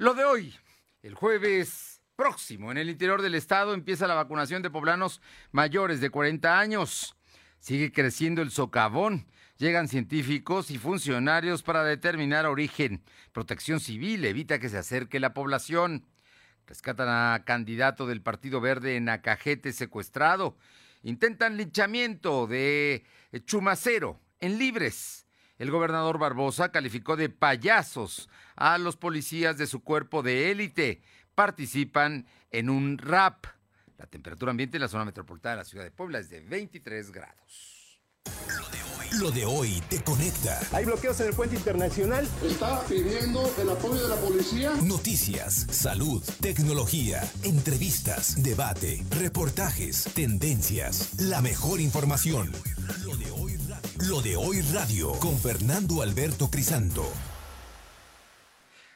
Lo 0.00 0.14
de 0.14 0.24
hoy, 0.24 0.54
el 1.02 1.14
jueves 1.14 2.00
próximo, 2.16 2.72
en 2.72 2.78
el 2.78 2.88
interior 2.88 3.20
del 3.20 3.34
estado 3.34 3.74
empieza 3.74 4.06
la 4.06 4.14
vacunación 4.14 4.62
de 4.62 4.70
poblanos 4.70 5.20
mayores 5.52 6.00
de 6.00 6.08
40 6.08 6.58
años. 6.58 7.14
Sigue 7.58 7.92
creciendo 7.92 8.40
el 8.40 8.50
socavón. 8.50 9.26
Llegan 9.58 9.88
científicos 9.88 10.70
y 10.70 10.78
funcionarios 10.78 11.62
para 11.62 11.84
determinar 11.84 12.46
origen. 12.46 13.02
Protección 13.32 13.78
civil 13.78 14.24
evita 14.24 14.58
que 14.58 14.70
se 14.70 14.78
acerque 14.78 15.20
la 15.20 15.34
población. 15.34 16.06
Rescatan 16.66 17.08
a 17.10 17.44
candidato 17.44 18.06
del 18.06 18.22
Partido 18.22 18.62
Verde 18.62 18.96
en 18.96 19.10
Acajete 19.10 19.74
secuestrado. 19.74 20.56
Intentan 21.02 21.58
linchamiento 21.58 22.46
de 22.46 23.04
Chumacero 23.44 24.18
en 24.40 24.56
Libres. 24.56 25.26
El 25.60 25.70
gobernador 25.70 26.16
Barbosa 26.16 26.72
calificó 26.72 27.16
de 27.16 27.28
payasos 27.28 28.30
a 28.60 28.78
los 28.78 28.96
policías 28.96 29.58
de 29.58 29.66
su 29.66 29.82
cuerpo 29.82 30.22
de 30.22 30.52
élite. 30.52 31.02
Participan 31.34 32.26
en 32.50 32.70
un 32.70 32.98
rap. 32.98 33.46
La 33.96 34.06
temperatura 34.06 34.50
ambiente 34.50 34.76
en 34.76 34.82
la 34.82 34.88
zona 34.88 35.04
metropolitana 35.04 35.56
de 35.56 35.62
la 35.62 35.64
ciudad 35.64 35.84
de 35.84 35.90
Puebla 35.90 36.18
es 36.18 36.30
de 36.30 36.40
23 36.40 37.10
grados. 37.10 38.00
Lo 39.18 39.30
de 39.30 39.44
hoy 39.44 39.82
te 39.88 40.02
conecta. 40.02 40.60
Hay 40.72 40.84
bloqueos 40.84 41.18
en 41.20 41.28
el 41.28 41.34
puente 41.34 41.56
internacional. 41.56 42.28
Está 42.44 42.84
pidiendo 42.84 43.50
el 43.60 43.70
apoyo 43.70 44.02
de 44.02 44.08
la 44.08 44.16
policía. 44.16 44.72
Noticias, 44.82 45.66
salud, 45.70 46.22
tecnología, 46.40 47.22
entrevistas, 47.42 48.40
debate, 48.42 49.02
reportajes, 49.10 50.04
tendencias, 50.14 51.18
la 51.18 51.40
mejor 51.40 51.80
información. 51.80 52.52
Lo 53.04 53.16
de 53.16 53.30
hoy 53.32 53.56
radio. 53.56 54.08
Lo 54.08 54.22
de 54.22 54.36
hoy 54.36 54.60
radio 54.72 55.12
con 55.12 55.36
Fernando 55.38 56.02
Alberto 56.02 56.48
Crisanto. 56.50 57.10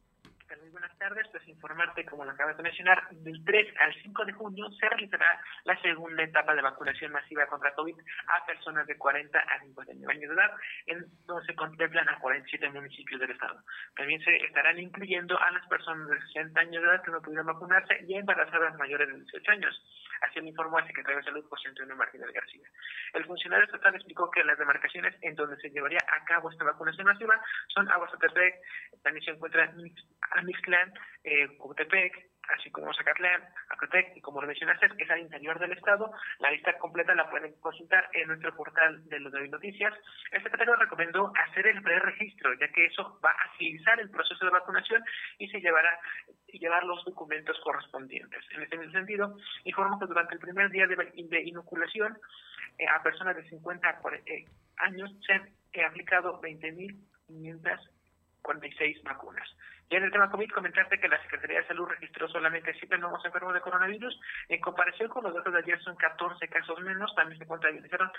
tardes, 0.98 1.26
pues 1.30 1.46
informarte, 1.48 2.04
como 2.04 2.24
lo 2.24 2.32
acabas 2.32 2.56
de 2.56 2.62
mencionar, 2.62 3.08
del 3.10 3.44
3 3.44 3.74
al 3.80 3.94
5 4.02 4.24
de 4.24 4.32
junio 4.32 4.70
se 4.72 4.88
realizará 4.88 5.40
la 5.64 5.80
segunda 5.80 6.22
etapa 6.22 6.54
de 6.54 6.62
vacunación 6.62 7.12
masiva 7.12 7.46
contra 7.46 7.72
COVID 7.74 7.96
a 8.26 8.46
personas 8.46 8.86
de 8.86 8.96
40 8.96 9.38
a 9.38 9.60
59 9.60 10.12
años 10.12 10.28
de 10.28 10.34
edad, 10.34 10.50
en 10.86 11.06
donde 11.26 11.46
se 11.46 11.54
contemplan 11.54 12.08
a 12.08 12.18
47 12.18 12.70
municipios 12.70 13.20
del 13.20 13.30
estado. 13.30 13.62
También 13.96 14.20
se 14.22 14.36
estarán 14.44 14.78
incluyendo 14.78 15.40
a 15.40 15.50
las 15.52 15.66
personas 15.68 16.08
de 16.08 16.20
60 16.20 16.60
años 16.60 16.82
de 16.82 16.88
edad 16.88 17.02
que 17.02 17.10
no 17.10 17.22
pudieron 17.22 17.46
vacunarse 17.46 18.04
y 18.06 18.14
a 18.14 18.18
embarazadas 18.20 18.76
mayores 18.76 19.08
de 19.08 19.14
18 19.14 19.52
años. 19.52 19.82
Así 20.20 20.40
lo 20.40 20.46
informó 20.46 20.78
el 20.80 20.86
secretario 20.86 21.18
de 21.18 21.24
Salud, 21.24 21.44
José 21.48 21.68
Antonio 21.68 21.94
Martínez 21.94 22.32
García. 22.32 22.66
El 23.14 23.24
funcionario 23.24 23.66
estatal 23.66 23.94
explicó 23.94 24.30
que 24.30 24.42
las 24.42 24.58
demarcaciones 24.58 25.14
en 25.22 25.34
donde 25.36 25.56
se 25.58 25.70
llevaría 25.70 26.00
a 26.10 26.24
cabo 26.24 26.50
esta 26.50 26.64
vacunación 26.64 27.06
masiva 27.06 27.40
son 27.68 27.88
Aguasotepec, 27.88 28.54
también 29.02 29.24
se 29.24 29.30
encuentra 29.30 29.72
Mixclan, 31.24 32.02
eh, 32.04 32.12
así 32.48 32.70
como 32.70 32.92
Zacatlán, 32.94 33.42
Acotec 33.70 34.16
y 34.16 34.20
como 34.20 34.40
lo 34.40 34.46
mencionaste, 34.46 34.88
es 34.98 35.10
al 35.10 35.20
interior 35.20 35.58
del 35.58 35.72
estado. 35.72 36.10
La 36.38 36.50
lista 36.50 36.76
completa 36.78 37.14
la 37.14 37.28
pueden 37.30 37.52
consultar 37.60 38.08
en 38.12 38.28
nuestro 38.28 38.54
portal 38.56 39.06
de 39.08 39.20
los 39.20 39.32
de 39.32 39.48
noticias. 39.48 39.94
El 40.32 40.42
secretario 40.42 40.76
recomendó 40.76 41.32
hacer 41.36 41.66
el 41.66 41.82
preregistro, 41.82 42.54
ya 42.54 42.68
que 42.68 42.86
eso 42.86 43.20
va 43.24 43.30
a 43.30 43.44
agilizar 43.52 44.00
el 44.00 44.10
proceso 44.10 44.44
de 44.44 44.50
vacunación 44.50 45.04
y 45.38 45.48
se 45.48 45.60
llevará 45.60 45.98
llevar 46.52 46.84
los 46.84 47.04
documentos 47.04 47.58
correspondientes. 47.62 48.42
En 48.54 48.62
este 48.62 48.78
mismo 48.78 48.92
sentido, 48.92 49.36
informo 49.64 49.98
que 49.98 50.06
durante 50.06 50.34
el 50.34 50.40
primer 50.40 50.70
día 50.70 50.86
de, 50.86 51.42
inoculación 51.42 52.16
eh, 52.78 52.86
a 52.88 53.02
personas 53.02 53.36
de 53.36 53.48
50 53.48 54.00
eh, 54.26 54.46
años 54.78 55.10
se 55.26 55.34
han 55.34 55.48
eh, 55.72 55.84
aplicado 55.84 56.40
20.546 58.42 59.02
vacunas. 59.02 59.48
Ya 59.90 59.96
en 59.96 60.04
el 60.04 60.12
tema 60.12 60.30
COVID, 60.30 60.50
comentarte 60.50 61.00
que 61.00 61.08
la 61.08 61.20
Secretaría 61.22 61.60
de 61.60 61.66
Salud 61.66 61.86
registró 61.86 62.28
solamente 62.28 62.74
siete 62.78 62.98
nuevos 62.98 63.24
enfermos 63.24 63.54
de 63.54 63.62
coronavirus. 63.62 64.20
En 64.48 64.60
comparación 64.60 65.08
con 65.08 65.24
los 65.24 65.32
datos 65.32 65.50
de 65.50 65.60
ayer, 65.60 65.80
son 65.82 65.96
14 65.96 66.46
casos 66.48 66.78
menos. 66.80 67.14
También 67.14 67.38
se 67.38 67.46
contabilizaron 67.46 68.10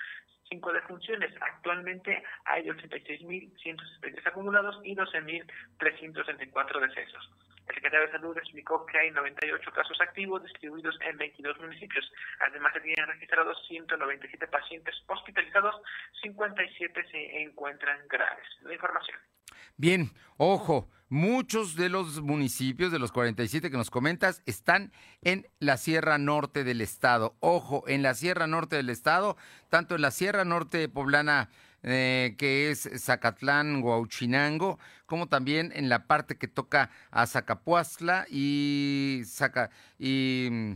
cinco 0.49 0.73
defunciones. 0.73 1.31
Actualmente 1.39 2.23
hay 2.45 2.63
86.163 2.63 4.27
acumulados 4.27 4.81
y 4.83 4.95
12.364 4.95 6.79
decesos. 6.79 7.29
El 7.67 7.75
secretario 7.75 8.07
de 8.07 8.13
Salud 8.13 8.35
explicó 8.35 8.83
que 8.87 8.97
hay 8.97 9.11
98 9.11 9.71
casos 9.71 10.01
activos 10.01 10.41
distribuidos 10.41 10.97
en 11.01 11.17
22 11.17 11.59
municipios. 11.59 12.11
Además, 12.39 12.73
se 12.73 12.81
tienen 12.81 13.05
registrados 13.05 13.63
197 13.67 14.47
pacientes 14.47 14.95
hospitalizados, 15.05 15.79
57 16.23 17.07
se 17.11 17.41
encuentran 17.43 18.07
graves. 18.07 18.47
La 18.61 18.73
información. 18.73 19.19
Bien, 19.79 20.11
ojo, 20.35 20.89
muchos 21.07 21.77
de 21.77 21.87
los 21.87 22.21
municipios 22.21 22.91
de 22.91 22.99
los 22.99 23.13
47 23.13 23.71
que 23.71 23.77
nos 23.77 23.89
comentas 23.89 24.41
están 24.45 24.91
en 25.21 25.47
la 25.59 25.77
Sierra 25.77 26.17
Norte 26.17 26.65
del 26.65 26.81
Estado. 26.81 27.37
Ojo, 27.39 27.85
en 27.87 28.03
la 28.03 28.13
Sierra 28.13 28.45
Norte 28.45 28.75
del 28.75 28.89
Estado, 28.89 29.37
tanto 29.69 29.95
en 29.95 30.01
la 30.01 30.11
Sierra 30.11 30.43
Norte 30.43 30.89
poblana 30.89 31.49
eh, 31.81 32.35
que 32.37 32.71
es 32.71 32.89
Zacatlán, 32.97 33.81
Huauchinango, 33.81 34.79
como 35.05 35.29
también 35.29 35.71
en 35.73 35.87
la 35.87 36.07
parte 36.07 36.35
que 36.35 36.49
toca 36.49 36.91
a 37.09 37.25
Zacapuazla 37.25 38.25
y, 38.29 39.21
Zaca, 39.25 39.69
y 39.97 40.49
mm, 40.51 40.73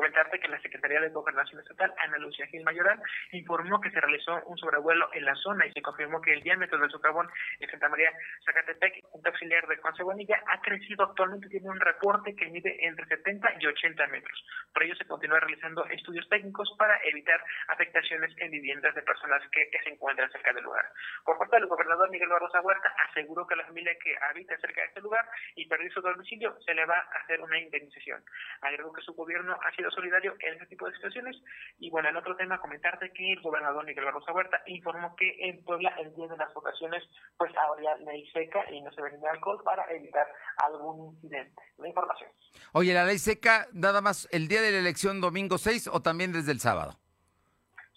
Comentarte 0.00 0.40
que 0.40 0.48
la 0.48 0.58
Secretaría 0.62 0.98
de 0.98 1.10
Gobernación 1.10 1.60
Estatal, 1.60 1.92
Ana 1.98 2.16
Lucía 2.16 2.46
Gil 2.46 2.64
Mayoral, 2.64 2.98
informó 3.32 3.82
que 3.82 3.90
se 3.90 4.00
realizó 4.00 4.42
un 4.46 4.56
sobrevuelo 4.56 5.10
en 5.12 5.26
la 5.26 5.34
zona 5.34 5.66
y 5.66 5.72
se 5.72 5.82
confirmó 5.82 6.22
que 6.22 6.32
el 6.32 6.42
diámetro 6.42 6.78
del 6.78 6.90
socavón 6.90 7.28
en 7.58 7.70
Santa 7.70 7.90
María 7.90 8.10
Zacatepec, 8.46 9.02
punto 9.12 9.28
auxiliar 9.28 9.66
de 9.68 9.76
Juan 9.76 9.94
Cebonilla, 9.94 10.42
ha 10.46 10.58
crecido 10.62 11.04
actualmente, 11.04 11.50
tiene 11.50 11.68
un 11.68 11.78
reporte 11.78 12.34
que 12.34 12.48
mide 12.48 12.78
entre 12.80 13.04
70 13.08 13.56
y 13.60 13.66
80 13.66 14.06
metros. 14.06 14.42
Por 14.72 14.84
ello 14.84 14.94
se 14.96 15.04
continúa 15.04 15.38
realizando 15.38 15.84
estudios 15.84 16.26
técnicos 16.30 16.74
para 16.78 16.98
evitar 17.04 17.44
afectaciones 17.68 18.32
en 18.38 18.50
viviendas 18.52 18.94
de 18.94 19.02
personas 19.02 19.42
que, 19.52 19.68
se 19.84 19.90
encuentran 19.90 20.30
cerca 20.32 20.54
del 20.54 20.64
lugar. 20.64 20.86
Por 21.26 21.36
parte 21.36 21.56
del 21.56 21.66
gobernador 21.66 22.08
Miguel 22.10 22.28
Barrosa 22.30 22.62
Huerta, 22.62 22.94
aseguró 23.10 23.46
que 23.46 23.56
la 23.56 23.66
familia 23.66 23.94
que 24.02 24.16
habita 24.30 24.56
cerca 24.60 24.80
de 24.80 24.86
este 24.88 25.00
lugar 25.02 25.28
y 25.56 25.66
perdió 25.66 25.90
su 25.92 26.00
domicilio 26.00 26.56
se 26.64 26.72
le 26.72 26.86
va 26.86 26.96
a 26.96 27.18
hacer 27.22 27.40
una 27.42 27.58
indemnización. 27.58 28.22
Agregó 28.62 28.94
que 28.94 29.02
su 29.02 29.12
gobierno 29.12 29.58
ha 29.62 29.70
sido 29.72 29.89
solidario 29.90 30.34
en 30.40 30.54
ese 30.54 30.66
tipo 30.66 30.86
de 30.86 30.94
situaciones. 30.94 31.36
Y 31.78 31.90
bueno, 31.90 32.08
en 32.08 32.16
otro 32.16 32.36
tema, 32.36 32.60
comentarte 32.60 33.12
que 33.12 33.32
el 33.32 33.40
gobernador 33.40 33.84
Miguel 33.84 34.04
Barroso 34.04 34.32
Huerta 34.32 34.62
informó 34.66 35.14
que 35.16 35.36
en 35.40 35.62
Puebla, 35.64 35.94
el 35.98 36.14
día 36.14 36.28
de 36.28 36.36
las 36.36 36.52
votaciones, 36.54 37.02
pues 37.36 37.52
habría 37.56 37.96
ley 37.96 38.28
seca 38.32 38.64
y 38.70 38.80
no 38.80 38.90
se 38.92 39.02
vendría 39.02 39.30
alcohol 39.30 39.60
para 39.64 39.84
evitar 39.92 40.26
algún 40.58 41.14
incidente. 41.14 41.62
La 41.78 41.88
información. 41.88 42.30
Oye, 42.72 42.94
la 42.94 43.04
ley 43.04 43.18
seca, 43.18 43.66
nada 43.72 44.00
más 44.00 44.28
el 44.32 44.48
día 44.48 44.62
de 44.62 44.72
la 44.72 44.78
elección 44.78 45.20
domingo 45.20 45.58
6 45.58 45.88
o 45.92 46.00
también 46.00 46.32
desde 46.32 46.52
el 46.52 46.60
sábado 46.60 46.98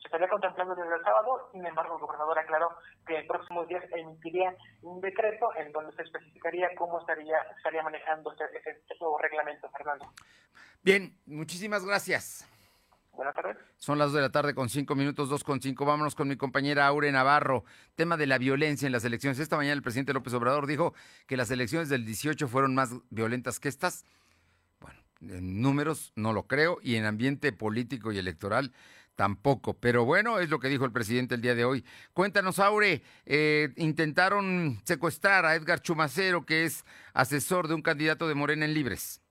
se 0.03 0.07
estaría 0.07 0.27
contemplando 0.27 0.75
desde 0.75 0.95
el 0.95 1.01
sábado, 1.01 1.49
sin 1.53 1.65
embargo 1.65 1.95
el 1.95 2.01
gobernador 2.01 2.37
aclaró 2.37 2.75
que 3.07 3.19
en 3.19 3.25
próximos 3.25 3.65
días 3.69 3.83
emitiría 3.93 4.53
un 4.81 4.99
decreto 4.99 5.47
en 5.55 5.71
donde 5.71 5.95
se 5.95 6.01
especificaría 6.01 6.75
cómo 6.75 6.99
estaría, 6.99 7.37
estaría 7.55 7.81
manejando 7.83 8.31
este, 8.33 8.43
este, 8.57 8.71
este 8.71 8.95
nuevo 8.99 9.17
reglamento, 9.17 9.69
Fernando. 9.69 10.05
Bien, 10.83 11.17
muchísimas 11.25 11.85
gracias. 11.85 12.45
Buenas 13.13 13.33
tardes. 13.33 13.55
Son 13.77 13.97
las 13.97 14.07
2 14.07 14.15
de 14.15 14.21
la 14.21 14.31
tarde 14.31 14.53
con 14.53 14.67
5 14.69 14.95
minutos, 14.95 15.29
2 15.29 15.43
con 15.45 15.61
5. 15.61 15.85
Vámonos 15.85 16.13
con 16.13 16.27
mi 16.27 16.35
compañera 16.35 16.87
Aure 16.87 17.09
Navarro. 17.13 17.63
Tema 17.95 18.17
de 18.17 18.27
la 18.27 18.37
violencia 18.37 18.85
en 18.85 18.91
las 18.91 19.05
elecciones. 19.05 19.39
Esta 19.39 19.55
mañana 19.55 19.75
el 19.75 19.81
presidente 19.81 20.11
López 20.11 20.33
Obrador 20.33 20.67
dijo 20.67 20.93
que 21.25 21.37
las 21.37 21.51
elecciones 21.51 21.87
del 21.87 22.05
18 22.05 22.49
fueron 22.49 22.75
más 22.75 22.89
violentas 23.11 23.61
que 23.61 23.69
estas. 23.69 24.03
Bueno, 24.81 24.99
en 25.21 25.61
números 25.61 26.11
no 26.17 26.33
lo 26.33 26.47
creo 26.47 26.79
y 26.81 26.95
en 26.95 27.05
ambiente 27.05 27.53
político 27.53 28.11
y 28.11 28.17
electoral 28.17 28.73
tampoco. 29.15 29.75
Pero 29.75 30.03
bueno, 30.03 30.39
es 30.39 30.49
lo 30.49 30.59
que 30.59 30.67
dijo 30.67 30.83
el 30.83 30.91
presidente 30.91 31.35
el 31.35 31.41
día 31.41 31.55
de 31.55 31.63
hoy. 31.63 31.85
Cuéntanos, 32.11 32.59
Aure, 32.59 33.03
eh, 33.25 33.71
intentaron 33.77 34.81
secuestrar 34.83 35.45
a 35.45 35.55
Edgar 35.55 35.81
Chumacero, 35.81 36.45
que 36.45 36.65
es 36.65 36.83
asesor 37.13 37.69
de 37.69 37.75
un 37.75 37.81
candidato 37.81 38.27
de 38.27 38.35
Morena 38.35 38.65
en 38.65 38.73
Libres. 38.73 39.22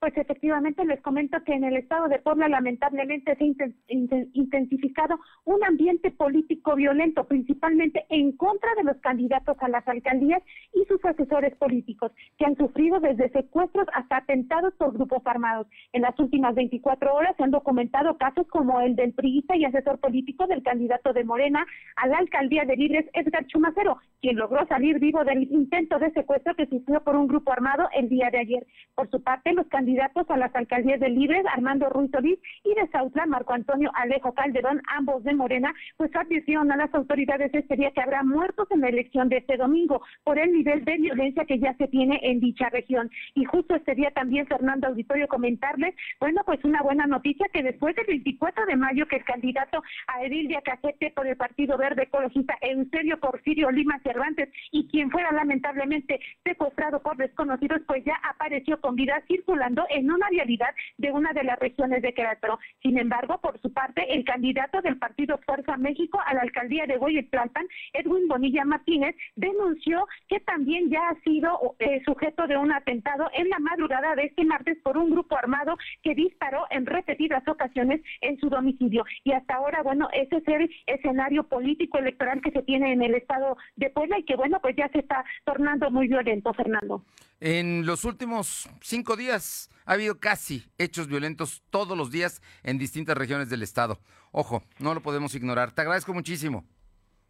Pues 0.00 0.16
efectivamente 0.16 0.84
les 0.84 1.00
comento 1.00 1.42
que 1.44 1.54
en 1.54 1.64
el 1.64 1.76
estado 1.76 2.06
de 2.06 2.20
Puebla 2.20 2.46
lamentablemente 2.46 3.34
se 3.34 3.44
ha 3.44 3.96
intensificado 4.32 5.18
un 5.44 5.64
ambiente 5.64 6.12
político 6.12 6.76
violento, 6.76 7.24
principalmente 7.26 8.06
en 8.08 8.30
contra 8.36 8.72
de 8.76 8.84
los 8.84 8.96
candidatos 8.98 9.56
a 9.58 9.68
las 9.68 9.86
alcaldías 9.88 10.40
y 10.72 10.84
sus 10.84 11.04
asesores 11.04 11.56
políticos, 11.56 12.12
que 12.36 12.44
han 12.44 12.56
sufrido 12.56 13.00
desde 13.00 13.28
secuestros 13.30 13.88
hasta 13.92 14.18
atentados 14.18 14.72
por 14.74 14.92
grupos 14.92 15.20
armados. 15.24 15.66
En 15.92 16.02
las 16.02 16.16
últimas 16.20 16.54
24 16.54 17.12
horas 17.12 17.34
se 17.36 17.42
han 17.42 17.50
documentado 17.50 18.16
casos 18.18 18.46
como 18.46 18.80
el 18.80 18.94
del 18.94 19.14
priista 19.14 19.56
y 19.56 19.64
asesor 19.64 19.98
político 19.98 20.46
del 20.46 20.62
candidato 20.62 21.12
de 21.12 21.24
Morena 21.24 21.66
a 21.96 22.06
la 22.06 22.18
alcaldía 22.18 22.64
de 22.64 22.76
Libres, 22.76 23.10
Edgar 23.14 23.46
Chumacero, 23.46 23.98
quien 24.20 24.36
logró 24.36 24.64
salir 24.68 25.00
vivo 25.00 25.24
del 25.24 25.42
intento 25.42 25.98
de 25.98 26.12
secuestro 26.12 26.54
que 26.54 26.66
sufrió 26.66 27.02
por 27.02 27.16
un 27.16 27.26
grupo 27.26 27.50
armado 27.50 27.88
el 27.96 28.08
día 28.08 28.30
de 28.30 28.38
ayer. 28.38 28.64
Por 28.94 29.10
su 29.10 29.20
parte, 29.24 29.52
los 29.52 29.66
candidatos 29.66 29.87
candidatos 29.88 30.28
a 30.28 30.36
las 30.36 30.54
alcaldías 30.54 31.00
de 31.00 31.08
Libres, 31.08 31.46
Armando 31.50 31.88
Ruiz 31.88 32.10
Solís, 32.10 32.38
y 32.62 32.74
de 32.74 32.86
Sautla, 32.88 33.24
Marco 33.24 33.54
Antonio 33.54 33.90
Alejo 33.94 34.34
Calderón, 34.34 34.82
ambos 34.86 35.24
de 35.24 35.32
Morena, 35.32 35.72
pues 35.96 36.14
advirtieron 36.14 36.70
a 36.70 36.76
las 36.76 36.94
autoridades 36.94 37.50
este 37.54 37.74
día 37.74 37.90
que 37.92 38.02
habrá 38.02 38.22
muertos 38.22 38.70
en 38.70 38.82
la 38.82 38.90
elección 38.90 39.30
de 39.30 39.38
este 39.38 39.56
domingo 39.56 40.02
por 40.24 40.38
el 40.38 40.52
nivel 40.52 40.84
de 40.84 40.98
violencia 40.98 41.46
que 41.46 41.58
ya 41.58 41.74
se 41.78 41.88
tiene 41.88 42.20
en 42.22 42.38
dicha 42.38 42.68
región. 42.68 43.10
Y 43.34 43.46
justo 43.46 43.76
este 43.76 43.94
día 43.94 44.10
también, 44.10 44.46
Fernando 44.46 44.88
Auditorio, 44.88 45.26
comentarles, 45.26 45.94
bueno, 46.20 46.42
pues 46.44 46.62
una 46.64 46.82
buena 46.82 47.06
noticia 47.06 47.46
que 47.50 47.62
después 47.62 47.96
del 47.96 48.04
24 48.08 48.66
de 48.66 48.76
mayo 48.76 49.06
que 49.06 49.16
el 49.16 49.24
candidato 49.24 49.82
a 50.08 50.22
Edil 50.22 50.48
de 50.48 50.58
Acajete 50.58 51.12
por 51.12 51.26
el 51.26 51.38
Partido 51.38 51.78
Verde 51.78 52.02
Ecologista, 52.02 52.58
Eusebio 52.60 53.18
Porfirio 53.20 53.70
Lima 53.70 53.98
Cervantes, 54.00 54.50
y 54.70 54.86
quien 54.88 55.10
fuera 55.10 55.32
lamentablemente 55.32 56.20
secuestrado 56.44 57.00
por 57.00 57.16
desconocidos, 57.16 57.80
pues 57.86 58.04
ya 58.04 58.20
apareció 58.28 58.78
con 58.82 58.94
vida 58.94 59.22
circulando 59.26 59.77
en 59.90 60.10
una 60.10 60.28
realidad 60.28 60.74
de 60.96 61.12
una 61.12 61.32
de 61.32 61.44
las 61.44 61.58
regiones 61.58 62.02
de 62.02 62.12
Querétaro. 62.12 62.58
Sin 62.82 62.98
embargo, 62.98 63.38
por 63.40 63.60
su 63.60 63.72
parte, 63.72 64.14
el 64.14 64.24
candidato 64.24 64.80
del 64.82 64.98
partido 64.98 65.38
Fuerza 65.46 65.76
México 65.76 66.20
a 66.24 66.34
la 66.34 66.42
alcaldía 66.42 66.86
de 66.86 66.98
Hueyotlalpan, 66.98 67.66
Edwin 67.92 68.28
Bonilla 68.28 68.64
Martínez, 68.64 69.14
denunció 69.36 70.06
que 70.28 70.40
también 70.40 70.90
ya 70.90 71.08
ha 71.08 71.20
sido 71.22 71.76
eh, 71.78 72.02
sujeto 72.04 72.46
de 72.46 72.56
un 72.56 72.72
atentado 72.72 73.28
en 73.32 73.48
la 73.48 73.58
madrugada 73.58 74.14
de 74.14 74.24
este 74.24 74.44
martes 74.44 74.78
por 74.82 74.96
un 74.96 75.10
grupo 75.10 75.36
armado 75.36 75.76
que 76.02 76.14
disparó 76.14 76.66
en 76.70 76.86
repetidas 76.86 77.46
ocasiones 77.46 78.00
en 78.20 78.38
su 78.38 78.48
domicilio. 78.48 79.04
Y 79.24 79.32
hasta 79.32 79.54
ahora, 79.54 79.82
bueno, 79.82 80.08
ese 80.12 80.36
es 80.36 80.48
el 80.48 80.70
escenario 80.86 81.44
político 81.44 81.98
electoral 81.98 82.40
que 82.42 82.50
se 82.50 82.62
tiene 82.62 82.92
en 82.92 83.02
el 83.02 83.14
estado 83.14 83.56
de 83.76 83.90
Puebla 83.90 84.18
y 84.18 84.24
que, 84.24 84.36
bueno, 84.36 84.58
pues 84.60 84.76
ya 84.76 84.88
se 84.88 85.00
está 85.00 85.24
tornando 85.44 85.90
muy 85.90 86.08
violento, 86.08 86.52
Fernando. 86.54 87.04
En 87.40 87.86
los 87.86 88.04
últimos 88.04 88.68
cinco 88.80 89.16
días 89.16 89.67
ha 89.84 89.92
habido 89.92 90.20
casi 90.20 90.70
hechos 90.78 91.06
violentos 91.06 91.62
todos 91.70 91.96
los 91.96 92.10
días 92.10 92.42
en 92.62 92.78
distintas 92.78 93.16
regiones 93.16 93.48
del 93.48 93.62
estado. 93.62 94.00
Ojo, 94.32 94.62
no 94.78 94.94
lo 94.94 95.02
podemos 95.02 95.34
ignorar. 95.34 95.72
Te 95.72 95.82
agradezco 95.82 96.12
muchísimo. 96.12 96.64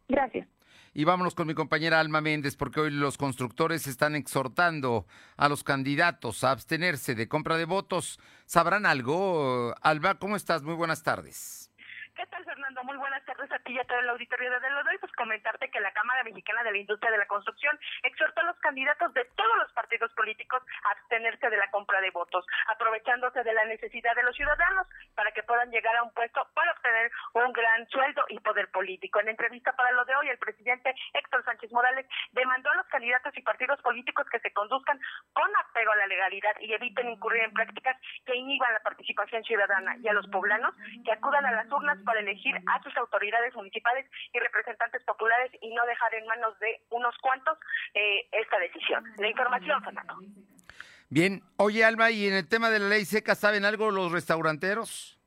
Gracias. 0.07 0.47
Y 0.93 1.03
vámonos 1.03 1.35
con 1.35 1.47
mi 1.47 1.53
compañera 1.53 1.99
Alma 1.99 2.19
Méndez, 2.19 2.55
porque 2.55 2.79
hoy 2.79 2.91
los 2.91 3.17
constructores 3.17 3.85
están 3.87 4.15
exhortando 4.15 5.05
a 5.37 5.47
los 5.47 5.63
candidatos 5.63 6.43
a 6.43 6.51
abstenerse 6.51 7.15
de 7.15 7.27
compra 7.27 7.57
de 7.57 7.65
votos. 7.65 8.19
¿Sabrán 8.45 8.85
algo? 8.85 9.75
Alba, 9.81 10.15
¿cómo 10.15 10.35
estás? 10.35 10.63
Muy 10.63 10.73
buenas 10.73 11.03
tardes. 11.03 11.71
¿Qué 12.15 12.25
tal, 12.25 12.43
Fernando? 12.43 12.83
Muy 12.83 12.97
buenas 13.19 13.37
tardes 13.37 13.51
a 13.51 13.63
ti 13.63 13.73
y 13.73 13.79
a 13.79 13.83
todo 13.83 13.99
el 13.99 14.09
auditorio 14.09 14.59
de 14.59 14.69
Lo 14.69 14.83
Doy. 14.83 14.97
Pues 14.99 15.11
comentarte 15.13 15.69
que 15.69 15.79
la 15.79 15.91
Cámara 15.91 16.23
Mexicana 16.23 16.63
de 16.63 16.71
la 16.71 16.77
Industria 16.77 17.11
de 17.11 17.17
la 17.17 17.27
Construcción 17.27 17.77
exhortó 18.03 18.41
a 18.41 18.45
los 18.45 18.57
candidatos 18.59 19.13
de 19.13 19.25
todos 19.35 19.57
los 19.57 19.71
partidos 19.73 20.11
políticos 20.13 20.61
a 20.83 20.91
abstenerse 20.91 21.49
de 21.49 21.57
la 21.57 21.69
compra 21.71 21.99
de 22.01 22.11
votos, 22.11 22.45
aprovechándose 22.67 23.43
de 23.43 23.53
la 23.53 23.65
necesidad 23.65 24.15
de 24.15 24.23
los 24.23 24.35
ciudadanos 24.35 24.87
para 25.15 25.31
que 25.31 25.43
puedan 25.43 25.69
llegar 25.71 25.95
a 25.97 26.03
un 26.03 26.13
puesto 26.13 26.47
para 26.53 26.71
obtener 26.71 27.11
un 27.33 27.51
gran 27.51 27.87
sueldo 27.89 28.23
y 28.29 28.39
poder 28.39 28.69
político. 28.71 29.19
En 29.19 29.29
entrevista 29.29 29.73
para 29.73 29.91
lo 29.91 30.05
de 30.05 30.15
hoy, 30.15 30.29
el 30.29 30.37
presidente 30.37 30.95
Héctor 31.13 31.43
Sánchez 31.43 31.71
Morales 31.71 32.05
demandó 32.31 32.69
a 32.71 32.75
los 32.75 32.87
candidatos 32.87 33.35
y 33.37 33.41
partidos 33.41 33.81
políticos 33.81 34.27
que 34.31 34.39
se 34.39 34.53
conduzcan 34.53 34.99
con 35.33 35.49
apego 35.57 35.91
a 35.91 35.97
la 35.97 36.07
legalidad 36.07 36.55
y 36.61 36.73
eviten 36.73 37.09
incurrir 37.09 37.43
en 37.43 37.53
prácticas 37.53 37.97
que 38.25 38.35
inhiban 38.35 38.73
la 38.73 38.79
participación 38.79 39.43
ciudadana 39.43 39.97
y 39.97 40.07
a 40.07 40.13
los 40.13 40.27
poblanos 40.27 40.73
que 41.03 41.11
acudan 41.11 41.45
a 41.45 41.51
las 41.51 41.71
urnas 41.71 41.97
para 42.05 42.19
elegir 42.21 42.55
a 42.55 42.81
sus 42.81 42.95
autoridades 42.95 43.08
municipales 43.55 44.05
y 44.33 44.39
representantes 44.39 45.03
populares 45.03 45.51
y 45.61 45.73
no 45.73 45.85
dejar 45.85 46.13
en 46.15 46.25
manos 46.27 46.57
de 46.59 46.81
unos 46.89 47.15
cuantos 47.21 47.57
eh, 47.93 48.27
esta 48.31 48.59
decisión. 48.59 49.03
La 49.17 49.29
información, 49.29 49.83
Fernando. 49.83 50.17
Bien, 51.09 51.41
oye 51.57 51.83
Alma, 51.83 52.11
y 52.11 52.27
en 52.27 52.33
el 52.33 52.47
tema 52.47 52.69
de 52.69 52.79
la 52.79 52.87
ley 52.89 53.05
seca, 53.05 53.35
¿saben 53.35 53.65
algo 53.65 53.91
los 53.91 54.11
restauranteros? 54.11 55.18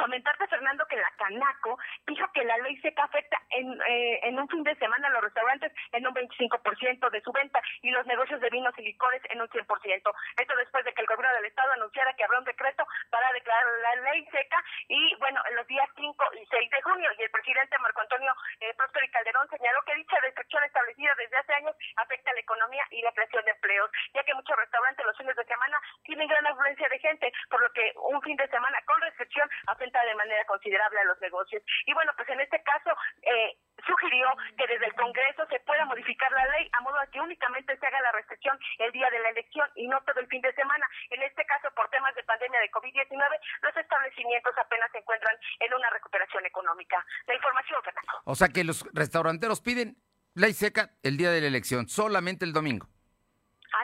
Comentarte, 0.00 0.48
Fernando, 0.48 0.86
que 0.86 0.96
la 0.96 1.10
Canaco 1.18 1.78
dijo 2.06 2.24
que 2.32 2.44
la 2.44 2.56
ley 2.58 2.80
seca 2.80 3.04
afecta 3.04 3.36
en, 3.50 3.68
eh, 3.82 4.20
en 4.22 4.38
un 4.40 4.48
fin 4.48 4.64
de 4.64 4.74
semana 4.76 5.08
a 5.08 5.10
los 5.10 5.22
restaurantes 5.22 5.72
en 5.92 6.06
un 6.06 6.14
25% 6.14 7.10
de 7.10 7.20
su 7.20 7.30
venta 7.32 7.60
y 7.82 7.90
los 7.90 8.06
negocios 8.06 8.40
de 8.40 8.48
vinos 8.48 8.72
y 8.78 8.82
licores 8.82 9.20
en 9.28 9.42
un 9.42 9.48
100%. 9.48 10.12
Esto 10.40 10.56
después 10.56 10.84
de 10.86 10.94
que 10.94 11.02
el 11.02 11.06
gobierno 11.06 11.36
del 11.36 11.44
Estado 11.44 11.72
anunciara 11.72 12.14
que 12.14 12.24
habrá 12.24 12.38
un 12.38 12.44
decreto 12.44 12.86
para 13.10 13.30
declarar 13.32 13.66
la 13.82 14.10
ley 14.10 14.24
seca 14.32 14.56
y, 14.88 15.14
bueno, 15.16 15.42
en 15.50 15.56
los 15.56 15.66
días 15.66 15.88
5 15.94 16.24
y 16.40 16.46
6 16.46 16.70
de 16.70 16.82
junio. 16.82 17.10
Y 17.18 17.22
el 17.22 17.30
presidente 17.30 17.76
Marco 17.78 18.00
Antonio 18.00 18.32
eh, 18.60 18.72
y 18.72 19.08
Calderón 19.08 19.48
señaló 19.50 19.82
que 19.84 19.94
dicha 19.94 20.16
restricción 20.20 20.64
establecida 20.64 21.12
desde 21.18 21.36
hace 21.36 21.54
años 21.54 21.76
afecta 21.96 22.30
a 22.30 22.34
la 22.34 22.40
economía 22.40 22.84
y 22.90 23.02
la 23.02 23.12
creación 23.12 23.44
de 23.44 23.50
empleos, 23.50 23.90
ya 24.14 24.24
que 24.24 24.34
muchos 24.34 24.56
restaurantes 24.56 25.04
los 25.04 25.16
fines 25.16 25.36
de 25.36 25.44
semana 25.44 25.80
tienen 26.04 26.28
gran 26.28 26.46
afluencia 26.46 26.88
de 26.88 26.98
gente, 26.98 27.32
por 27.50 27.60
lo 27.60 27.70
que 27.72 27.92
un 27.96 28.20
fin 28.22 28.36
de 28.36 28.48
semana 28.48 28.78
con 28.86 29.00
restricción 29.00 29.48
afecta 29.66 29.89
de 29.98 30.14
manera 30.14 30.44
considerable 30.46 31.00
a 31.00 31.04
los 31.04 31.20
negocios. 31.20 31.62
Y 31.86 31.92
bueno, 31.94 32.12
pues 32.16 32.28
en 32.28 32.40
este 32.40 32.62
caso 32.62 32.90
eh, 33.22 33.58
sugirió 33.86 34.28
que 34.56 34.66
desde 34.66 34.86
el 34.86 34.94
Congreso 34.94 35.46
se 35.48 35.60
pueda 35.60 35.84
modificar 35.84 36.30
la 36.32 36.46
ley 36.56 36.70
a 36.72 36.80
modo 36.80 36.98
de 37.00 37.08
que 37.10 37.20
únicamente 37.20 37.76
se 37.76 37.86
haga 37.86 38.00
la 38.00 38.12
restricción 38.12 38.58
el 38.78 38.92
día 38.92 39.10
de 39.10 39.18
la 39.18 39.30
elección 39.30 39.68
y 39.74 39.88
no 39.88 40.00
todo 40.02 40.20
el 40.20 40.28
fin 40.28 40.40
de 40.42 40.52
semana. 40.54 40.86
En 41.10 41.22
este 41.22 41.44
caso, 41.44 41.68
por 41.74 41.88
temas 41.90 42.14
de 42.14 42.22
pandemia 42.24 42.60
de 42.60 42.70
COVID-19, 42.70 43.40
los 43.62 43.76
establecimientos 43.76 44.54
apenas 44.58 44.90
se 44.92 44.98
encuentran 44.98 45.36
en 45.60 45.74
una 45.74 45.90
recuperación 45.90 46.46
económica. 46.46 47.04
La 47.26 47.34
información, 47.34 47.82
Fernando. 47.82 48.12
O 48.24 48.34
sea 48.34 48.48
que 48.48 48.64
los 48.64 48.84
restauranteros 48.92 49.60
piden 49.60 49.96
ley 50.34 50.52
seca 50.52 50.90
el 51.02 51.16
día 51.16 51.30
de 51.30 51.40
la 51.40 51.48
elección, 51.48 51.88
solamente 51.88 52.44
el 52.44 52.52
domingo. 52.52 52.86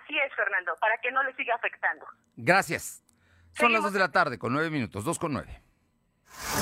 Así 0.03 0.19
es, 0.19 0.35
Fernando, 0.35 0.75
para 0.81 0.99
que 0.99 1.11
no 1.11 1.23
le 1.23 1.35
siga 1.35 1.55
afectando. 1.55 2.07
Gracias. 2.37 3.03
Son 3.53 3.73
las 3.73 3.83
dos 3.83 3.93
de 3.93 4.01
la 4.01 4.11
tarde, 4.11 4.39
con 4.39 4.53
nueve 4.53 4.69
minutos, 4.69 5.05
dos 5.05 5.19
con 5.19 5.33
nueve. 5.33 5.63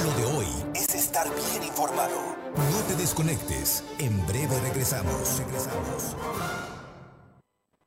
Lo 0.04 0.12
de 0.16 0.24
hoy 0.36 0.46
es 0.74 0.94
estar 0.94 1.26
bien 1.50 1.62
informado. 1.62 2.36
No 2.56 2.80
te 2.88 2.94
desconectes. 2.96 3.82
En 3.98 4.26
breve 4.26 4.58
regresamos. 4.60 5.38
Regresamos. 5.38 6.16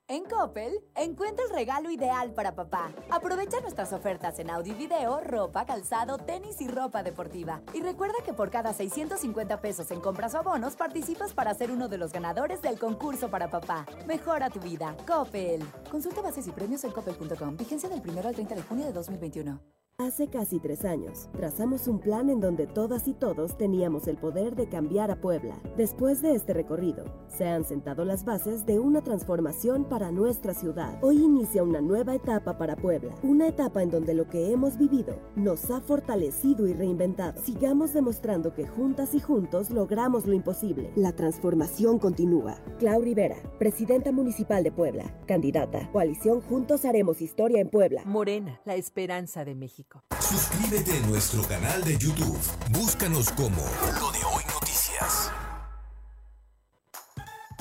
En 0.08 0.24
Coppel, 0.24 0.80
encuentra 0.96 1.46
el 1.46 1.52
regalo 1.52 1.92
ideal 1.92 2.34
para 2.34 2.56
papá. 2.56 2.92
Aprovecha 3.12 3.60
nuestras 3.60 3.92
ofertas 3.94 4.40
en 4.40 4.50
audio 4.50 4.74
y 4.74 4.78
video, 4.78 5.20
ropa, 5.20 5.66
calzado, 5.66 6.18
tenis 6.18 6.62
y 6.62 6.68
ropa 6.68 7.04
deportiva. 7.04 7.62
Y 7.74 7.82
recuerda 7.82 8.16
que 8.26 8.34
por 8.34 8.50
cada 8.50 8.74
650 8.74 9.60
pesos 9.60 9.92
en 9.92 10.00
compras 10.00 10.34
o 10.34 10.40
abonos 10.40 10.76
participas 10.76 11.34
para 11.34 11.54
ser 11.54 11.72
uno 11.72 11.88
de 11.88 11.98
los 11.98 12.14
ganadores 12.14 12.62
del 12.62 12.80
concurso 12.80 13.30
para 13.30 13.52
papá. 13.52 13.86
Mejora 14.08 14.50
tu 14.50 14.62
vida. 14.62 14.96
Coppel. 15.06 15.62
Consulta 15.92 16.22
bases 16.22 16.48
y 16.48 16.52
premios 16.52 16.84
en 16.86 16.92
coppel.com. 16.92 17.58
Vigencia 17.58 17.90
del 17.90 18.02
1 18.02 18.28
al 18.28 18.34
30 18.34 18.56
de 18.56 18.64
junio 18.64 18.86
de 18.86 18.94
2021. 18.94 19.62
Hace 20.00 20.28
casi 20.28 20.60
tres 20.60 20.86
años, 20.86 21.28
trazamos 21.36 21.88
un 21.88 21.98
plan 21.98 22.30
en 22.30 22.40
donde 22.40 22.68
todas 22.68 23.08
y 23.08 23.16
todos 23.16 23.58
teníamos 23.58 24.08
el 24.08 24.16
poder 24.16 24.56
de 24.56 24.70
cambiar 24.70 25.10
a 25.10 25.20
Puebla. 25.20 25.60
Después 25.76 26.22
de 26.22 26.36
este 26.36 26.54
recorrido, 26.54 27.04
se 27.28 27.48
han 27.48 27.66
sentado 27.66 28.06
las 28.06 28.24
bases 28.24 28.68
de 28.68 28.78
una 28.78 29.02
transformación 29.02 29.86
para 29.86 30.12
nuestra 30.12 30.54
ciudad. 30.54 31.04
Hoy 31.04 31.24
inicia 31.24 31.64
una 31.64 31.82
nueva 31.82 32.14
etapa 32.14 32.60
para 32.60 32.76
Puebla, 32.76 33.16
una 33.24 33.48
etapa 33.48 33.82
en 33.82 33.90
donde 33.90 34.14
lo 34.14 34.30
que 34.30 34.52
hemos 34.52 34.78
vivido 34.78 35.20
nos 35.36 35.72
ha 35.72 35.82
fortalecido 35.82 36.68
y 36.68 36.74
reinventado. 36.74 37.42
Sigamos 37.42 37.92
demostrando 37.96 38.54
que 38.54 38.68
juntas 38.68 39.16
y 39.16 39.20
juntos 39.20 39.72
logramos 39.72 40.28
lo 40.28 40.34
imposible. 40.34 40.92
La 40.96 41.14
transformación 41.14 41.98
continúa. 41.98 42.60
Clau 42.78 43.02
Rivera, 43.02 43.38
presidenta 43.58 44.12
municipal 44.12 44.64
de 44.64 44.72
Puebla, 44.72 45.12
candidata. 45.26 45.90
Coalición 45.92 46.42
Juntos 46.42 46.86
Haremos 46.86 47.20
Historia 47.20 47.62
en 47.62 47.72
Puebla. 47.72 48.04
Morena, 48.06 48.62
la 48.64 48.76
esperanza 48.76 49.44
de 49.44 49.56
México. 49.56 49.87
Suscríbete 50.20 50.98
a 50.98 51.08
nuestro 51.08 51.44
canal 51.44 51.84
de 51.84 51.98
YouTube. 51.98 52.40
Búscanos 52.72 53.32
como 53.32 53.64
Lo 54.00 54.12
de 54.12 54.20
Hoy 54.26 54.44
Noticias. 54.54 55.32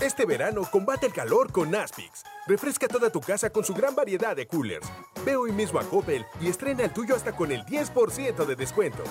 Este 0.00 0.26
verano 0.26 0.62
combate 0.70 1.06
el 1.06 1.12
calor 1.12 1.52
con 1.52 1.74
Aspix. 1.74 2.24
Refresca 2.46 2.88
toda 2.88 3.10
tu 3.10 3.20
casa 3.20 3.50
con 3.50 3.64
su 3.64 3.72
gran 3.72 3.94
variedad 3.94 4.36
de 4.36 4.46
coolers. 4.46 4.86
Ve 5.24 5.36
hoy 5.36 5.52
mismo 5.52 5.78
a 5.78 5.84
Coppel 5.84 6.26
y 6.40 6.48
estrena 6.48 6.84
el 6.84 6.92
tuyo 6.92 7.14
hasta 7.14 7.32
con 7.32 7.50
el 7.50 7.64
10% 7.64 8.44
de 8.44 8.56
descuento. 8.56 9.04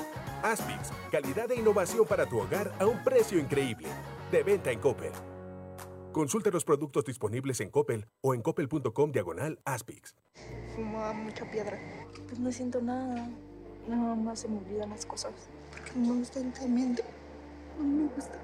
Aspix, 0.44 0.92
calidad 1.12 1.52
e 1.52 1.56
innovación 1.56 2.06
para 2.06 2.28
tu 2.28 2.40
hogar 2.40 2.72
a 2.80 2.86
un 2.86 3.04
precio 3.04 3.40
increíble. 3.40 3.88
De 4.32 4.44
venta 4.44 4.72
en 4.72 4.80
Coppel. 4.80 5.12
Consulta 6.12 6.50
los 6.52 6.64
productos 6.64 7.04
disponibles 7.06 7.60
en 7.62 7.70
Coppel 7.70 8.08
o 8.22 8.34
en 8.34 8.42
coppel.com 8.42 9.12
diagonal 9.12 9.60
Aspix. 9.66 10.14
Fumaba 10.76 11.14
mucha 11.14 11.50
piedra. 11.50 11.80
Pues 12.28 12.40
no 12.40 12.52
siento 12.52 12.82
nada. 12.82 13.30
Nada 13.88 14.16
más 14.16 14.40
se 14.40 14.48
me 14.48 14.58
olvidan 14.58 14.90
las 14.90 15.06
cosas. 15.06 15.32
Porque 15.72 15.92
no 15.96 16.14
me 16.14 16.20
gusta 16.20 16.40
el 16.40 16.54
cemento. 16.54 17.04
No 17.78 17.84
me 17.84 18.14
gusta. 18.14 18.38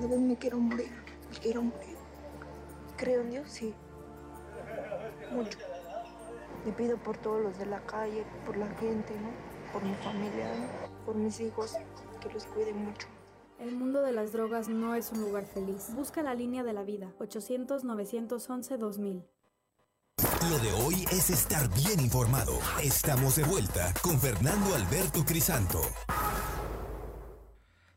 De 0.00 0.06
vez 0.06 0.18
me 0.18 0.36
quiero 0.36 0.58
morir. 0.58 0.90
Me 1.30 1.38
quiero 1.38 1.62
morir. 1.62 1.96
Creo 2.96 3.20
en 3.20 3.30
Dios, 3.30 3.48
sí. 3.48 3.74
Mucho. 5.32 5.58
Le 6.64 6.72
pido 6.72 6.96
por 6.96 7.16
todos 7.18 7.42
los 7.42 7.58
de 7.58 7.66
la 7.66 7.80
calle, 7.80 8.24
por 8.44 8.56
la 8.56 8.66
gente, 8.80 9.14
¿no? 9.20 9.30
Por 9.72 9.84
mi 9.84 9.94
familia, 9.94 10.50
¿no? 10.58 10.96
por 11.06 11.14
mis 11.14 11.40
hijos, 11.40 11.74
que 12.20 12.32
los 12.32 12.44
cuiden 12.46 12.84
mucho. 12.84 13.06
El 13.60 13.76
mundo 13.76 14.02
de 14.02 14.12
las 14.12 14.32
drogas 14.32 14.68
no 14.68 14.96
es 14.96 15.12
un 15.12 15.20
lugar 15.20 15.46
feliz. 15.46 15.94
Busca 15.94 16.22
la 16.22 16.34
línea 16.34 16.64
de 16.64 16.72
la 16.72 16.82
vida. 16.82 17.12
800-911-2000. 17.20 19.22
Lo 20.50 20.58
de 20.58 20.70
hoy 20.70 20.94
es 21.10 21.28
estar 21.30 21.66
bien 21.74 21.98
informado. 21.98 22.52
Estamos 22.80 23.34
de 23.34 23.42
vuelta 23.42 23.90
con 24.00 24.14
Fernando 24.20 24.76
Alberto 24.76 25.26
Crisanto. 25.26 25.82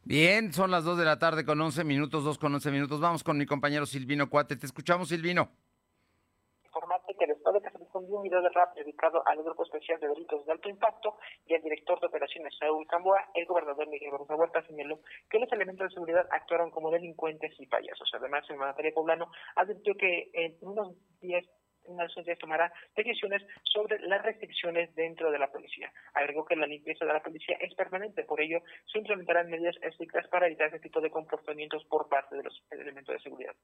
Bien, 0.04 0.52
son 0.52 0.72
las 0.72 0.84
2 0.84 0.98
de 0.98 1.06
la 1.06 1.20
tarde 1.20 1.46
con 1.46 1.62
11 1.62 1.84
minutos, 1.84 2.24
2 2.24 2.40
con 2.40 2.52
11 2.56 2.72
minutos. 2.72 3.00
Vamos 3.00 3.24
con 3.24 3.38
mi 3.38 3.46
compañero 3.46 3.86
Silvino 3.86 4.32
Cuate. 4.32 4.56
Te 4.56 4.66
escuchamos, 4.66 5.10
Silvino. 5.10 5.52
Informarte 6.66 7.14
que 7.20 7.28
después 7.28 7.54
de 7.54 7.62
que 7.62 7.70
se 7.70 7.78
difundió 7.78 8.18
un 8.18 8.24
video 8.24 8.42
de 8.42 8.50
rap 8.50 8.74
dedicado 8.74 9.22
al 9.28 9.44
Grupo 9.44 9.64
Especial 9.64 10.00
de 10.00 10.08
Delitos 10.08 10.44
de 10.48 10.52
Alto 10.52 10.70
Impacto 10.70 11.18
y 11.46 11.54
al 11.54 11.62
director 11.62 12.00
de 12.00 12.08
operaciones 12.08 12.58
Saúl 12.58 12.88
Camboa, 12.88 13.30
el 13.36 13.46
gobernador 13.46 13.88
Miguel 13.90 14.10
Barroso 14.10 14.34
Huerta 14.34 14.66
señaló 14.66 15.02
que 15.30 15.38
los 15.38 15.52
elementos 15.52 15.88
de 15.88 15.94
seguridad 15.94 16.26
actuaron 16.32 16.72
como 16.72 16.90
delincuentes 16.90 17.54
y 17.60 17.68
payasos. 17.68 18.10
Además, 18.16 18.44
el 18.50 18.58
mandatario 18.58 18.94
poblano 18.96 19.30
advirtió 19.56 19.94
que 19.96 20.32
en 20.34 20.58
unos 20.62 20.96
una 21.86 22.08
días 22.24 22.38
tomará 22.38 22.72
decisiones 22.96 23.42
sobre 23.64 24.00
las 24.00 24.22
restricciones 24.24 24.94
dentro 24.96 25.32
de 25.32 25.40
la 25.40 25.52
policía. 25.52 25.92
Agregó 26.14 26.46
que 26.46 26.56
la 26.56 26.68
limpieza 26.68 27.06
de 27.06 27.14
la 27.14 27.24
policía 27.24 27.58
es 27.60 27.74
permanente, 27.76 28.24
por 28.24 28.42
ello 28.42 28.62
se 28.92 29.00
implementarán 29.00 29.50
medidas 29.50 29.76
estrictas 29.82 30.28
para 30.28 30.48
evitar 30.48 30.68
este 30.68 30.80
tipo 30.80 31.02
de 31.02 31.10
comportamientos 31.10 31.84
por 31.86 32.08
parte 32.10 32.36
de 32.36 32.44
los 32.44 32.64
elementos 32.72 33.14
de 33.16 33.22
seguridad. 33.22 33.56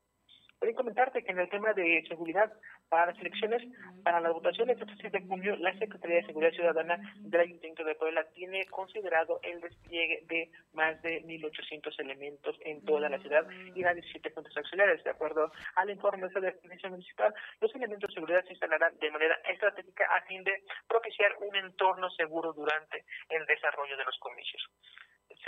Voy 0.61 0.73
comentarte 0.73 1.23
que 1.23 1.31
en 1.31 1.39
el 1.39 1.49
tema 1.49 1.73
de 1.73 2.03
seguridad 2.07 2.51
para 2.89 3.07
las 3.07 3.19
elecciones, 3.19 3.61
para 4.03 4.21
las 4.21 4.33
votaciones 4.33 4.79
del 4.79 4.87
7 4.99 5.19
de 5.19 5.27
junio, 5.27 5.55
la 5.57 5.77
Secretaría 5.77 6.17
de 6.17 6.25
Seguridad 6.25 6.51
Ciudadana 6.53 7.13
del 7.19 7.41
Ayuntamiento 7.41 7.83
de 7.83 7.95
Puebla 7.95 8.25
tiene 8.33 8.65
considerado 8.67 9.39
el 9.43 9.59
despliegue 9.59 10.23
de 10.27 10.49
más 10.73 11.01
de 11.01 11.23
1.800 11.23 11.99
elementos 11.99 12.55
en 12.61 12.83
toda 12.85 13.09
la 13.09 13.19
ciudad 13.19 13.45
y 13.75 13.81
las 13.81 13.95
17 13.95 14.31
puntos 14.31 14.55
auxiliares. 14.55 15.03
De 15.03 15.09
acuerdo 15.09 15.51
al 15.75 15.89
informe 15.89 16.27
de 16.27 16.41
la 16.41 16.51
Definición 16.51 16.93
Municipal, 16.93 17.33
los 17.59 17.75
elementos 17.75 18.04
de 18.07 18.13
seguridad 18.13 18.43
se 18.43 18.53
instalarán 18.53 18.97
de 18.97 19.11
manera 19.11 19.35
estratégica 19.47 20.05
a 20.15 20.21
fin 20.23 20.43
de 20.43 20.63
propiciar 20.87 21.35
un 21.39 21.55
entorno 21.55 22.09
seguro 22.11 22.53
durante 22.53 23.05
el 23.29 23.45
desarrollo 23.45 23.97
de 23.97 24.05
los 24.05 24.17
comicios 24.19 24.69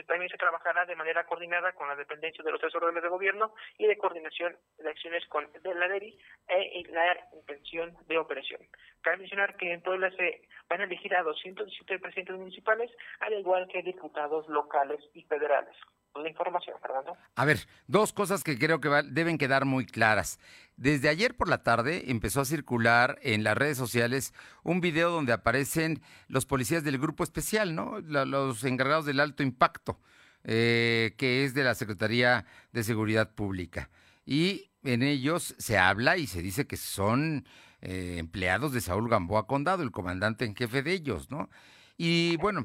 también 0.05 0.29
se 0.29 0.37
trabajará 0.37 0.85
de 0.85 0.95
manera 0.95 1.25
coordinada 1.25 1.73
con 1.73 1.87
la 1.87 1.95
dependencia 1.95 2.43
de 2.43 2.51
los 2.51 2.59
tres 2.59 2.73
órdenes 2.75 3.03
de 3.03 3.09
gobierno 3.09 3.53
y 3.77 3.87
de 3.87 3.97
coordinación 3.97 4.55
de 4.77 4.89
acciones 4.89 5.25
con 5.27 5.47
la 5.63 5.87
DERI 5.87 6.17
e 6.47 6.83
la 6.89 7.17
intención 7.33 7.95
de 8.07 8.17
operación. 8.17 8.61
Cabe 9.01 9.17
mencionar 9.17 9.55
que 9.57 9.71
en 9.71 9.81
Puebla 9.81 10.11
se 10.11 10.41
van 10.69 10.81
a 10.81 10.83
elegir 10.85 11.15
a 11.15 11.23
217 11.23 11.99
presidentes 11.99 12.35
municipales, 12.35 12.91
al 13.19 13.33
igual 13.33 13.67
que 13.67 13.83
diputados 13.83 14.47
locales 14.47 14.99
y 15.13 15.23
federales. 15.23 15.75
La 16.21 16.29
información, 16.29 16.75
Fernando. 16.81 17.15
A 17.35 17.45
ver, 17.45 17.67
dos 17.87 18.13
cosas 18.13 18.43
que 18.43 18.57
creo 18.57 18.79
que 18.79 18.89
deben 19.09 19.37
quedar 19.37 19.65
muy 19.65 19.85
claras. 19.85 20.39
Desde 20.75 21.09
ayer 21.09 21.35
por 21.35 21.49
la 21.49 21.63
tarde 21.63 22.11
empezó 22.11 22.41
a 22.41 22.45
circular 22.45 23.19
en 23.21 23.43
las 23.43 23.57
redes 23.57 23.77
sociales 23.77 24.33
un 24.63 24.81
video 24.81 25.09
donde 25.09 25.33
aparecen 25.33 26.01
los 26.27 26.45
policías 26.45 26.83
del 26.83 26.97
grupo 26.97 27.23
especial, 27.23 27.75
¿no? 27.75 27.99
Los 27.99 28.63
encargados 28.63 29.05
del 29.05 29.19
alto 29.19 29.43
impacto, 29.43 29.99
eh, 30.43 31.15
que 31.17 31.43
es 31.43 31.53
de 31.53 31.63
la 31.63 31.75
Secretaría 31.75 32.45
de 32.71 32.83
Seguridad 32.83 33.31
Pública. 33.31 33.89
Y 34.25 34.71
en 34.83 35.03
ellos 35.03 35.55
se 35.57 35.77
habla 35.77 36.17
y 36.17 36.27
se 36.27 36.41
dice 36.41 36.67
que 36.67 36.77
son 36.77 37.45
eh, 37.81 38.15
empleados 38.17 38.71
de 38.71 38.81
Saúl 38.81 39.09
Gamboa 39.09 39.47
Condado, 39.47 39.83
el 39.83 39.91
comandante 39.91 40.45
en 40.45 40.55
jefe 40.55 40.83
de 40.83 40.93
ellos, 40.93 41.31
¿no? 41.31 41.49
Y 41.97 42.37
bueno, 42.37 42.63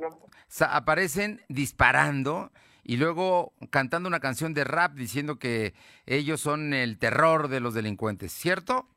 aparecen 0.60 1.42
disparando 1.48 2.52
y 2.82 2.96
luego 2.96 3.52
cantando 3.70 4.08
una 4.08 4.20
canción 4.20 4.54
de 4.54 4.64
rap 4.64 4.94
diciendo 4.94 5.38
que 5.38 5.74
ellos 6.06 6.40
son 6.40 6.74
el 6.74 6.98
terror 6.98 7.48
de 7.48 7.60
los 7.60 7.74
delincuentes, 7.74 8.32
¿cierto? 8.32 8.88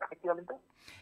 Efectivamente. 0.00 0.54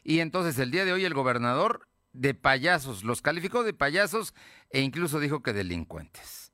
Y 0.04 0.20
entonces 0.20 0.58
el 0.58 0.70
día 0.70 0.84
de 0.84 0.92
hoy 0.92 1.04
el 1.04 1.14
gobernador 1.14 1.86
de 2.12 2.34
payasos, 2.34 3.04
los 3.04 3.22
calificó 3.22 3.62
de 3.62 3.72
payasos 3.72 4.34
e 4.70 4.80
incluso 4.80 5.20
dijo 5.20 5.42
que 5.42 5.52
delincuentes. 5.52 6.52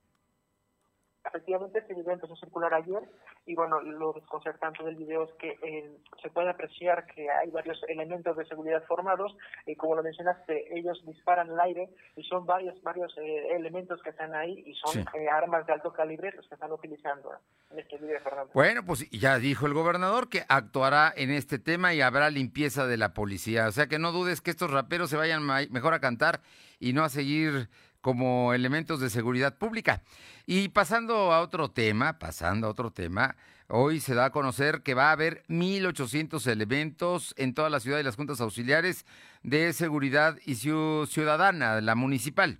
Efectivamente, 1.24 1.78
este 1.80 1.94
video 1.94 2.12
empezó 2.12 2.34
a 2.34 2.36
circular 2.36 2.72
ayer 2.74 3.02
y 3.48 3.54
bueno, 3.54 3.80
lo 3.80 4.12
desconcertante 4.12 4.84
del 4.84 4.96
video 4.96 5.24
es 5.24 5.30
que 5.40 5.58
eh, 5.62 5.90
se 6.22 6.28
puede 6.28 6.50
apreciar 6.50 7.06
que 7.06 7.30
hay 7.30 7.50
varios 7.50 7.82
elementos 7.88 8.36
de 8.36 8.44
seguridad 8.44 8.84
formados 8.86 9.34
y 9.66 9.74
como 9.74 9.96
lo 9.96 10.02
mencionaste, 10.02 10.78
ellos 10.78 11.02
disparan 11.06 11.50
al 11.50 11.60
aire 11.60 11.88
y 12.14 12.22
son 12.24 12.44
varios 12.44 12.80
varios 12.82 13.16
eh, 13.16 13.56
elementos 13.56 14.02
que 14.02 14.10
están 14.10 14.34
ahí 14.34 14.62
y 14.66 14.74
son 14.74 15.00
eh, 15.00 15.28
armas 15.32 15.66
de 15.66 15.72
alto 15.72 15.94
calibre 15.94 16.30
los 16.36 16.46
que 16.46 16.56
están 16.56 16.70
utilizando 16.72 17.30
en 17.70 17.78
este 17.78 17.96
video, 17.96 18.20
Fernando. 18.20 18.50
Bueno, 18.52 18.84
pues 18.84 19.08
ya 19.10 19.38
dijo 19.38 19.66
el 19.66 19.72
gobernador 19.72 20.28
que 20.28 20.44
actuará 20.46 21.10
en 21.16 21.30
este 21.30 21.58
tema 21.58 21.94
y 21.94 22.02
habrá 22.02 22.28
limpieza 22.28 22.86
de 22.86 22.98
la 22.98 23.14
policía, 23.14 23.66
o 23.68 23.72
sea 23.72 23.86
que 23.86 23.98
no 23.98 24.12
dudes 24.12 24.42
que 24.42 24.50
estos 24.50 24.70
raperos 24.70 25.08
se 25.08 25.16
vayan 25.16 25.42
mejor 25.70 25.94
a 25.94 26.00
cantar 26.00 26.42
y 26.78 26.92
no 26.92 27.02
a 27.02 27.08
seguir 27.08 27.70
como 28.08 28.54
elementos 28.54 29.00
de 29.00 29.10
seguridad 29.10 29.58
pública. 29.58 30.00
Y 30.46 30.70
pasando 30.70 31.30
a 31.30 31.42
otro 31.42 31.68
tema, 31.68 32.18
pasando 32.18 32.66
a 32.66 32.70
otro 32.70 32.90
tema, 32.90 33.36
hoy 33.68 34.00
se 34.00 34.14
da 34.14 34.24
a 34.24 34.30
conocer 34.30 34.82
que 34.82 34.94
va 34.94 35.10
a 35.10 35.12
haber 35.12 35.42
1.800 35.48 36.50
elementos 36.50 37.34
en 37.36 37.52
toda 37.52 37.68
la 37.68 37.80
ciudad 37.80 37.98
y 37.98 38.02
las 38.02 38.16
juntas 38.16 38.40
auxiliares 38.40 39.04
de 39.42 39.74
seguridad 39.74 40.38
y 40.46 40.54
ciudadana, 40.54 41.82
la 41.82 41.94
municipal. 41.94 42.58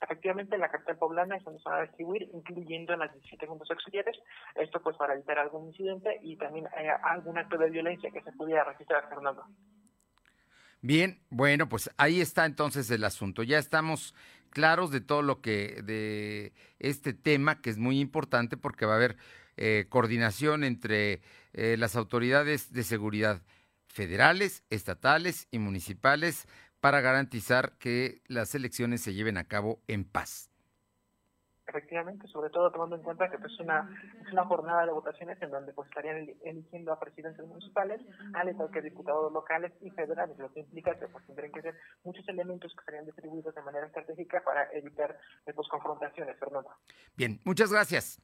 Efectivamente, 0.00 0.56
la 0.56 0.70
capital 0.70 0.98
poblana 0.98 1.36
es 1.36 1.42
donde 1.42 1.60
se 1.60 1.68
va 1.68 1.78
a 1.78 1.82
distribuir, 1.82 2.30
incluyendo 2.32 2.92
en 2.92 3.00
las 3.00 3.12
17 3.12 3.44
juntas 3.48 3.72
auxiliares, 3.72 4.16
esto 4.54 4.80
pues 4.84 4.96
para 4.96 5.14
evitar 5.14 5.40
algún 5.40 5.66
incidente 5.66 6.20
y 6.22 6.36
también 6.36 6.66
eh, 6.66 6.90
algún 7.02 7.38
acto 7.38 7.58
de 7.58 7.70
violencia 7.70 8.12
que 8.12 8.22
se 8.22 8.30
pudiera 8.30 8.62
registrar, 8.62 9.08
Fernando. 9.08 9.44
Bien, 10.82 11.20
bueno, 11.30 11.68
pues 11.68 11.90
ahí 11.96 12.20
está 12.20 12.44
entonces 12.44 12.90
el 12.90 13.04
asunto. 13.04 13.44
Ya 13.44 13.58
estamos 13.58 14.14
claros 14.50 14.90
de 14.90 15.00
todo 15.00 15.22
lo 15.22 15.40
que, 15.40 15.80
de 15.84 16.52
este 16.80 17.14
tema, 17.14 17.60
que 17.60 17.70
es 17.70 17.78
muy 17.78 18.00
importante 18.00 18.56
porque 18.56 18.84
va 18.84 18.94
a 18.94 18.96
haber 18.96 19.16
eh, 19.56 19.86
coordinación 19.88 20.64
entre 20.64 21.22
eh, 21.52 21.76
las 21.78 21.94
autoridades 21.94 22.72
de 22.72 22.82
seguridad 22.82 23.42
federales, 23.86 24.64
estatales 24.70 25.46
y 25.52 25.60
municipales 25.60 26.48
para 26.80 27.00
garantizar 27.00 27.78
que 27.78 28.20
las 28.26 28.54
elecciones 28.56 29.02
se 29.02 29.14
lleven 29.14 29.36
a 29.36 29.44
cabo 29.44 29.80
en 29.86 30.04
paz. 30.04 30.51
Efectivamente, 31.66 32.26
sobre 32.28 32.50
todo 32.50 32.72
tomando 32.72 32.96
en 32.96 33.02
cuenta 33.02 33.30
que 33.30 33.38
pues, 33.38 33.58
una, 33.60 33.88
es 34.20 34.32
una 34.32 34.44
jornada 34.44 34.84
de 34.84 34.92
votaciones 34.92 35.40
en 35.40 35.50
donde 35.50 35.72
pues 35.72 35.88
estarían 35.88 36.28
eligiendo 36.44 36.92
a 36.92 36.98
presidentes 36.98 37.46
municipales, 37.46 38.00
al 38.34 38.48
igual 38.48 38.70
que 38.72 38.82
diputados 38.82 39.32
locales 39.32 39.72
y 39.80 39.90
federales, 39.90 40.36
lo 40.38 40.52
que 40.52 40.60
implica 40.60 40.98
que 40.98 41.06
pues 41.06 41.24
tendrían 41.26 41.52
que 41.52 41.62
ser 41.62 41.74
muchos 42.02 42.28
elementos 42.28 42.72
que 42.72 42.80
estarían 42.80 43.06
distribuidos 43.06 43.54
de 43.54 43.62
manera 43.62 43.86
estratégica 43.86 44.42
para 44.44 44.70
evitar 44.72 45.16
pues, 45.44 45.68
confrontaciones, 45.68 46.36
Fernando. 46.38 46.70
Bien, 47.16 47.38
muchas 47.44 47.72
gracias. 47.72 48.20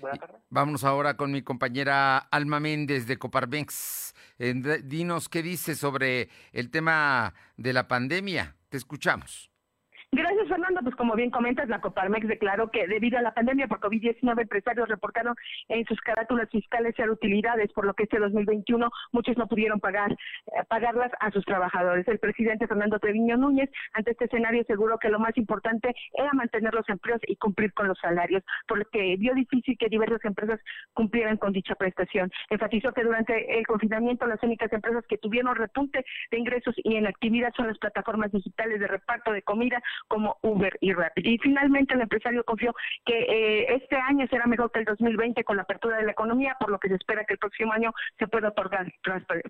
Buenas 0.00 0.18
tardes. 0.18 0.42
Vámonos 0.50 0.84
ahora 0.84 1.16
con 1.16 1.30
mi 1.30 1.42
compañera 1.42 2.18
Alma 2.18 2.58
Méndez 2.58 3.06
de 3.06 3.16
Coparmex. 3.16 4.14
Eh, 4.38 4.54
dinos 4.84 5.28
qué 5.28 5.42
dice 5.42 5.76
sobre 5.76 6.28
el 6.52 6.70
tema 6.70 7.32
de 7.56 7.72
la 7.72 7.86
pandemia. 7.86 8.56
Te 8.68 8.76
escuchamos. 8.76 9.51
Gracias, 10.14 10.46
Fernando. 10.46 10.82
Pues 10.82 10.94
como 10.94 11.14
bien 11.14 11.30
comentas, 11.30 11.70
la 11.70 11.80
Coparmex 11.80 12.28
declaró 12.28 12.70
que 12.70 12.86
debido 12.86 13.18
a 13.18 13.22
la 13.22 13.32
pandemia 13.32 13.66
por 13.66 13.80
COVID-19, 13.80 14.42
empresarios 14.42 14.86
reportaron 14.86 15.34
en 15.68 15.86
sus 15.86 15.98
carátulas 16.02 16.50
fiscales 16.50 16.94
ser 16.96 17.08
utilidades, 17.08 17.72
por 17.72 17.86
lo 17.86 17.94
que 17.94 18.02
este 18.02 18.18
2021 18.18 18.90
muchos 19.12 19.38
no 19.38 19.46
pudieron 19.46 19.80
pagar 19.80 20.12
eh, 20.12 20.16
pagarlas 20.68 21.10
a 21.18 21.30
sus 21.30 21.46
trabajadores. 21.46 22.06
El 22.08 22.18
presidente 22.18 22.66
Fernando 22.66 22.98
Treviño 22.98 23.38
Núñez, 23.38 23.70
ante 23.94 24.10
este 24.10 24.26
escenario, 24.26 24.60
aseguró 24.60 24.98
que 24.98 25.08
lo 25.08 25.18
más 25.18 25.34
importante 25.38 25.94
era 26.12 26.30
mantener 26.34 26.74
los 26.74 26.86
empleos 26.90 27.22
y 27.26 27.36
cumplir 27.36 27.72
con 27.72 27.88
los 27.88 27.98
salarios, 27.98 28.42
por 28.68 28.80
lo 28.80 28.84
que 28.92 29.16
vio 29.16 29.32
difícil 29.32 29.78
que 29.78 29.88
diversas 29.88 30.22
empresas 30.26 30.60
cumplieran 30.92 31.38
con 31.38 31.54
dicha 31.54 31.74
prestación. 31.74 32.30
Enfatizó 32.50 32.92
que 32.92 33.02
durante 33.02 33.58
el 33.58 33.66
confinamiento 33.66 34.26
las 34.26 34.42
únicas 34.42 34.70
empresas 34.74 35.06
que 35.08 35.16
tuvieron 35.16 35.56
repunte 35.56 36.04
de 36.30 36.38
ingresos 36.38 36.74
y 36.84 36.96
en 36.96 37.06
actividad 37.06 37.54
son 37.56 37.68
las 37.68 37.78
plataformas 37.78 38.30
digitales 38.30 38.78
de 38.78 38.88
reparto 38.88 39.32
de 39.32 39.40
comida, 39.40 39.82
como 40.08 40.38
Uber 40.42 40.76
y 40.80 40.92
Rapid. 40.92 41.24
Y 41.24 41.38
finalmente 41.38 41.94
el 41.94 42.02
empresario 42.02 42.44
confió 42.44 42.74
que 43.04 43.18
eh, 43.18 43.74
este 43.74 43.96
año 43.96 44.26
será 44.28 44.46
mejor 44.46 44.70
que 44.70 44.80
el 44.80 44.84
2020 44.84 45.44
con 45.44 45.56
la 45.56 45.62
apertura 45.62 45.98
de 45.98 46.04
la 46.04 46.12
economía, 46.12 46.56
por 46.58 46.70
lo 46.70 46.78
que 46.78 46.88
se 46.88 46.94
espera 46.94 47.24
que 47.24 47.34
el 47.34 47.38
próximo 47.38 47.72
año 47.72 47.92
se 48.18 48.26
pueda 48.28 48.48
otorgar 48.48 48.92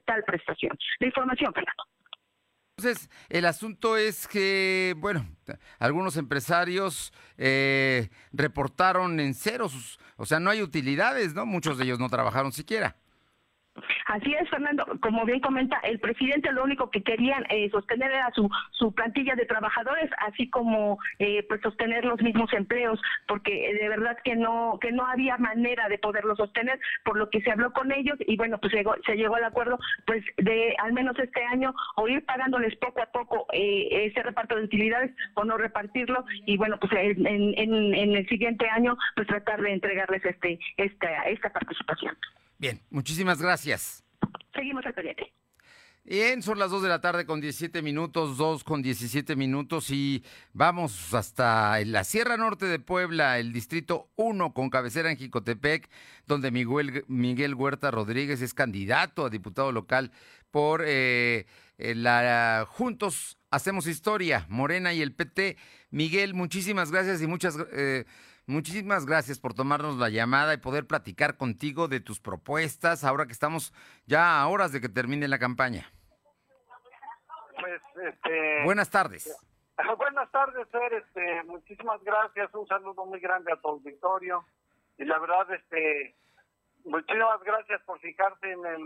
tal 0.04 0.24
prestación. 0.24 0.76
La 1.00 1.06
información, 1.06 1.52
Fernando. 1.52 1.84
Entonces, 2.78 3.10
el 3.28 3.44
asunto 3.44 3.96
es 3.96 4.26
que, 4.26 4.94
bueno, 4.96 5.26
algunos 5.78 6.16
empresarios 6.16 7.12
eh, 7.36 8.08
reportaron 8.32 9.20
en 9.20 9.34
ceros, 9.34 10.00
o 10.16 10.24
sea, 10.24 10.40
no 10.40 10.50
hay 10.50 10.62
utilidades, 10.62 11.34
¿no? 11.34 11.44
Muchos 11.46 11.78
de 11.78 11.84
ellos 11.84 11.98
no 11.98 12.08
trabajaron 12.08 12.50
siquiera. 12.50 12.96
Así 14.06 14.34
es, 14.34 14.48
Fernando. 14.50 14.84
Como 15.00 15.24
bien 15.24 15.40
comenta, 15.40 15.78
el 15.84 15.98
presidente 15.98 16.52
lo 16.52 16.64
único 16.64 16.90
que 16.90 17.02
querían 17.02 17.44
eh, 17.48 17.70
sostener 17.70 18.10
era 18.12 18.30
su, 18.34 18.48
su 18.72 18.92
plantilla 18.94 19.34
de 19.34 19.46
trabajadores, 19.46 20.10
así 20.18 20.50
como 20.50 20.98
eh, 21.18 21.44
pues 21.48 21.60
sostener 21.62 22.04
los 22.04 22.20
mismos 22.20 22.52
empleos, 22.52 23.00
porque 23.26 23.70
eh, 23.70 23.74
de 23.74 23.88
verdad 23.88 24.18
que 24.24 24.36
no 24.36 24.78
que 24.80 24.92
no 24.92 25.06
había 25.06 25.38
manera 25.38 25.88
de 25.88 25.98
poderlo 25.98 26.36
sostener, 26.36 26.78
por 27.04 27.16
lo 27.16 27.30
que 27.30 27.40
se 27.40 27.50
habló 27.50 27.72
con 27.72 27.92
ellos 27.92 28.18
y 28.26 28.36
bueno, 28.36 28.58
pues 28.58 28.72
llegó, 28.74 28.94
se 29.06 29.16
llegó 29.16 29.36
al 29.36 29.44
acuerdo 29.44 29.78
pues 30.06 30.22
de 30.36 30.74
al 30.78 30.92
menos 30.92 31.18
este 31.18 31.42
año 31.44 31.74
o 31.96 32.08
ir 32.08 32.24
pagándoles 32.24 32.76
poco 32.76 33.02
a 33.02 33.06
poco 33.06 33.46
ese 33.52 34.22
reparto 34.22 34.56
de 34.56 34.64
utilidades 34.64 35.12
o 35.34 35.44
no 35.44 35.56
repartirlo 35.56 36.24
y 36.46 36.56
bueno, 36.56 36.78
pues 36.78 36.92
en, 36.92 37.26
en, 37.26 37.94
en 37.94 38.16
el 38.16 38.28
siguiente 38.28 38.68
año 38.68 38.96
pues 39.16 39.26
tratar 39.28 39.60
de 39.62 39.72
entregarles 39.72 40.24
este 40.24 40.58
esta 40.76 41.22
esta 41.24 41.50
participación. 41.50 42.16
Bien, 42.62 42.80
muchísimas 42.90 43.42
gracias. 43.42 44.04
Seguimos 44.54 44.86
al 44.86 44.94
pendiente. 44.94 45.32
Bien, 46.04 46.44
son 46.44 46.60
las 46.60 46.70
2 46.70 46.84
de 46.84 46.88
la 46.88 47.00
tarde 47.00 47.26
con 47.26 47.40
17 47.40 47.82
minutos, 47.82 48.36
2 48.36 48.62
con 48.62 48.82
17 48.82 49.34
minutos 49.34 49.90
y 49.90 50.22
vamos 50.52 51.12
hasta 51.12 51.84
la 51.84 52.04
Sierra 52.04 52.36
Norte 52.36 52.66
de 52.66 52.78
Puebla, 52.78 53.40
el 53.40 53.52
distrito 53.52 54.10
1 54.14 54.54
con 54.54 54.70
cabecera 54.70 55.10
en 55.10 55.16
Jicotepec, 55.16 55.90
donde 56.28 56.52
Miguel, 56.52 57.04
Miguel 57.08 57.56
Huerta 57.56 57.90
Rodríguez 57.90 58.40
es 58.42 58.54
candidato 58.54 59.26
a 59.26 59.30
diputado 59.30 59.72
local 59.72 60.12
por 60.52 60.84
eh, 60.86 61.46
eh, 61.78 61.96
la 61.96 62.64
Juntos 62.68 63.38
Hacemos 63.52 63.86
Historia, 63.86 64.46
Morena 64.48 64.92
y 64.92 65.02
el 65.02 65.14
PT. 65.14 65.56
Miguel, 65.90 66.34
muchísimas 66.34 66.90
gracias 66.90 67.22
y 67.22 67.26
muchas 67.26 67.56
eh, 67.72 68.04
Muchísimas 68.46 69.06
gracias 69.06 69.38
por 69.38 69.54
tomarnos 69.54 69.98
la 69.98 70.08
llamada 70.08 70.52
y 70.52 70.56
poder 70.56 70.86
platicar 70.86 71.36
contigo 71.36 71.86
de 71.86 72.00
tus 72.00 72.18
propuestas 72.18 73.04
ahora 73.04 73.26
que 73.26 73.32
estamos 73.32 73.72
ya 74.04 74.40
a 74.40 74.48
horas 74.48 74.72
de 74.72 74.80
que 74.80 74.88
termine 74.88 75.28
la 75.28 75.38
campaña. 75.38 75.92
Pues, 77.60 77.80
este, 78.12 78.64
Buenas 78.64 78.90
tardes. 78.90 79.30
Buenas 79.96 80.30
tardes, 80.32 80.68
Fer. 80.70 80.92
Este, 80.92 81.44
muchísimas 81.44 82.02
gracias. 82.02 82.52
Un 82.52 82.66
saludo 82.66 83.06
muy 83.06 83.20
grande 83.20 83.52
a 83.52 83.60
tu 83.60 83.68
auditorio. 83.68 84.44
Y 84.98 85.04
la 85.04 85.20
verdad, 85.20 85.52
este, 85.54 86.16
muchísimas 86.84 87.40
gracias 87.44 87.80
por 87.82 88.00
fijarse 88.00 88.50
en 88.50 88.66
el, 88.66 88.82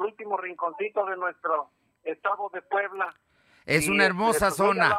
último 0.00 0.38
rinconcito 0.38 1.04
de 1.04 1.16
nuestro 1.18 1.70
estado 2.02 2.48
de 2.54 2.62
Puebla. 2.62 3.14
Es 3.66 3.88
una 3.88 4.06
hermosa 4.06 4.46
pues, 4.46 4.56
zona. 4.56 4.96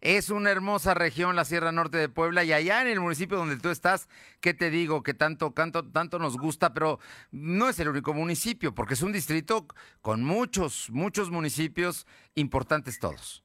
Es 0.00 0.30
una 0.30 0.50
hermosa 0.50 0.94
región 0.94 1.36
la 1.36 1.44
Sierra 1.44 1.72
Norte 1.72 1.98
de 1.98 2.08
Puebla 2.08 2.42
y 2.42 2.52
allá 2.54 2.80
en 2.80 2.88
el 2.88 3.00
municipio 3.00 3.36
donde 3.36 3.58
tú 3.58 3.68
estás, 3.68 4.08
¿qué 4.40 4.54
te 4.54 4.70
digo? 4.70 5.02
Que 5.02 5.12
tanto, 5.12 5.52
tanto, 5.52 5.86
tanto 5.90 6.18
nos 6.18 6.38
gusta, 6.38 6.72
pero 6.72 7.00
no 7.32 7.68
es 7.68 7.78
el 7.80 7.88
único 7.88 8.14
municipio, 8.14 8.74
porque 8.74 8.94
es 8.94 9.02
un 9.02 9.12
distrito 9.12 9.66
con 10.00 10.24
muchos, 10.24 10.88
muchos 10.90 11.30
municipios 11.30 12.06
importantes 12.34 12.98
todos. 12.98 13.44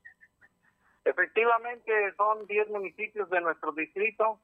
Efectivamente, 1.04 1.92
son 2.16 2.48
10 2.48 2.70
municipios 2.70 3.30
de 3.30 3.42
nuestro 3.42 3.74
distrito, 3.74 4.40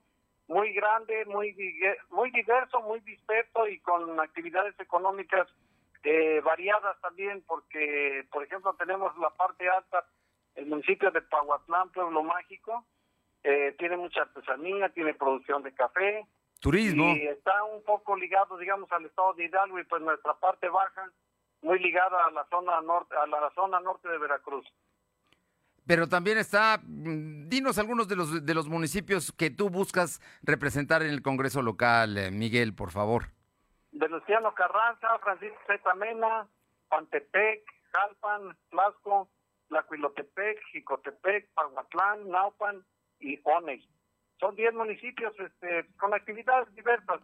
muy 0.47 0.73
grande, 0.73 1.23
muy, 1.27 1.55
muy 2.09 2.29
diverso, 2.31 2.81
muy 2.81 2.99
disperso 3.01 3.67
y 3.67 3.79
con 3.79 4.19
actividades 4.19 4.77
económicas 4.79 5.47
eh, 6.03 6.41
variadas 6.41 6.99
también, 7.01 7.43
porque, 7.47 8.27
por 8.31 8.43
ejemplo, 8.43 8.73
tenemos 8.75 9.17
la 9.17 9.29
parte 9.31 9.69
alta 9.69 10.05
el 10.55 10.65
municipio 10.65 11.11
de 11.11 11.21
Pahuatlán, 11.21 11.91
Pueblo 11.91 12.23
Mágico, 12.23 12.85
eh, 13.43 13.75
tiene 13.79 13.97
mucha 13.97 14.21
artesanía, 14.21 14.89
tiene 14.89 15.13
producción 15.13 15.63
de 15.63 15.73
café. 15.73 16.27
Turismo. 16.59 17.15
Y 17.15 17.27
está 17.27 17.63
un 17.63 17.83
poco 17.83 18.15
ligado, 18.15 18.57
digamos, 18.57 18.91
al 18.91 19.05
estado 19.05 19.33
de 19.33 19.45
Hidalgo 19.45 19.79
y 19.79 19.83
pues 19.85 20.01
nuestra 20.01 20.33
parte 20.35 20.69
baja, 20.69 21.11
muy 21.61 21.79
ligada 21.79 22.25
a 22.25 22.31
la 22.31 22.45
zona 22.49 22.81
norte, 22.81 23.15
a 23.15 23.25
la 23.25 23.51
zona 23.55 23.79
norte 23.79 24.09
de 24.09 24.17
Veracruz. 24.17 24.65
Pero 25.87 26.07
también 26.07 26.37
está, 26.37 26.79
mm, 26.83 27.47
dinos 27.47 27.79
algunos 27.79 28.07
de 28.07 28.15
los 28.15 28.45
de 28.45 28.53
los 28.53 28.67
municipios 28.67 29.31
que 29.31 29.49
tú 29.49 29.69
buscas 29.69 30.21
representar 30.43 31.01
en 31.01 31.09
el 31.09 31.23
Congreso 31.23 31.63
local, 31.63 32.17
eh, 32.17 32.31
Miguel, 32.31 32.75
por 32.75 32.91
favor. 32.91 33.29
Venustiano 33.91 34.53
Carranza, 34.53 35.19
Francisco 35.19 35.57
Z. 35.67 35.95
Mena, 35.95 36.47
Pantepec, 36.89 37.63
Jalpan, 37.91 38.55
Tlaxco, 38.69 39.29
Tlacuilotepec, 39.67 40.59
Jicotepec, 40.71 41.49
Paguatlán, 41.53 42.29
Naupan 42.29 42.83
y 43.19 43.39
Oney. 43.43 43.87
Son 44.39 44.55
10 44.55 44.73
municipios 44.73 45.33
este, 45.39 45.87
con 45.97 46.13
actividades 46.13 46.73
diversas. 46.73 47.21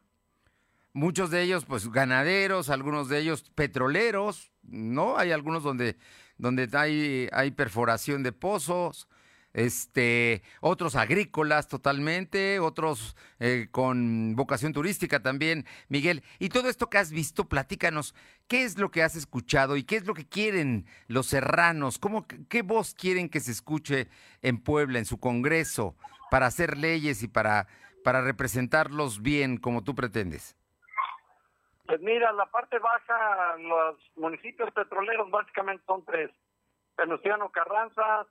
Muchos 0.94 1.30
de 1.30 1.44
ellos, 1.44 1.66
pues, 1.66 1.92
ganaderos, 1.92 2.70
algunos 2.70 3.10
de 3.10 3.20
ellos 3.20 3.50
petroleros, 3.52 4.52
¿no? 4.64 5.18
Hay 5.18 5.32
algunos 5.32 5.64
donde, 5.64 5.96
donde 6.38 6.68
hay, 6.74 7.30
hay 7.34 7.52
perforación 7.52 8.24
de 8.24 8.32
pozos, 8.32 9.08
este, 9.58 10.44
otros 10.62 10.96
agrícolas 10.96 11.68
totalmente, 11.68 12.60
otros 12.60 13.18
eh, 13.40 13.68
con 13.72 14.36
vocación 14.36 14.72
turística 14.72 15.20
también, 15.24 15.66
Miguel. 15.90 16.22
Y 16.38 16.50
todo 16.50 16.70
esto 16.70 16.92
que 16.92 17.00
has 17.00 17.12
visto, 17.12 17.46
platícanos, 17.46 18.14
¿qué 18.48 18.64
es 18.64 18.78
lo 18.78 18.92
que 18.92 19.02
has 19.02 19.16
escuchado 19.16 19.76
y 19.76 19.84
qué 19.84 19.96
es 19.96 20.06
lo 20.06 20.14
que 20.14 20.30
quieren 20.30 20.86
los 21.08 21.26
serranos? 21.26 21.98
¿Cómo, 21.98 22.28
¿Qué 22.50 22.62
voz 22.62 22.94
quieren 22.94 23.30
que 23.30 23.40
se 23.40 23.52
escuche 23.52 24.10
en 24.44 24.62
Puebla, 24.62 25.00
en 25.00 25.06
su 25.06 25.20
Congreso, 25.20 25.96
para 26.30 26.46
hacer 26.46 26.78
leyes 26.78 27.24
y 27.24 27.28
para, 27.28 27.66
para 28.04 28.22
representarlos 28.22 29.24
bien 29.24 29.58
como 29.58 29.84
tú 29.84 29.96
pretendes? 29.96 30.56
Pues 31.88 32.00
mira, 32.02 32.32
la 32.34 32.46
parte 32.46 32.78
baja, 32.78 33.58
los 33.58 33.98
municipios 34.18 34.72
petroleros 34.72 35.32
básicamente 35.32 35.84
son 35.88 36.06
tres. 36.06 36.30
Venustiano 36.96 37.50
Carranza, 37.50 38.28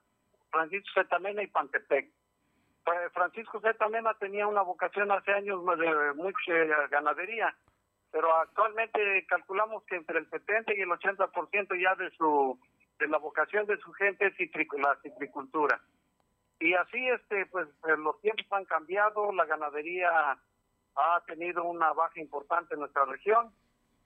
Francisco 0.51 0.91
Zetamena 0.95 1.43
y 1.43 1.47
Pantepec. 1.49 2.11
Francisco 3.13 3.61
Zetamena 3.61 4.15
tenía 4.15 4.47
una 4.47 4.63
vocación 4.63 5.11
hace 5.11 5.33
años 5.33 5.61
de 5.79 6.13
mucha 6.15 6.53
ganadería, 6.89 7.55
pero 8.13 8.35
actualmente 8.37 9.27
calculamos 9.29 9.83
que 9.85 9.97
entre 9.97 10.21
el 10.21 10.31
70 10.31 10.75
y 10.75 10.81
el 10.83 10.89
80% 10.91 11.81
ya 11.81 11.95
de 11.97 12.11
su 12.13 12.59
de 12.99 13.09
la 13.09 13.19
vocación 13.19 13.67
de 13.67 13.77
su 13.79 13.93
gente 13.93 14.27
es 14.27 14.35
la 14.79 14.97
citricultura. 15.03 15.81
Y 16.61 16.73
así 16.75 17.07
este 17.09 17.47
pues 17.47 17.69
eh, 17.89 17.97
los 17.99 18.21
tiempos 18.21 18.47
han 18.51 18.65
cambiado, 18.65 19.33
la 19.33 19.45
ganadería 19.45 20.39
ha 20.95 21.23
tenido 21.27 21.65
una 21.65 21.93
baja 21.93 22.21
importante 22.21 22.75
en 22.75 22.81
nuestra 22.81 23.05
región, 23.05 23.53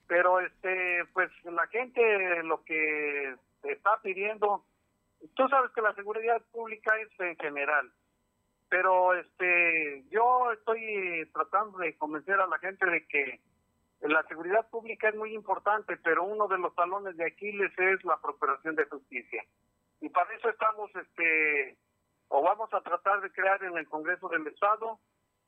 pero 0.07 0.39
este 0.39 1.05
pues 1.13 1.31
la 1.45 1.67
gente 1.67 2.43
lo 2.43 2.63
que 2.63 3.35
está 3.63 4.01
pidiendo 4.01 4.65
Tú 5.35 5.47
sabes 5.49 5.71
que 5.71 5.81
la 5.81 5.93
seguridad 5.93 6.41
pública 6.51 6.97
es 6.99 7.19
en 7.19 7.37
general, 7.37 7.91
pero 8.69 9.13
este 9.13 10.03
yo 10.09 10.51
estoy 10.51 11.29
tratando 11.33 11.77
de 11.79 11.97
convencer 11.97 12.39
a 12.39 12.47
la 12.47 12.57
gente 12.59 12.85
de 12.85 13.05
que 13.07 13.39
la 14.01 14.23
seguridad 14.23 14.67
pública 14.69 15.09
es 15.09 15.15
muy 15.15 15.33
importante, 15.33 15.95
pero 15.97 16.23
uno 16.23 16.47
de 16.47 16.57
los 16.57 16.73
talones 16.75 17.15
de 17.17 17.25
Aquiles 17.25 17.71
es 17.77 18.03
la 18.03 18.17
procuración 18.17 18.75
de 18.75 18.85
justicia. 18.85 19.43
Y 19.99 20.09
para 20.09 20.33
eso 20.33 20.49
estamos, 20.49 20.89
este, 20.95 21.77
o 22.29 22.41
vamos 22.41 22.73
a 22.73 22.81
tratar 22.81 23.21
de 23.21 23.31
crear 23.31 23.63
en 23.63 23.77
el 23.77 23.87
Congreso 23.87 24.27
del 24.29 24.47
Estado 24.47 24.99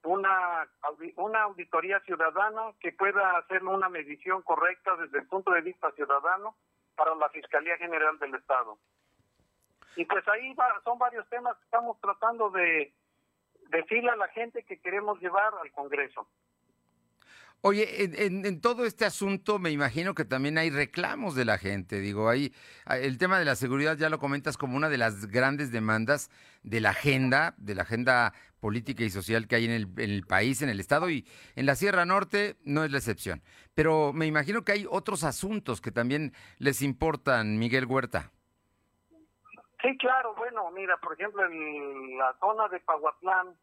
una, 0.03 0.67
una 1.15 1.43
auditoría 1.43 1.99
ciudadana 2.01 2.73
que 2.79 2.91
pueda 2.91 3.37
hacer 3.37 3.63
una 3.63 3.89
medición 3.89 4.43
correcta 4.43 4.95
desde 4.97 5.19
el 5.19 5.27
punto 5.27 5.51
de 5.51 5.61
vista 5.61 5.91
ciudadano 5.93 6.55
para 6.95 7.15
la 7.15 7.29
Fiscalía 7.29 7.77
General 7.77 8.19
del 8.19 8.35
Estado. 8.35 8.77
Y 9.95 10.05
pues 10.05 10.27
ahí 10.27 10.55
son 10.83 10.97
varios 10.97 11.27
temas 11.29 11.57
que 11.57 11.65
estamos 11.65 11.99
tratando 12.01 12.49
de 12.49 12.93
decirle 13.69 14.09
a 14.09 14.15
la 14.15 14.27
gente 14.29 14.63
que 14.63 14.79
queremos 14.79 15.19
llevar 15.21 15.53
al 15.61 15.71
Congreso. 15.71 16.27
Oye, 17.65 18.25
en, 18.25 18.59
todo 18.59 18.85
este 18.85 19.05
asunto 19.05 19.57
me 19.57 19.71
imagino 19.71 20.13
que 20.13 20.25
también 20.25 20.57
hay 20.57 20.69
reclamos 20.69 21.33
de 21.33 21.45
la 21.45 21.57
gente. 21.57 22.01
Digo, 22.01 22.27
ahí 22.27 22.53
el 22.89 23.17
tema 23.17 23.39
de 23.39 23.45
la 23.45 23.55
seguridad 23.55 23.97
ya 23.97 24.09
lo 24.09 24.19
comentas 24.19 24.57
como 24.57 24.75
una 24.75 24.89
de 24.89 24.97
las 24.97 25.27
grandes 25.27 25.71
demandas 25.71 26.29
de 26.63 26.81
la 26.81 26.89
agenda, 26.89 27.53
de 27.57 27.75
la 27.75 27.83
agenda 27.83 28.33
política 28.59 29.05
y 29.05 29.09
social 29.09 29.47
que 29.47 29.55
hay 29.55 29.65
en 29.65 29.71
el, 29.71 29.87
en 29.95 30.11
el 30.11 30.25
país, 30.25 30.61
en 30.61 30.67
el 30.67 30.81
estado 30.81 31.09
y 31.09 31.25
en 31.55 31.65
la 31.65 31.75
Sierra 31.75 32.03
Norte 32.03 32.57
no 32.65 32.83
es 32.83 32.91
la 32.91 32.97
excepción. 32.97 33.41
Pero 33.73 34.11
me 34.11 34.25
imagino 34.25 34.65
que 34.65 34.73
hay 34.73 34.85
otros 34.89 35.23
asuntos 35.23 35.79
que 35.79 35.91
también 35.91 36.33
les 36.57 36.81
importan, 36.81 37.57
Miguel 37.59 37.85
Huerta. 37.85 38.33
Sí, 39.83 39.97
claro. 39.97 40.33
Bueno, 40.35 40.71
mira, 40.71 40.97
por 40.97 41.13
ejemplo, 41.13 41.45
en 41.45 42.17
la 42.17 42.33
zona 42.39 42.67
de 42.69 42.79
Pahuatlán 42.79 43.55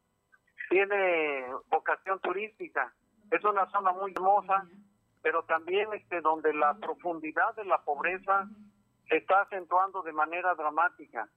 tiene 0.68 1.46
vocación 1.68 2.20
turística 2.20 2.94
es 3.30 3.44
una 3.44 3.70
zona 3.70 3.92
muy 3.92 4.12
hermosa, 4.12 4.66
pero 5.22 5.44
también 5.44 5.92
este 5.94 6.20
donde 6.20 6.52
la 6.52 6.74
profundidad 6.74 7.54
de 7.54 7.64
la 7.64 7.82
pobreza 7.82 8.48
se 9.08 9.18
está 9.18 9.42
acentuando 9.42 10.02
de 10.02 10.12
manera 10.12 10.54
dramática. 10.54 11.28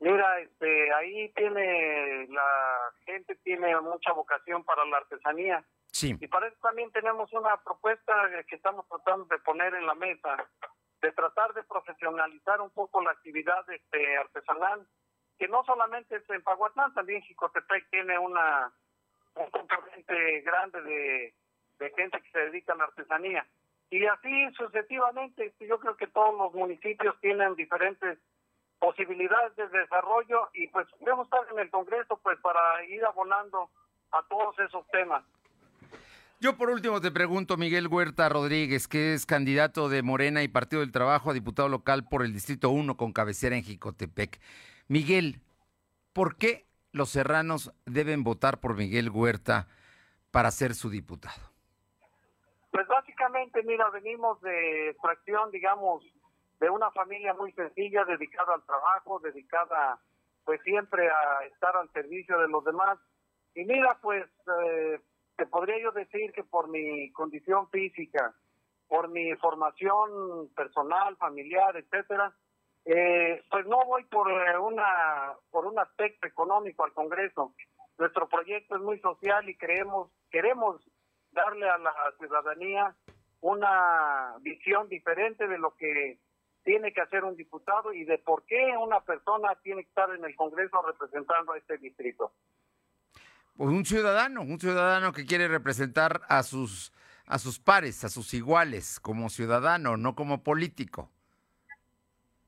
Mira, 0.00 0.40
este 0.40 0.92
ahí 0.92 1.30
tiene 1.34 2.26
la 2.28 2.92
gente 3.04 3.34
tiene 3.36 3.78
mucha 3.80 4.12
vocación 4.12 4.64
para 4.64 4.84
la 4.84 4.98
artesanía. 4.98 5.64
Sí. 5.90 6.14
Y 6.20 6.26
para 6.28 6.48
eso 6.48 6.56
también 6.60 6.90
tenemos 6.92 7.32
una 7.32 7.56
propuesta 7.62 8.12
que 8.46 8.56
estamos 8.56 8.86
tratando 8.88 9.24
de 9.26 9.38
poner 9.38 9.74
en 9.74 9.86
la 9.86 9.94
mesa 9.94 10.36
de 11.06 11.12
tratar 11.12 11.54
de 11.54 11.62
profesionalizar 11.62 12.60
un 12.60 12.70
poco 12.70 13.00
la 13.00 13.12
actividad 13.12 13.64
este 13.70 14.16
artesanal, 14.16 14.84
que 15.38 15.46
no 15.46 15.62
solamente 15.64 16.16
es 16.16 16.28
en 16.30 16.42
Paguatlán, 16.42 16.94
también 16.94 17.22
Jicotepec 17.22 17.88
tiene 17.90 18.18
una 18.18 18.72
un 19.36 19.50
componente 19.50 20.40
grande 20.40 20.82
de, 20.82 21.90
gente 21.94 22.20
que 22.20 22.30
se 22.30 22.38
dedica 22.40 22.72
a 22.72 22.76
la 22.76 22.84
artesanía. 22.84 23.46
Y 23.90 24.04
así 24.06 24.50
sucesivamente, 24.56 25.54
yo 25.60 25.78
creo 25.78 25.96
que 25.96 26.08
todos 26.08 26.36
los 26.36 26.54
municipios 26.54 27.14
tienen 27.20 27.54
diferentes 27.54 28.18
posibilidades 28.80 29.54
de 29.54 29.68
desarrollo 29.68 30.48
y 30.54 30.66
pues 30.68 30.88
debemos 30.98 31.26
estar 31.26 31.46
en 31.52 31.60
el 31.60 31.70
Congreso 31.70 32.18
pues 32.20 32.38
para 32.40 32.84
ir 32.86 33.04
abonando 33.04 33.70
a 34.10 34.22
todos 34.24 34.58
esos 34.58 34.84
temas. 34.88 35.22
Yo 36.38 36.58
por 36.58 36.68
último 36.68 37.00
te 37.00 37.10
pregunto, 37.10 37.56
Miguel 37.56 37.88
Huerta 37.88 38.28
Rodríguez, 38.28 38.88
que 38.88 39.14
es 39.14 39.24
candidato 39.24 39.88
de 39.88 40.02
Morena 40.02 40.42
y 40.42 40.48
Partido 40.48 40.80
del 40.80 40.92
Trabajo 40.92 41.30
a 41.30 41.32
diputado 41.32 41.70
local 41.70 42.06
por 42.10 42.22
el 42.22 42.34
Distrito 42.34 42.68
1 42.68 42.98
con 42.98 43.14
cabecera 43.14 43.56
en 43.56 43.62
Jicotepec. 43.62 44.38
Miguel, 44.86 45.40
¿por 46.12 46.36
qué 46.36 46.66
los 46.92 47.08
serranos 47.08 47.72
deben 47.86 48.22
votar 48.22 48.60
por 48.60 48.76
Miguel 48.76 49.08
Huerta 49.08 49.66
para 50.30 50.50
ser 50.50 50.74
su 50.74 50.90
diputado? 50.90 51.40
Pues 52.70 52.86
básicamente, 52.86 53.62
mira, 53.62 53.88
venimos 53.88 54.38
de 54.42 54.94
fracción, 55.00 55.50
digamos, 55.50 56.04
de 56.60 56.68
una 56.68 56.90
familia 56.90 57.32
muy 57.32 57.50
sencilla, 57.52 58.04
dedicada 58.04 58.52
al 58.52 58.62
trabajo, 58.66 59.20
dedicada 59.20 59.98
pues 60.44 60.60
siempre 60.62 61.08
a 61.08 61.46
estar 61.46 61.74
al 61.76 61.90
servicio 61.92 62.38
de 62.38 62.48
los 62.48 62.62
demás. 62.62 62.98
Y 63.54 63.64
mira, 63.64 63.98
pues 64.02 64.26
eh, 64.64 65.00
te 65.36 65.46
podría 65.46 65.78
yo 65.80 65.92
decir 65.92 66.32
que 66.32 66.44
por 66.44 66.68
mi 66.68 67.10
condición 67.12 67.68
física, 67.70 68.34
por 68.88 69.08
mi 69.08 69.34
formación 69.36 70.48
personal, 70.54 71.16
familiar, 71.16 71.76
etcétera, 71.76 72.34
eh, 72.84 73.42
pues 73.50 73.66
no 73.66 73.84
voy 73.84 74.04
por 74.04 74.30
eh, 74.30 74.58
una 74.58 75.34
por 75.50 75.66
un 75.66 75.78
aspecto 75.78 76.26
económico 76.26 76.84
al 76.84 76.92
Congreso. 76.92 77.52
Nuestro 77.98 78.28
proyecto 78.28 78.76
es 78.76 78.82
muy 78.82 79.00
social 79.00 79.48
y 79.48 79.56
creemos 79.56 80.10
queremos 80.30 80.80
darle 81.32 81.68
a 81.68 81.78
la 81.78 81.92
ciudadanía 82.18 82.94
una 83.40 84.36
visión 84.40 84.88
diferente 84.88 85.46
de 85.46 85.58
lo 85.58 85.74
que 85.76 86.18
tiene 86.64 86.92
que 86.92 87.00
hacer 87.00 87.24
un 87.24 87.36
diputado 87.36 87.92
y 87.92 88.04
de 88.04 88.18
por 88.18 88.44
qué 88.44 88.74
una 88.76 89.00
persona 89.00 89.54
tiene 89.62 89.82
que 89.82 89.88
estar 89.88 90.12
en 90.14 90.24
el 90.24 90.34
Congreso 90.34 90.82
representando 90.82 91.52
a 91.52 91.58
este 91.58 91.78
distrito. 91.78 92.32
Pues 93.56 93.70
un 93.70 93.86
ciudadano, 93.86 94.42
un 94.42 94.60
ciudadano 94.60 95.12
que 95.12 95.24
quiere 95.24 95.48
representar 95.48 96.20
a 96.28 96.42
sus 96.42 96.92
a 97.26 97.38
sus 97.38 97.58
pares, 97.58 98.04
a 98.04 98.08
sus 98.08 98.34
iguales, 98.34 99.00
como 99.00 99.28
ciudadano, 99.30 99.96
no 99.96 100.14
como 100.14 100.44
político. 100.44 101.10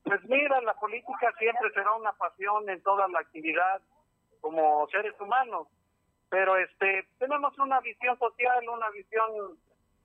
Pues 0.04 0.22
mira, 0.28 0.60
la 0.60 0.74
política 0.74 1.32
siempre 1.38 1.70
será 1.74 1.92
una 1.94 2.12
pasión 2.12 2.68
en 2.68 2.80
toda 2.82 3.08
la 3.08 3.20
actividad 3.20 3.82
como 4.40 4.86
seres 4.88 5.14
humanos, 5.20 5.66
pero 6.28 6.56
este 6.56 7.08
tenemos 7.18 7.58
una 7.58 7.80
visión 7.80 8.18
social, 8.18 8.68
una 8.68 8.90
visión 8.90 9.58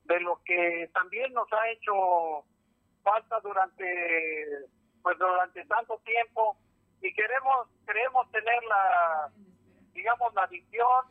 de 0.06 0.20
lo 0.22 0.42
que 0.44 0.90
también 0.94 1.34
nos 1.34 1.52
ha 1.54 1.70
hecho 1.70 2.46
falta 3.04 3.40
durante 3.42 3.86
pues 5.02 5.18
durante 5.20 5.66
tanto 5.66 6.00
tiempo 6.06 6.58
y 7.02 7.14
queremos 7.14 7.68
queremos 7.86 8.32
tener 8.32 8.64
la 8.64 9.32
digamos 9.94 10.34
la 10.34 10.48
visión, 10.48 11.06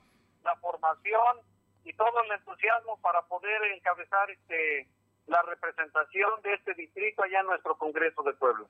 la 0.45 0.57
formación 0.57 1.38
y 1.85 1.92
todo 1.95 2.23
el 2.25 2.33
entusiasmo 2.33 2.99
para 3.01 3.23
poder 3.23 3.62
encabezar 3.77 4.31
este 4.31 4.88
la 5.27 5.42
representación 5.42 6.31
de 6.42 6.55
este 6.55 6.75
distrito 6.75 7.23
allá 7.23 7.40
en 7.40 7.47
nuestro 7.47 7.77
Congreso 7.77 8.23
de 8.23 8.33
Pueblo. 8.35 8.68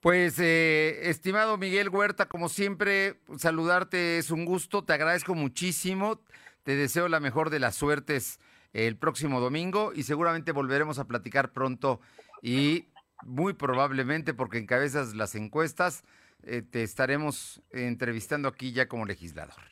Pues, 0.00 0.38
eh, 0.38 1.10
estimado 1.10 1.58
Miguel 1.58 1.88
Huerta, 1.88 2.26
como 2.26 2.48
siempre, 2.48 3.16
saludarte 3.36 4.18
es 4.18 4.30
un 4.30 4.44
gusto, 4.44 4.84
te 4.84 4.92
agradezco 4.92 5.34
muchísimo, 5.34 6.20
te 6.62 6.76
deseo 6.76 7.08
la 7.08 7.18
mejor 7.18 7.50
de 7.50 7.58
las 7.58 7.74
suertes 7.74 8.38
el 8.72 8.96
próximo 8.96 9.40
domingo 9.40 9.92
y 9.92 10.04
seguramente 10.04 10.52
volveremos 10.52 10.98
a 10.98 11.06
platicar 11.06 11.52
pronto 11.52 12.00
y 12.42 12.86
muy 13.24 13.54
probablemente, 13.54 14.34
porque 14.34 14.58
encabezas 14.58 15.14
las 15.14 15.34
encuestas, 15.34 16.04
eh, 16.44 16.62
te 16.62 16.82
estaremos 16.82 17.62
entrevistando 17.70 18.48
aquí 18.48 18.72
ya 18.72 18.88
como 18.88 19.04
legislador. 19.04 19.62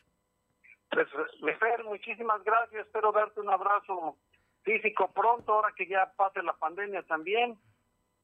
Pues, 0.91 1.07
Lefer, 1.41 1.85
muchísimas 1.85 2.43
gracias, 2.45 2.87
espero 2.87 3.13
darte 3.13 3.41
un 3.41 3.51
abrazo 3.51 4.17
físico 4.63 5.11
pronto, 5.13 5.53
ahora 5.53 5.73
que 5.77 5.87
ya 5.87 6.13
pase 6.17 6.43
la 6.43 6.55
pandemia 6.55 7.03
también, 7.05 7.57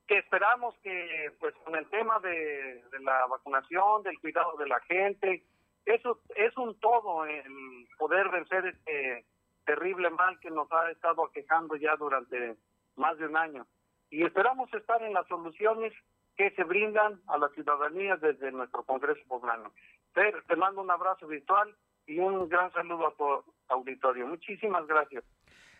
que 0.06 0.18
esperamos 0.18 0.74
que 0.82 1.32
pues 1.38 1.54
con 1.64 1.76
el 1.76 1.88
tema 1.88 2.18
de, 2.20 2.82
la 3.00 3.26
vacunación, 3.26 4.02
del 4.02 4.18
cuidado 4.20 4.56
de 4.56 4.66
la 4.66 4.80
gente, 4.80 5.44
eso 5.86 6.20
es 6.34 6.56
un 6.56 6.78
todo 6.80 7.24
el 7.24 7.88
poder 7.98 8.28
vencer 8.30 8.66
este 8.66 9.24
terrible 9.64 10.10
mal 10.10 10.38
que 10.40 10.50
nos 10.50 10.70
ha 10.72 10.90
estado 10.90 11.24
aquejando 11.24 11.76
ya 11.76 11.94
durante 11.96 12.56
más 12.96 13.16
de 13.18 13.26
un 13.26 13.36
año. 13.36 13.66
Y 14.10 14.24
esperamos 14.24 14.72
estar 14.74 15.02
en 15.02 15.14
las 15.14 15.26
soluciones 15.28 15.92
que 16.36 16.50
se 16.52 16.64
brindan 16.64 17.20
a 17.26 17.38
la 17.38 17.48
ciudadanía 17.50 18.16
desde 18.16 18.52
nuestro 18.52 18.84
Congreso 18.84 19.20
Poblano. 19.28 19.72
te 20.14 20.56
mando 20.56 20.80
un 20.80 20.90
abrazo 20.90 21.26
virtual 21.26 21.74
y 22.06 22.18
un 22.18 22.48
gran 22.48 22.72
saludo 22.72 23.08
a 23.08 23.14
tu 23.14 23.52
auditorio. 23.68 24.26
Muchísimas 24.26 24.86
gracias. 24.86 25.24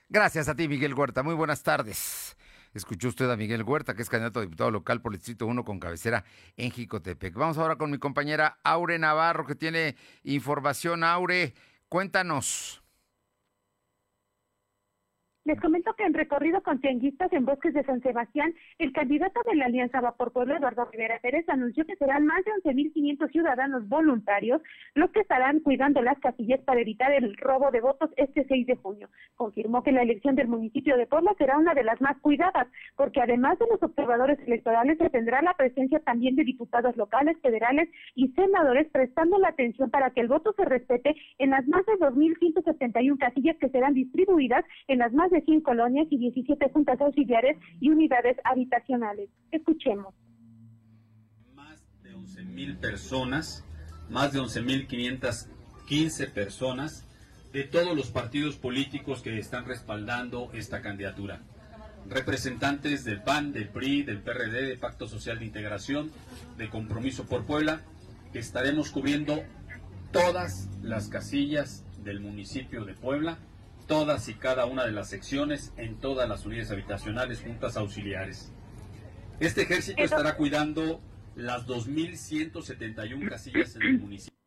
Gracias 0.09 0.49
a 0.49 0.55
ti, 0.55 0.69
Miguel 0.69 0.95
Huerta. 0.95 1.23
Muy 1.23 1.35
buenas 1.35 1.63
tardes. 1.63 2.37
Escuchó 2.75 3.09
usted 3.09 3.31
a 3.31 3.37
Miguel 3.37 3.63
Huerta, 3.63 3.95
que 3.95 4.03
es 4.03 4.09
candidato 4.09 4.41
a 4.41 4.43
diputado 4.43 4.71
local 4.71 5.03
por 5.03 5.13
el 5.13 5.19
Distrito 5.19 5.47
1 5.47 5.65
con 5.65 5.79
cabecera 5.79 6.25
en 6.57 6.71
Jicotepec. 6.71 7.35
Vamos 7.35 7.59
ahora 7.59 7.77
con 7.77 7.91
mi 7.91 7.99
compañera 7.99 8.59
Aure 8.65 8.99
Navarro, 8.99 9.47
que 9.47 9.55
tiene 9.55 9.97
información. 10.25 11.05
Aure, 11.05 11.55
cuéntanos. 11.89 12.82
Les 15.45 15.61
comento 15.61 15.93
que 15.95 16.05
en 16.05 16.15
recorrido 16.15 16.63
con 16.63 16.81
tianguistas 16.81 17.33
en 17.33 17.45
bosques 17.45 17.75
de 17.75 17.83
San 17.83 18.01
Sebastián, 18.01 18.55
el 18.79 18.93
candidato 18.93 19.41
de 19.45 19.57
la 19.57 19.65
Alianza 19.65 20.01
Va 20.01 20.15
por 20.15 20.31
Pueblo, 20.31 20.57
Eduardo 20.57 20.85
Rivera 20.85 21.19
Pérez, 21.21 21.49
anunció 21.49 21.85
que 21.85 21.97
serán 21.97 22.27
más 22.27 22.45
de 22.45 22.53
11.500 22.63 23.29
ciudadanos 23.33 23.89
voluntarios 23.89 24.63
los 24.95 25.11
que 25.11 25.19
estarán 25.19 25.59
cuidando 25.59 26.01
las 26.01 26.17
casillas 26.21 26.61
para 26.61 26.81
evitar 26.81 27.11
el 27.13 27.37
robo 27.39 27.73
de 27.73 27.81
votos 27.81 28.11
este 28.17 28.45
6 28.45 28.69
de 28.69 28.77
junio. 28.77 29.09
Confirmó 29.35 29.83
que 29.83 29.91
la 29.91 30.03
elección 30.03 30.37
del 30.37 30.47
municipio 30.47 30.97
de 30.97 31.09
Puebla 31.09 31.35
será 31.37 31.59
una 31.59 31.75
de 31.75 31.83
las 31.83 32.01
más 32.01 32.17
cuidadas, 32.21 32.69
porque 32.95 33.21
además 33.21 33.59
de 33.59 33.67
los 33.69 33.83
observadores 33.83 34.39
electorales 34.47 34.97
se 34.99 35.11
tendrá 35.11 35.43
la 35.43 35.55
presencia 35.55 35.99
también 35.99 36.37
de 36.37 36.45
diputados 36.45 36.97
locales, 36.97 37.37
federales 37.41 37.89
y 38.15 38.29
senadores 38.29 38.89
prestando 38.93 39.39
la 39.39 39.49
atención 39.49 39.91
para 39.91 40.11
que 40.11 40.21
el 40.21 40.29
voto 40.29 40.53
se 40.53 40.65
respete 40.67 41.17
en 41.39 41.51
las 41.51 41.67
más 41.67 41.85
de 41.87 41.95
2.171 41.95 43.19
casillas 43.19 43.57
que 43.57 43.71
serán 43.71 43.95
distribuidas 43.95 44.65
en 44.87 44.99
las 45.01 45.13
más 45.13 45.32
de 45.33 45.41
100 45.43 45.63
colonias 45.63 46.07
y 46.11 46.19
17 46.19 46.71
juntas 46.71 47.01
auxiliares 47.01 47.57
y 47.81 47.91
unidades 47.91 48.37
habitacionales. 48.45 49.31
Escuchemos. 49.51 50.15
Más 51.55 51.83
de 52.03 52.15
11.000 52.15 52.79
personas, 52.79 53.65
más 54.11 54.33
de 54.33 54.41
11.515 54.41 56.33
personas 56.33 57.07
de 57.53 57.65
todos 57.65 57.97
los 57.97 58.11
partidos 58.11 58.57
políticos 58.57 59.23
que 59.23 59.39
están 59.39 59.65
respaldando 59.67 60.51
esta 60.53 60.81
candidatura. 60.81 61.41
Representantes 62.09 63.05
del 63.05 63.23
PAN, 63.23 63.53
del 63.53 63.69
PRI, 63.69 64.03
del 64.03 64.21
PRD, 64.21 64.67
de 64.67 64.77
Pacto 64.77 65.07
Social 65.07 65.39
de 65.39 65.45
Integración, 65.47 66.11
de 66.57 66.69
Compromiso 66.69 67.25
por 67.27 67.45
Puebla, 67.45 67.81
que 68.33 68.39
estaremos 68.39 68.91
cubriendo 68.91 69.43
todas 70.13 70.69
las 70.83 71.09
casillas 71.09 71.85
del 72.03 72.21
municipio 72.21 72.85
de 72.85 72.95
Puebla 72.95 73.39
todas 73.87 74.29
y 74.29 74.35
cada 74.35 74.67
una 74.67 74.85
de 74.85 74.93
las 74.93 75.09
secciones 75.09 75.73
en 75.77 75.97
todas 75.97 76.29
las 76.29 76.45
unidades 76.45 76.71
habitacionales 76.71 77.41
juntas 77.41 77.77
auxiliares. 77.77 78.53
Este 79.41 79.63
ejército 79.63 80.03
estará 80.03 80.37
cuidando 80.37 81.01
las 81.35 81.67
2.171 81.67 83.29
casillas 83.29 83.77
en 83.77 83.83
el 83.83 83.99
municipio. 83.99 84.42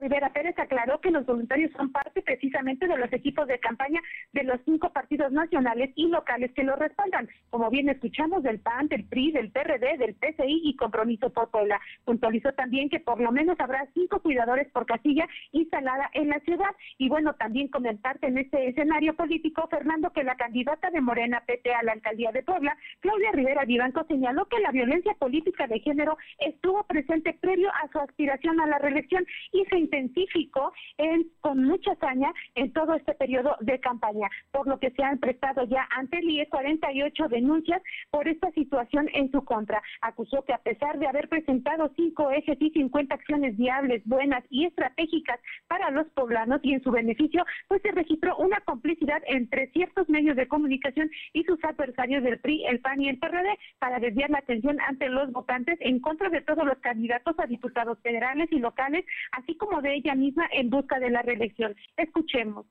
Rivera 0.00 0.32
Pérez 0.32 0.56
aclaró 0.58 1.00
que 1.00 1.10
los 1.10 1.26
voluntarios 1.26 1.72
son 1.72 1.90
parte 1.90 2.22
precisamente 2.22 2.86
de 2.86 2.96
los 2.96 3.12
equipos 3.12 3.48
de 3.48 3.58
campaña 3.58 4.00
de 4.32 4.44
los 4.44 4.60
cinco 4.64 4.92
partidos 4.92 5.32
nacionales 5.32 5.90
y 5.96 6.06
locales 6.06 6.52
que 6.52 6.62
lo 6.62 6.76
respaldan, 6.76 7.28
como 7.50 7.68
bien 7.68 7.88
escuchamos 7.88 8.44
del 8.44 8.60
PAN, 8.60 8.86
del 8.86 9.04
PRI, 9.04 9.32
del 9.32 9.50
PRD, 9.50 9.98
del 9.98 10.14
PCI 10.14 10.60
y 10.62 10.76
Compromiso 10.76 11.30
por 11.30 11.50
Puebla. 11.50 11.80
Puntualizó 12.04 12.52
también 12.52 12.88
que 12.88 13.00
por 13.00 13.20
lo 13.20 13.32
menos 13.32 13.58
habrá 13.58 13.88
cinco 13.92 14.20
cuidadores 14.20 14.70
por 14.70 14.86
casilla 14.86 15.26
instalada 15.50 16.10
en 16.14 16.28
la 16.28 16.38
ciudad. 16.40 16.70
Y 16.96 17.08
bueno, 17.08 17.34
también 17.34 17.66
comentarte 17.66 18.28
en 18.28 18.38
este 18.38 18.68
escenario 18.68 19.16
político, 19.16 19.66
Fernando, 19.68 20.12
que 20.12 20.22
la 20.22 20.36
candidata 20.36 20.90
de 20.90 21.00
Morena 21.00 21.42
PT 21.44 21.74
a 21.74 21.82
la 21.82 21.92
alcaldía 21.92 22.30
de 22.30 22.44
Puebla, 22.44 22.76
Claudia 23.00 23.32
Rivera 23.32 23.64
Vivanco, 23.64 24.04
señaló 24.06 24.46
que 24.46 24.60
la 24.60 24.70
violencia 24.70 25.14
política 25.14 25.66
de 25.66 25.80
género 25.80 26.16
estuvo 26.38 26.84
presente 26.84 27.32
previo 27.32 27.68
a 27.70 27.88
su 27.90 27.98
aspiración 27.98 28.60
a 28.60 28.66
la 28.68 28.78
reelección 28.78 29.26
y 29.52 29.64
se 29.64 29.87
intensificó 29.88 30.72
en, 30.98 31.26
con 31.40 31.64
mucha 31.64 31.92
hazaña 31.92 32.32
en 32.54 32.72
todo 32.72 32.94
este 32.94 33.14
periodo 33.14 33.56
de 33.60 33.80
campaña, 33.80 34.28
por 34.52 34.66
lo 34.66 34.78
que 34.78 34.90
se 34.90 35.02
han 35.02 35.18
prestado 35.18 35.64
ya 35.64 35.88
ante 35.96 36.18
el 36.18 36.28
IE 36.28 36.48
48 36.48 37.28
denuncias 37.28 37.82
por 38.10 38.28
esta 38.28 38.50
situación 38.52 39.08
en 39.14 39.30
su 39.30 39.44
contra. 39.44 39.82
Acusó 40.02 40.44
que 40.44 40.52
a 40.52 40.58
pesar 40.58 40.98
de 40.98 41.06
haber 41.06 41.28
presentado 41.28 41.90
cinco 41.96 42.30
ejes 42.30 42.58
y 42.60 42.70
50 42.70 43.14
acciones 43.14 43.56
viables, 43.56 44.02
buenas 44.04 44.44
y 44.50 44.66
estratégicas 44.66 45.40
para 45.68 45.90
los 45.90 46.06
poblanos 46.10 46.60
y 46.62 46.74
en 46.74 46.82
su 46.82 46.90
beneficio, 46.90 47.44
pues 47.68 47.80
se 47.82 47.92
registró 47.92 48.36
una 48.36 48.60
complicidad 48.60 49.22
entre 49.26 49.70
ciertos 49.70 50.08
medios 50.08 50.36
de 50.36 50.48
comunicación 50.48 51.10
y 51.32 51.44
sus 51.44 51.62
adversarios 51.64 52.22
del 52.22 52.38
PRI, 52.40 52.66
el 52.66 52.80
PAN 52.80 53.00
y 53.00 53.08
el 53.08 53.18
PRD 53.18 53.58
para 53.78 53.98
desviar 53.98 54.30
la 54.30 54.38
atención 54.38 54.78
ante 54.86 55.08
los 55.08 55.32
votantes 55.32 55.78
en 55.80 56.00
contra 56.00 56.28
de 56.28 56.42
todos 56.42 56.64
los 56.64 56.78
candidatos 56.78 57.34
a 57.38 57.46
diputados 57.46 57.98
federales 58.02 58.50
y 58.50 58.58
locales, 58.58 59.04
así 59.32 59.56
como 59.56 59.77
de 59.80 59.96
ella 59.96 60.14
misma 60.14 60.48
en 60.52 60.70
busca 60.70 60.98
de 60.98 61.10
la 61.10 61.22
reelección. 61.22 61.74
Escuchemos 61.96 62.66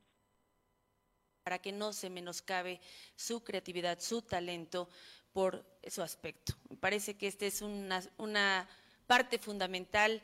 para 1.43 1.59
que 1.59 1.71
no 1.71 1.93
se 1.93 2.09
menoscabe 2.09 2.81
su 3.15 3.43
creatividad, 3.43 3.99
su 3.99 4.21
talento 4.21 4.89
por 5.31 5.65
su 5.87 6.01
aspecto. 6.01 6.53
Me 6.69 6.75
parece 6.75 7.15
que 7.15 7.27
esta 7.27 7.45
es 7.45 7.61
una, 7.61 8.01
una 8.17 8.67
parte 9.05 9.37
fundamental 9.37 10.21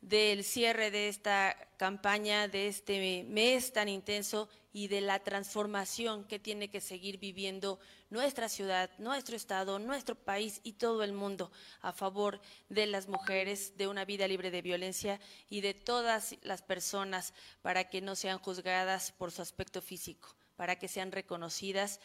del 0.00 0.44
cierre 0.44 0.90
de 0.90 1.08
esta 1.08 1.56
campaña, 1.78 2.48
de 2.48 2.68
este 2.68 3.24
mes 3.24 3.72
tan 3.72 3.88
intenso 3.88 4.48
y 4.76 4.88
de 4.88 5.00
la 5.00 5.20
transformación 5.20 6.24
que 6.24 6.38
tiene 6.38 6.68
que 6.68 6.82
seguir 6.82 7.16
viviendo 7.16 7.80
nuestra 8.10 8.46
ciudad, 8.46 8.90
nuestro 8.98 9.34
estado, 9.34 9.78
nuestro 9.78 10.16
país 10.16 10.60
y 10.64 10.74
todo 10.74 11.02
el 11.02 11.14
mundo 11.14 11.50
a 11.80 11.94
favor 11.94 12.42
de 12.68 12.84
las 12.84 13.08
mujeres, 13.08 13.78
de 13.78 13.88
una 13.88 14.04
vida 14.04 14.28
libre 14.28 14.50
de 14.50 14.60
violencia 14.60 15.18
y 15.48 15.62
de 15.62 15.72
todas 15.72 16.36
las 16.42 16.60
personas 16.60 17.32
para 17.62 17.88
que 17.88 18.02
no 18.02 18.14
sean 18.16 18.38
juzgadas 18.38 19.12
por 19.12 19.32
su 19.32 19.40
aspecto 19.40 19.80
físico, 19.80 20.36
para 20.56 20.78
que 20.78 20.88
sean 20.88 21.10
reconocidas 21.10 21.98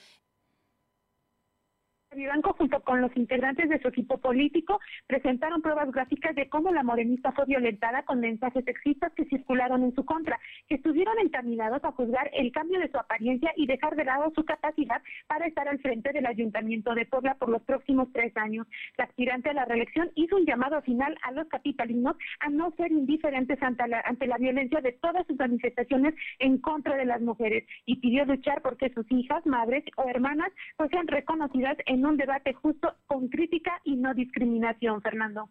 Vivanco, 2.16 2.54
junto 2.54 2.82
con 2.82 3.00
los 3.00 3.16
integrantes 3.16 3.70
de 3.70 3.80
su 3.80 3.88
equipo 3.88 4.18
político, 4.18 4.82
presentaron 5.08 5.62
pruebas 5.62 5.90
gráficas 5.92 6.36
de 6.36 6.50
cómo 6.50 6.72
la 6.72 6.84
morenista 6.84 7.32
fue 7.32 7.46
violentada 7.46 8.04
con 8.04 8.20
mensajes 8.20 8.66
sexistas 8.66 9.14
que 9.14 9.24
circularon 9.26 9.84
en 9.84 9.96
su 9.96 10.04
contra, 10.04 10.38
que 10.68 10.76
estuvieron 10.76 11.18
encaminados 11.20 11.82
a 11.86 11.92
juzgar 11.94 12.30
el 12.34 12.52
cambio 12.52 12.82
de 12.82 12.92
su 12.92 12.98
apariencia 12.98 13.54
y 13.56 13.66
dejar 13.66 13.96
de 13.96 14.04
lado 14.04 14.30
su 14.36 14.44
capacidad 14.44 15.02
para 15.28 15.48
estar 15.48 15.70
al 15.70 15.80
frente 15.80 16.12
del 16.12 16.26
Ayuntamiento 16.26 16.94
de 16.96 17.06
Puebla 17.06 17.36
por 17.36 17.48
los 17.48 17.62
próximos 17.62 18.10
tres 18.12 18.36
años. 18.36 18.68
La 18.98 19.06
aspirante 19.06 19.50
a 19.50 19.54
la 19.54 19.66
reelección 19.66 20.12
hizo 20.16 20.36
un 20.36 20.46
llamado 20.46 20.82
final 20.82 21.18
a 21.24 21.32
los 21.32 21.48
capitalinos 21.48 22.18
a 22.42 22.50
no 22.50 22.72
ser 22.72 22.92
indiferentes 22.92 23.62
ante 23.64 23.88
la, 23.88 24.02
ante 24.02 24.28
la 24.28 24.38
violencia 24.38 24.82
de 24.82 24.92
todas 24.92 25.26
sus 25.28 25.38
manifestaciones 25.40 26.14
en 26.40 26.58
contra 26.58 26.98
de 26.98 27.06
las 27.06 27.22
mujeres 27.22 27.66
y 27.86 27.96
pidió 28.02 28.26
luchar 28.26 28.62
porque 28.62 28.90
sus 28.94 29.10
hijas, 29.14 29.46
madres 29.46 29.86
o 29.96 30.10
hermanas 30.10 30.52
pues 30.76 30.92
reconocidas 31.08 31.78
en 31.86 32.01
un 32.10 32.18
debate 32.18 32.54
justo 32.54 32.96
con 33.08 33.28
crítica 33.30 33.82
y 33.84 33.96
no 33.96 34.14
discriminación, 34.14 35.02
Fernando. 35.02 35.50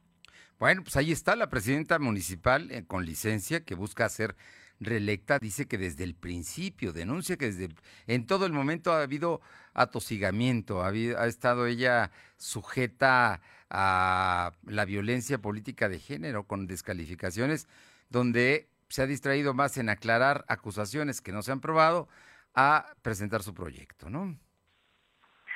Bueno, 0.59 0.83
pues 0.83 0.97
ahí 0.97 1.11
está 1.11 1.37
la 1.37 1.49
presidenta 1.49 1.99
municipal 1.99 2.71
eh, 2.71 2.85
con 2.87 3.07
licencia 3.07 3.65
que 3.65 3.75
busca 3.75 4.09
ser 4.09 4.37
reelecta. 4.79 5.39
Dice 5.39 5.67
que 5.67 5.79
desde 5.79 6.05
el 6.05 6.15
principio, 6.15 6.93
denuncia 6.93 7.37
que 7.37 7.47
desde 7.47 7.75
en 8.07 8.27
todo 8.27 8.47
el 8.47 8.53
momento 8.53 8.93
ha 8.93 9.03
habido 9.03 9.41
atosigamiento, 9.73 10.83
ha, 10.83 10.89
ha 10.89 11.27
estado 11.27 11.67
ella 11.67 12.11
sujeta 12.37 13.41
a 13.71 14.53
la 14.65 14.85
violencia 14.85 15.39
política 15.39 15.89
de 15.89 15.99
género 15.99 16.45
con 16.45 16.67
descalificaciones, 16.67 17.69
donde 18.09 18.69
se 18.89 19.03
ha 19.03 19.07
distraído 19.07 19.55
más 19.55 19.79
en 19.79 19.89
aclarar 19.89 20.45
acusaciones 20.49 21.21
que 21.21 21.33
no 21.33 21.43
se 21.43 21.53
han 21.53 21.61
probado 21.61 22.09
a 22.55 22.95
presentar 23.03 23.43
su 23.43 23.55
proyecto, 23.55 24.11
¿no? 24.11 24.37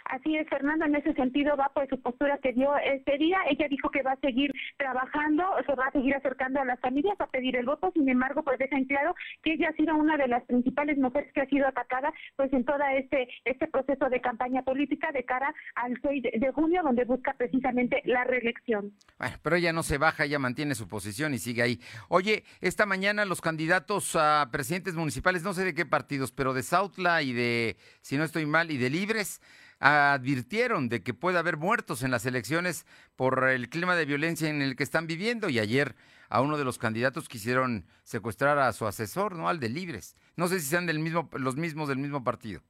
Así 0.05 0.37
es, 0.37 0.49
Fernando, 0.49 0.85
en 0.85 0.97
ese 0.97 1.15
sentido 1.15 1.57
va 1.57 1.71
por 1.73 1.89
su 1.89 2.01
postura 2.01 2.39
que 2.39 2.53
dio 2.53 2.77
este 2.77 3.17
día. 3.17 3.39
Ella 3.49 3.67
dijo 3.69 3.91
que 3.91 4.03
va 4.03 4.13
a 4.13 4.21
seguir 4.21 4.53
trabajando, 4.77 5.45
se 5.67 5.75
va 5.75 5.87
a 5.87 5.93
seguir 5.93 6.15
acercando 6.15 6.61
a 6.61 6.65
las 6.65 6.79
familias 6.81 7.19
a 7.21 7.27
pedir 7.27 7.57
el 7.57 7.65
voto, 7.65 7.91
sin 7.95 8.09
embargo, 8.09 8.43
pues 8.43 8.59
deja 8.59 8.77
en 8.77 8.85
claro 8.85 9.15
que 9.43 9.55
ella 9.55 9.71
ha 9.71 9.77
sido 9.77 9.95
una 9.97 10.17
de 10.17 10.29
las 10.29 10.45
principales 10.45 10.99
mujeres 10.99 11.33
que 11.33 11.41
ha 11.41 11.47
sido 11.47 11.67
atacada 11.67 12.13
pues 12.37 12.53
en 12.53 12.65
todo 12.65 12.79
este, 12.97 13.29
este 13.45 13.67
proceso 13.67 14.09
de 14.11 14.21
campaña 14.21 14.63
política 14.63 15.11
de 15.13 15.25
cara 15.25 15.55
al 15.75 15.99
6 16.03 16.23
de 16.39 16.53
junio, 16.53 16.83
donde 16.83 17.05
busca 17.05 17.33
precisamente 17.35 18.03
la 18.05 18.25
reelección. 18.25 18.93
Bueno, 19.19 19.37
pero 19.43 19.57
ella 19.57 19.73
no 19.73 19.83
se 19.83 19.99
baja, 19.99 20.25
ella 20.25 20.39
mantiene 20.39 20.75
su 20.75 20.87
posición 20.87 21.33
y 21.33 21.39
sigue 21.39 21.63
ahí. 21.63 21.81
Oye, 22.09 22.45
esta 22.61 22.85
mañana 22.85 23.25
los 23.25 23.41
candidatos 23.41 24.17
a 24.17 24.49
presidentes 24.53 24.95
municipales, 24.95 25.43
no 25.43 25.55
sé 25.55 25.65
de 25.65 25.75
qué 25.75 25.87
partidos, 25.87 26.31
pero 26.31 26.53
de 26.53 26.63
Sautla 26.63 27.23
y 27.23 27.33
de, 27.33 27.77
si 28.03 28.17
no 28.17 28.25
estoy 28.25 28.47
mal, 28.47 28.71
y 28.71 28.77
de 28.77 28.91
Libres, 28.91 29.41
advirtieron 29.85 30.89
de 30.89 31.03
que 31.03 31.13
puede 31.13 31.39
haber 31.39 31.59
muertos 31.59 32.03
en 32.03 32.11
las 32.11 32.25
elecciones 32.25 32.87
por 33.17 33.51
el 33.51 33.69
clima 33.69 33.95
de 33.95 34.07
violencia 34.07 34.49
en 34.49 34.63
el 34.63 34.77
que 34.77 34.83
están 34.83 35.07
viviendo 35.07 35.51
y 35.51 35.59
ayer 35.59 35.95
a 36.31 36.41
uno 36.41 36.57
de 36.57 36.65
los 36.65 36.79
candidatos 36.79 37.29
quisieron 37.29 37.85
secuestrar 38.03 38.59
a 38.59 38.73
su 38.73 38.87
asesor, 38.87 39.37
¿no? 39.37 39.47
Al 39.47 39.61
de 39.61 39.69
Libres. 39.69 40.17
No 40.37 40.49
sé 40.49 40.61
si 40.61 40.67
sean 40.67 40.87
del 40.87 41.01
mismo, 41.01 41.29
los 41.35 41.57
mismos 41.57 41.89
del 41.89 41.99
mismo 41.99 42.25
partido. 42.25 42.63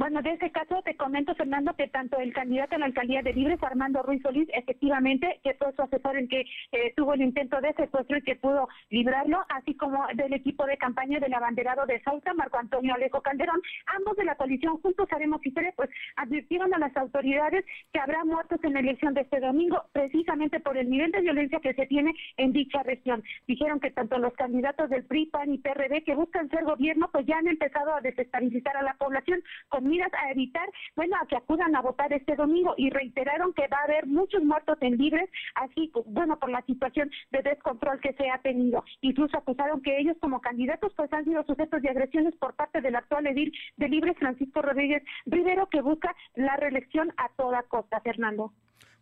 Bueno, 0.00 0.22
de 0.22 0.30
ese 0.30 0.50
caso 0.50 0.80
te 0.82 0.96
comento, 0.96 1.34
Fernando, 1.34 1.74
que 1.76 1.86
tanto 1.86 2.18
el 2.18 2.32
candidato 2.32 2.74
a 2.74 2.78
la 2.78 2.86
alcaldía 2.86 3.20
de 3.20 3.34
Libres, 3.34 3.62
Armando 3.62 4.02
Ruiz 4.02 4.22
Solís, 4.22 4.48
efectivamente, 4.54 5.40
que 5.44 5.52
fue 5.52 5.74
su 5.74 5.82
asesor 5.82 6.16
en 6.16 6.26
que 6.26 6.40
eh, 6.72 6.94
tuvo 6.96 7.12
el 7.12 7.20
intento 7.20 7.60
de 7.60 7.74
secuestro 7.74 8.16
y 8.16 8.22
que 8.22 8.34
pudo 8.34 8.66
librarlo, 8.88 9.44
así 9.50 9.74
como 9.74 10.06
del 10.14 10.32
equipo 10.32 10.64
de 10.64 10.78
campaña 10.78 11.20
del 11.20 11.34
abanderado 11.34 11.84
de 11.84 12.00
Sauta, 12.00 12.32
Marco 12.32 12.56
Antonio 12.56 12.94
Alejo 12.94 13.20
Calderón, 13.20 13.60
ambos 13.98 14.16
de 14.16 14.24
la 14.24 14.36
coalición 14.36 14.80
Juntos 14.80 15.06
Haremos 15.12 15.44
Historia, 15.44 15.74
pues 15.76 15.90
advirtieron 16.16 16.72
a 16.72 16.78
las 16.78 16.96
autoridades 16.96 17.66
que 17.92 18.00
habrá 18.00 18.24
muertos 18.24 18.58
en 18.62 18.72
la 18.72 18.80
elección 18.80 19.12
de 19.12 19.20
este 19.20 19.38
domingo, 19.38 19.84
precisamente 19.92 20.60
por 20.60 20.78
el 20.78 20.88
nivel 20.88 21.12
de 21.12 21.20
violencia 21.20 21.60
que 21.60 21.74
se 21.74 21.84
tiene 21.84 22.14
en 22.38 22.54
dicha 22.54 22.82
región. 22.84 23.22
Dijeron 23.46 23.80
que 23.80 23.90
tanto 23.90 24.16
los 24.16 24.32
candidatos 24.32 24.88
del 24.88 25.04
PRI, 25.04 25.26
PAN 25.26 25.52
y 25.52 25.58
PRD 25.58 26.04
que 26.04 26.14
buscan 26.14 26.48
ser 26.48 26.64
gobierno, 26.64 27.10
pues 27.12 27.26
ya 27.26 27.36
han 27.36 27.48
empezado 27.48 27.94
a 27.94 28.00
desestabilizar 28.00 28.78
a 28.78 28.82
la 28.82 28.94
población 28.94 29.42
con 29.68 29.89
miras 29.90 30.12
a 30.14 30.30
evitar, 30.30 30.68
bueno, 30.96 31.16
a 31.20 31.26
que 31.26 31.36
acudan 31.36 31.74
a 31.76 31.82
votar 31.82 32.12
este 32.12 32.36
domingo 32.36 32.74
y 32.76 32.90
reiteraron 32.90 33.52
que 33.52 33.68
va 33.68 33.78
a 33.78 33.84
haber 33.84 34.06
muchos 34.06 34.42
muertos 34.42 34.78
en 34.80 34.96
libres, 34.96 35.28
así, 35.54 35.92
bueno, 36.06 36.38
por 36.38 36.50
la 36.50 36.62
situación 36.62 37.10
de 37.30 37.42
descontrol 37.42 38.00
que 38.00 38.14
se 38.14 38.30
ha 38.30 38.38
tenido. 38.38 38.84
Incluso 39.02 39.36
acusaron 39.36 39.82
que 39.82 39.98
ellos 39.98 40.16
como 40.20 40.40
candidatos 40.40 40.92
pues 40.96 41.12
han 41.12 41.24
sido 41.24 41.44
sujetos 41.44 41.82
de 41.82 41.90
agresiones 41.90 42.34
por 42.36 42.54
parte 42.54 42.80
del 42.80 42.96
actual 42.96 43.26
edil 43.26 43.52
de 43.76 43.88
Libres, 43.88 44.16
Francisco 44.18 44.62
Rodríguez 44.62 45.02
Rivero, 45.26 45.68
que 45.68 45.82
busca 45.82 46.14
la 46.34 46.56
reelección 46.56 47.12
a 47.16 47.28
toda 47.30 47.62
costa, 47.64 48.00
Fernando. 48.00 48.52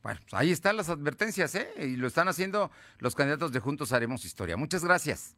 Bueno, 0.02 0.20
pues 0.22 0.34
ahí 0.34 0.50
están 0.50 0.76
las 0.76 0.88
advertencias, 0.88 1.54
¿eh? 1.54 1.68
Y 1.78 1.96
lo 1.96 2.06
están 2.06 2.28
haciendo 2.28 2.70
los 2.98 3.14
candidatos 3.14 3.52
de 3.52 3.60
Juntos 3.60 3.92
Haremos 3.92 4.24
Historia. 4.24 4.56
Muchas 4.56 4.84
gracias. 4.84 5.36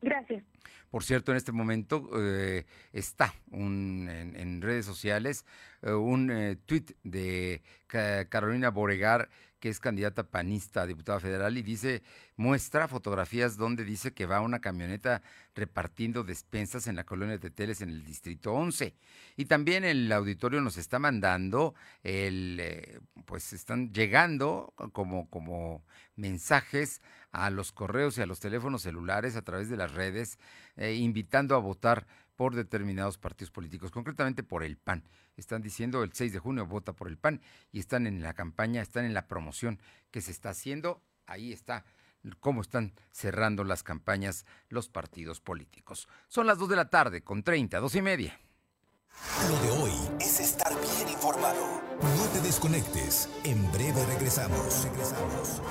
Gracias. 0.00 0.44
Por 0.90 1.04
cierto, 1.04 1.32
en 1.32 1.38
este 1.38 1.52
momento 1.52 2.08
eh, 2.16 2.64
está 2.92 3.34
en, 3.50 4.60
redes 4.62 4.86
sociales 4.86 5.44
eh, 5.82 5.92
un 5.92 6.30
eh, 6.30 6.56
tuit 6.64 6.92
de 7.02 7.62
Carolina 8.28 8.70
Boregar, 8.70 9.28
que 9.60 9.68
es 9.68 9.80
candidata 9.80 10.24
panista 10.24 10.82
a 10.82 10.86
diputada 10.86 11.20
federal, 11.20 11.56
y 11.56 11.62
dice, 11.62 12.02
muestra 12.36 12.88
fotografías 12.88 13.56
donde 13.56 13.84
dice 13.84 14.12
que 14.12 14.26
va 14.26 14.40
una 14.40 14.60
camioneta 14.60 15.22
repartiendo 15.56 16.22
despensas 16.22 16.86
en 16.86 16.94
la 16.96 17.04
colonia 17.04 17.38
de 17.38 17.50
Teles 17.50 17.80
en 17.80 17.88
el 17.88 18.04
distrito 18.04 18.52
11. 18.52 18.94
Y 19.36 19.46
también 19.46 19.84
el 19.84 20.12
auditorio 20.12 20.60
nos 20.60 20.76
está 20.76 20.98
mandando, 20.98 21.74
el, 22.04 23.00
pues 23.24 23.52
están 23.52 23.92
llegando 23.92 24.74
como, 24.92 25.28
como 25.30 25.82
mensajes 26.14 27.00
a 27.32 27.50
los 27.50 27.72
correos 27.72 28.18
y 28.18 28.22
a 28.22 28.26
los 28.26 28.38
teléfonos 28.38 28.82
celulares 28.82 29.34
a 29.34 29.42
través 29.42 29.68
de 29.68 29.76
las 29.76 29.92
redes, 29.92 30.38
eh, 30.76 30.94
invitando 30.94 31.56
a 31.56 31.58
votar 31.58 32.06
por 32.36 32.54
determinados 32.54 33.16
partidos 33.16 33.50
políticos, 33.50 33.90
concretamente 33.90 34.42
por 34.42 34.62
el 34.62 34.76
PAN. 34.76 35.04
Están 35.36 35.62
diciendo 35.62 36.02
el 36.02 36.12
6 36.12 36.34
de 36.34 36.38
junio 36.38 36.66
vota 36.66 36.92
por 36.92 37.08
el 37.08 37.16
PAN 37.16 37.40
y 37.72 37.78
están 37.78 38.06
en 38.06 38.22
la 38.22 38.34
campaña, 38.34 38.82
están 38.82 39.06
en 39.06 39.14
la 39.14 39.26
promoción 39.26 39.80
que 40.10 40.20
se 40.20 40.32
está 40.32 40.50
haciendo. 40.50 41.02
Ahí 41.26 41.52
está 41.52 41.84
cómo 42.40 42.60
están 42.60 42.94
cerrando 43.12 43.64
las 43.64 43.82
campañas 43.82 44.44
los 44.68 44.88
partidos 44.88 45.40
políticos. 45.40 46.08
Son 46.28 46.46
las 46.46 46.58
2 46.58 46.68
de 46.70 46.76
la 46.76 46.90
tarde 46.90 47.22
con 47.22 47.42
30, 47.42 47.78
dos 47.78 47.94
y 47.94 48.02
media. 48.02 48.40
Lo 49.48 49.60
de 49.60 49.82
hoy 49.82 49.92
es 50.20 50.40
estar 50.40 50.72
bien 50.72 51.08
informado. 51.08 51.80
No 52.00 52.24
te 52.32 52.40
desconectes. 52.40 53.28
En 53.44 53.70
breve 53.72 54.04
regresamos. 54.06 54.84
Regresamos. 54.84 55.62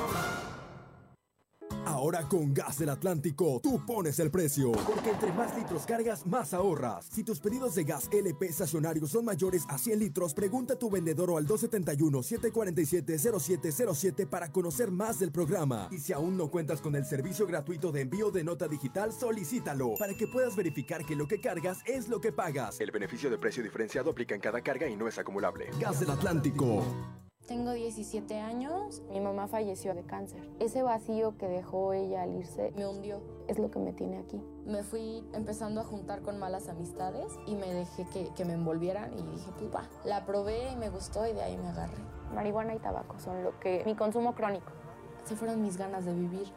Ahora 1.85 2.27
con 2.27 2.53
Gas 2.53 2.79
del 2.79 2.89
Atlántico, 2.89 3.61
tú 3.61 3.85
pones 3.85 4.19
el 4.19 4.31
precio. 4.31 4.71
Porque 4.71 5.11
entre 5.11 5.31
más 5.33 5.55
litros 5.55 5.85
cargas, 5.85 6.25
más 6.25 6.51
ahorras. 6.53 7.05
Si 7.11 7.23
tus 7.23 7.39
pedidos 7.39 7.75
de 7.75 7.83
gas 7.83 8.09
LP 8.11 8.47
estacionario 8.47 9.05
son 9.07 9.25
mayores 9.25 9.65
a 9.69 9.77
100 9.77 9.99
litros, 9.99 10.33
pregunta 10.33 10.73
a 10.73 10.79
tu 10.79 10.89
vendedor 10.89 11.29
o 11.29 11.37
al 11.37 11.45
271-747-0707 11.47 14.27
para 14.27 14.51
conocer 14.51 14.89
más 14.91 15.19
del 15.19 15.31
programa. 15.31 15.87
Y 15.91 15.99
si 15.99 16.11
aún 16.13 16.35
no 16.37 16.49
cuentas 16.49 16.81
con 16.81 16.95
el 16.95 17.05
servicio 17.05 17.45
gratuito 17.45 17.91
de 17.91 18.01
envío 18.01 18.31
de 18.31 18.43
nota 18.43 18.67
digital, 18.67 19.13
solicítalo 19.13 19.93
para 19.99 20.15
que 20.15 20.25
puedas 20.27 20.55
verificar 20.55 21.05
que 21.05 21.15
lo 21.15 21.27
que 21.27 21.39
cargas 21.39 21.83
es 21.85 22.09
lo 22.09 22.19
que 22.19 22.31
pagas. 22.31 22.81
El 22.81 22.89
beneficio 22.91 23.29
de 23.29 23.37
precio 23.37 23.61
diferenciado 23.61 24.09
aplica 24.11 24.33
en 24.33 24.41
cada 24.41 24.61
carga 24.61 24.89
y 24.89 24.95
no 24.95 25.07
es 25.07 25.17
acumulable. 25.17 25.69
Gas 25.79 25.99
del 25.99 26.09
Atlántico. 26.09 26.83
Tengo 27.47 27.73
17 27.73 28.39
años, 28.39 29.03
mi 29.11 29.19
mamá 29.19 29.47
falleció 29.47 29.93
de 29.93 30.03
cáncer. 30.03 30.49
Ese 30.59 30.81
vacío 30.81 31.37
que 31.37 31.47
dejó 31.47 31.93
ella 31.93 32.23
al 32.23 32.33
irse 32.33 32.73
me 32.75 32.87
hundió. 32.87 33.21
Es 33.47 33.59
lo 33.59 33.69
que 33.69 33.77
me 33.77 33.93
tiene 33.93 34.17
aquí. 34.17 34.41
Me 34.65 34.81
fui 34.81 35.23
empezando 35.31 35.81
a 35.81 35.83
juntar 35.83 36.23
con 36.23 36.39
malas 36.39 36.69
amistades 36.69 37.31
y 37.45 37.53
me 37.53 37.71
dejé 37.71 38.07
que, 38.35 38.45
me 38.45 38.53
envolvieran 38.53 39.13
y 39.13 39.21
dije, 39.21 39.51
pues 39.59 39.75
va. 39.75 39.87
La 40.05 40.25
probé 40.25 40.71
y 40.71 40.75
me 40.75 40.89
gustó 40.89 41.27
y 41.27 41.33
de 41.33 41.43
ahí 41.43 41.55
me 41.55 41.67
agarré. 41.67 41.99
Marihuana 42.33 42.73
y 42.73 42.79
tabaco 42.79 43.19
son 43.19 43.43
lo 43.43 43.59
que... 43.59 43.83
mi 43.85 43.93
consumo 43.93 44.33
crónico. 44.33 44.71
Se 45.23 45.35
fueron 45.35 45.61
mis 45.61 45.77
ganas 45.77 46.03
de 46.03 46.15
vivir. 46.15 46.47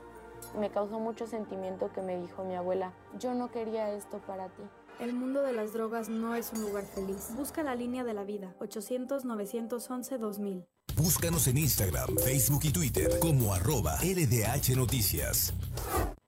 Me 0.58 0.70
causó 0.70 1.00
mucho 1.00 1.26
sentimiento 1.26 1.92
que 1.92 2.00
me 2.00 2.16
dijo 2.16 2.44
mi 2.44 2.54
abuela, 2.54 2.94
yo 3.18 3.34
no 3.34 3.50
quería 3.50 3.92
esto 3.92 4.22
para 4.26 4.48
ti. 4.48 4.62
El 5.00 5.12
mundo 5.12 5.42
de 5.42 5.52
las 5.52 5.74
drogas 5.74 6.08
no 6.08 6.34
es 6.34 6.50
un 6.52 6.62
lugar 6.62 6.84
feliz. 6.84 7.34
Busca 7.36 7.62
la 7.62 7.74
línea 7.74 8.04
de 8.04 8.14
la 8.14 8.24
vida, 8.24 8.54
800-911-2000. 8.60 10.64
Búscanos 10.98 11.46
en 11.46 11.58
Instagram, 11.58 12.16
Facebook 12.24 12.62
y 12.64 12.72
Twitter 12.72 13.20
como 13.20 13.54
arroba 13.54 13.98
LDH 14.02 14.74
Noticias. 14.76 15.54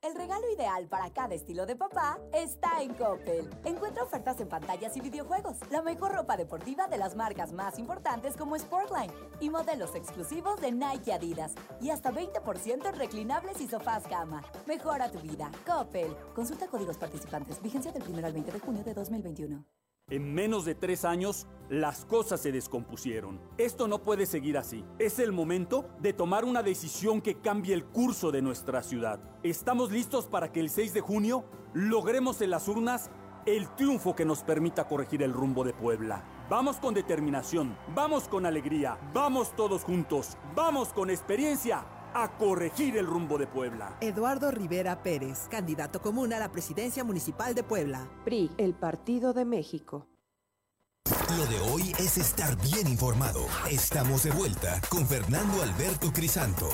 El 0.01 0.15
regalo 0.15 0.49
ideal 0.55 0.87
para 0.87 1.11
cada 1.11 1.35
estilo 1.35 1.67
de 1.67 1.75
papá 1.75 2.21
está 2.33 2.81
en 2.81 2.95
Coppel. 2.95 3.51
Encuentra 3.65 4.05
ofertas 4.05 4.41
en 4.41 4.49
pantallas 4.49 4.97
y 4.97 5.01
videojuegos, 5.01 5.57
la 5.73 5.83
mejor 5.83 6.13
ropa 6.13 6.37
deportiva 6.37 6.87
de 6.87 6.99
las 6.99 7.17
marcas 7.17 7.53
más 7.53 7.81
importantes 7.81 8.37
como 8.37 8.57
Sportline 8.57 9.11
y 9.41 9.51
modelos 9.51 9.97
exclusivos 9.97 10.61
de 10.61 10.71
Nike 10.71 11.13
Adidas 11.13 11.53
y 11.81 11.91
hasta 11.91 12.13
20% 12.13 12.87
en 12.87 12.95
reclinables 12.95 13.61
y 13.61 13.67
sofás 13.67 14.09
gama. 14.09 14.45
Mejora 14.69 15.11
tu 15.11 15.19
vida. 15.19 15.51
Coppel. 15.67 16.15
Consulta 16.33 16.69
códigos 16.69 16.97
participantes. 16.97 17.61
Vigencia 17.61 17.91
del 17.91 18.05
1 18.09 18.25
al 18.25 18.33
20 18.33 18.53
de 18.53 18.61
junio 18.61 18.85
de 18.85 18.95
2021. 18.95 19.65
En 20.11 20.35
menos 20.35 20.65
de 20.65 20.75
tres 20.75 21.05
años, 21.05 21.47
las 21.69 22.05
cosas 22.05 22.41
se 22.41 22.51
descompusieron. 22.51 23.41
Esto 23.57 23.87
no 23.87 24.03
puede 24.03 24.27
seguir 24.27 24.59
así. 24.59 24.85
Es 24.99 25.21
el 25.21 25.31
momento 25.31 25.89
de 26.01 26.13
tomar 26.13 26.45
una 26.45 26.65
decisión 26.65 27.21
que 27.21 27.37
cambie 27.37 27.75
el 27.75 27.85
curso 27.85 28.33
de 28.33 28.43
nuestra 28.43 28.83
ciudad. 28.83 29.21
Estamos 29.45 29.93
listos 29.93 30.27
para 30.27 30.51
que 30.51 30.59
el 30.59 30.69
6 30.69 30.95
de 30.95 31.01
junio 31.01 31.45
logremos 31.75 32.41
en 32.41 32.51
las 32.51 32.67
urnas 32.67 33.09
el 33.47 33.69
triunfo 33.77 34.17
que 34.17 34.25
nos 34.25 34.43
permita 34.43 34.89
corregir 34.89 35.23
el 35.23 35.33
rumbo 35.33 35.63
de 35.63 35.73
Puebla. 35.73 36.25
Vamos 36.51 36.79
con 36.79 36.93
determinación, 36.93 37.77
vamos 37.95 38.27
con 38.27 38.47
alegría, 38.47 38.99
vamos 39.15 39.55
todos 39.55 39.85
juntos, 39.85 40.37
vamos 40.57 40.89
con 40.89 41.09
experiencia 41.09 41.85
a 42.15 42.37
corregir 42.39 42.97
el 42.97 43.07
rumbo 43.07 43.39
de 43.39 43.47
Puebla. 43.47 43.97
Eduardo 44.01 44.51
Rivera 44.51 45.03
Pérez, 45.03 45.49
candidato 45.51 46.01
común 46.01 46.33
a 46.33 46.39
la 46.39 46.51
presidencia 46.51 47.05
municipal 47.05 47.55
de 47.55 47.63
Puebla. 47.63 48.09
PRI, 48.25 48.51
el 48.59 48.75
Partido 48.75 49.33
de 49.33 49.45
México. 49.45 50.07
Lo 51.37 51.47
de 51.47 51.61
hoy 51.61 51.93
es 51.99 52.19
estar 52.19 52.57
bien 52.61 52.89
informado. 52.89 53.47
Estamos 53.71 54.25
de 54.25 54.31
vuelta 54.31 54.81
con 54.89 55.07
Fernando 55.07 55.63
Alberto 55.63 56.13
Crisanto. 56.13 56.69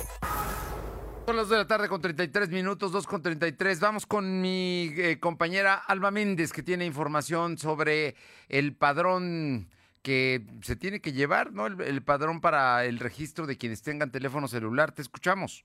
Son 1.27 1.37
las 1.37 1.49
de 1.49 1.57
la 1.57 1.67
tarde 1.67 1.89
con 1.89 2.01
33 2.01 2.51
minutos, 2.51 2.93
2 2.93 3.07
con 3.07 3.21
33. 3.21 3.81
Vamos 3.81 4.07
con 4.07 4.41
mi 4.41 4.93
eh, 4.97 5.19
compañera 5.19 5.75
Alma 5.75 6.11
Méndez, 6.11 6.53
que 6.53 6.63
tiene 6.63 6.87
información 6.87 7.59
sobre 7.59 8.15
el 8.49 8.77
padrón 8.77 9.69
que 10.07 10.47
se 10.63 10.77
tiene 10.77 11.01
que 11.01 11.13
llevar, 11.13 11.53
¿no? 11.53 11.67
El, 11.67 12.01
padrón 12.01 12.41
para 12.41 12.85
el 12.85 13.01
registro 13.01 13.45
de 13.45 13.59
quienes 13.59 13.83
tengan 13.83 14.13
teléfono 14.13 14.47
celular. 14.47 14.93
Te 14.93 15.03
escuchamos 15.03 15.65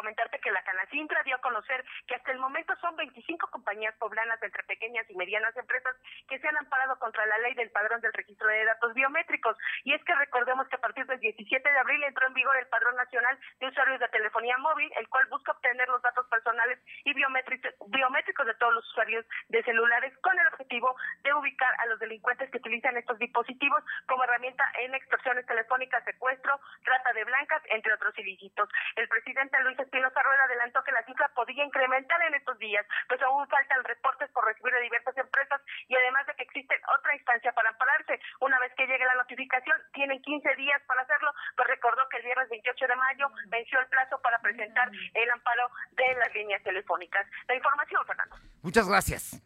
comentarte 0.00 0.40
que 0.40 0.50
la 0.50 0.62
Canacintra 0.62 1.22
dio 1.24 1.36
a 1.36 1.44
conocer 1.44 1.84
que 2.06 2.14
hasta 2.14 2.32
el 2.32 2.38
momento 2.38 2.74
son 2.80 2.96
25 2.96 3.48
compañías 3.48 3.94
poblanas 3.96 4.42
entre 4.42 4.64
pequeñas 4.64 5.04
y 5.10 5.14
medianas 5.14 5.54
empresas 5.58 5.94
que 6.26 6.38
se 6.38 6.48
han 6.48 6.56
amparado 6.56 6.98
contra 6.98 7.26
la 7.26 7.36
ley 7.38 7.52
del 7.52 7.70
padrón 7.70 8.00
del 8.00 8.14
registro 8.14 8.48
de 8.48 8.64
datos 8.64 8.94
biométricos. 8.94 9.58
Y 9.84 9.92
es 9.92 10.02
que 10.04 10.14
recordemos 10.14 10.66
que 10.68 10.76
a 10.76 10.80
partir 10.80 11.04
del 11.04 11.20
17 11.20 11.70
de 11.70 11.78
abril 11.78 12.02
entró 12.04 12.26
en 12.26 12.32
vigor 12.32 12.56
el 12.56 12.66
padrón 12.68 12.96
nacional 12.96 13.38
de 13.60 13.68
usuarios 13.68 14.00
de 14.00 14.08
telefonía 14.08 14.56
móvil, 14.56 14.90
el 14.96 15.06
cual 15.08 15.26
busca 15.26 15.52
obtener 15.52 15.86
los 15.88 16.00
datos 16.00 16.26
personales 16.28 16.78
y 17.04 17.12
biométricos 17.12 18.46
de 18.46 18.54
todos 18.54 18.72
los 18.72 18.88
usuarios 18.92 19.26
de 19.48 19.62
celulares 19.64 20.16
con 20.22 20.38
el 20.38 20.46
objetivo 20.46 20.96
de 21.24 21.34
ubicar 21.34 21.74
a 21.78 21.86
los 21.86 21.98
delincuentes 21.98 22.48
que 22.50 22.56
utilizan 22.56 22.96
estos 22.96 23.18
dispositivos 23.18 23.84
como 24.06 24.24
herramienta 24.24 24.64
en 24.80 24.94
extorsiones 24.94 25.44
telefónicas, 25.44 26.04
secuestro, 26.04 26.58
trata 26.84 27.12
de 27.12 27.24
blancas, 27.24 27.62
entre 27.68 27.92
otros 27.92 28.18
ilícitos. 28.18 28.68
El 28.96 29.08
presidente 29.08 29.60
Luis 29.62 29.78
Espinosa 29.90 30.22
Rueda 30.22 30.44
adelantó 30.44 30.78
que 30.86 30.92
la 30.92 31.02
cifra 31.02 31.26
podría 31.34 31.64
incrementar 31.64 32.22
en 32.22 32.34
estos 32.34 32.56
días, 32.60 32.86
pues 33.08 33.20
aún 33.22 33.42
faltan 33.48 33.82
reportes 33.82 34.30
por 34.30 34.46
recibir 34.46 34.72
de 34.72 34.86
diversas 34.86 35.16
empresas 35.18 35.60
y 35.88 35.96
además 35.96 36.24
de 36.30 36.34
que 36.38 36.44
existe 36.44 36.78
otra 36.96 37.12
instancia 37.16 37.50
para 37.50 37.70
ampararse. 37.70 38.20
Una 38.38 38.60
vez 38.60 38.70
que 38.78 38.86
llegue 38.86 39.04
la 39.04 39.18
notificación, 39.18 39.74
tienen 39.92 40.22
15 40.22 40.54
días 40.54 40.80
para 40.86 41.02
hacerlo, 41.02 41.34
pues 41.56 41.66
recordó 41.66 42.06
que 42.08 42.18
el 42.18 42.22
viernes 42.22 42.48
28 42.48 42.86
de 42.86 42.96
mayo 42.96 43.26
venció 43.48 43.80
el 43.80 43.86
plazo 43.88 44.20
para 44.22 44.38
presentar 44.38 44.88
el 44.94 45.30
amparo 45.30 45.66
de 45.90 46.14
las 46.14 46.32
líneas 46.34 46.62
telefónicas. 46.62 47.26
La 47.48 47.56
información, 47.56 48.06
Fernando. 48.06 48.36
Muchas 48.62 48.88
gracias. 48.88 49.42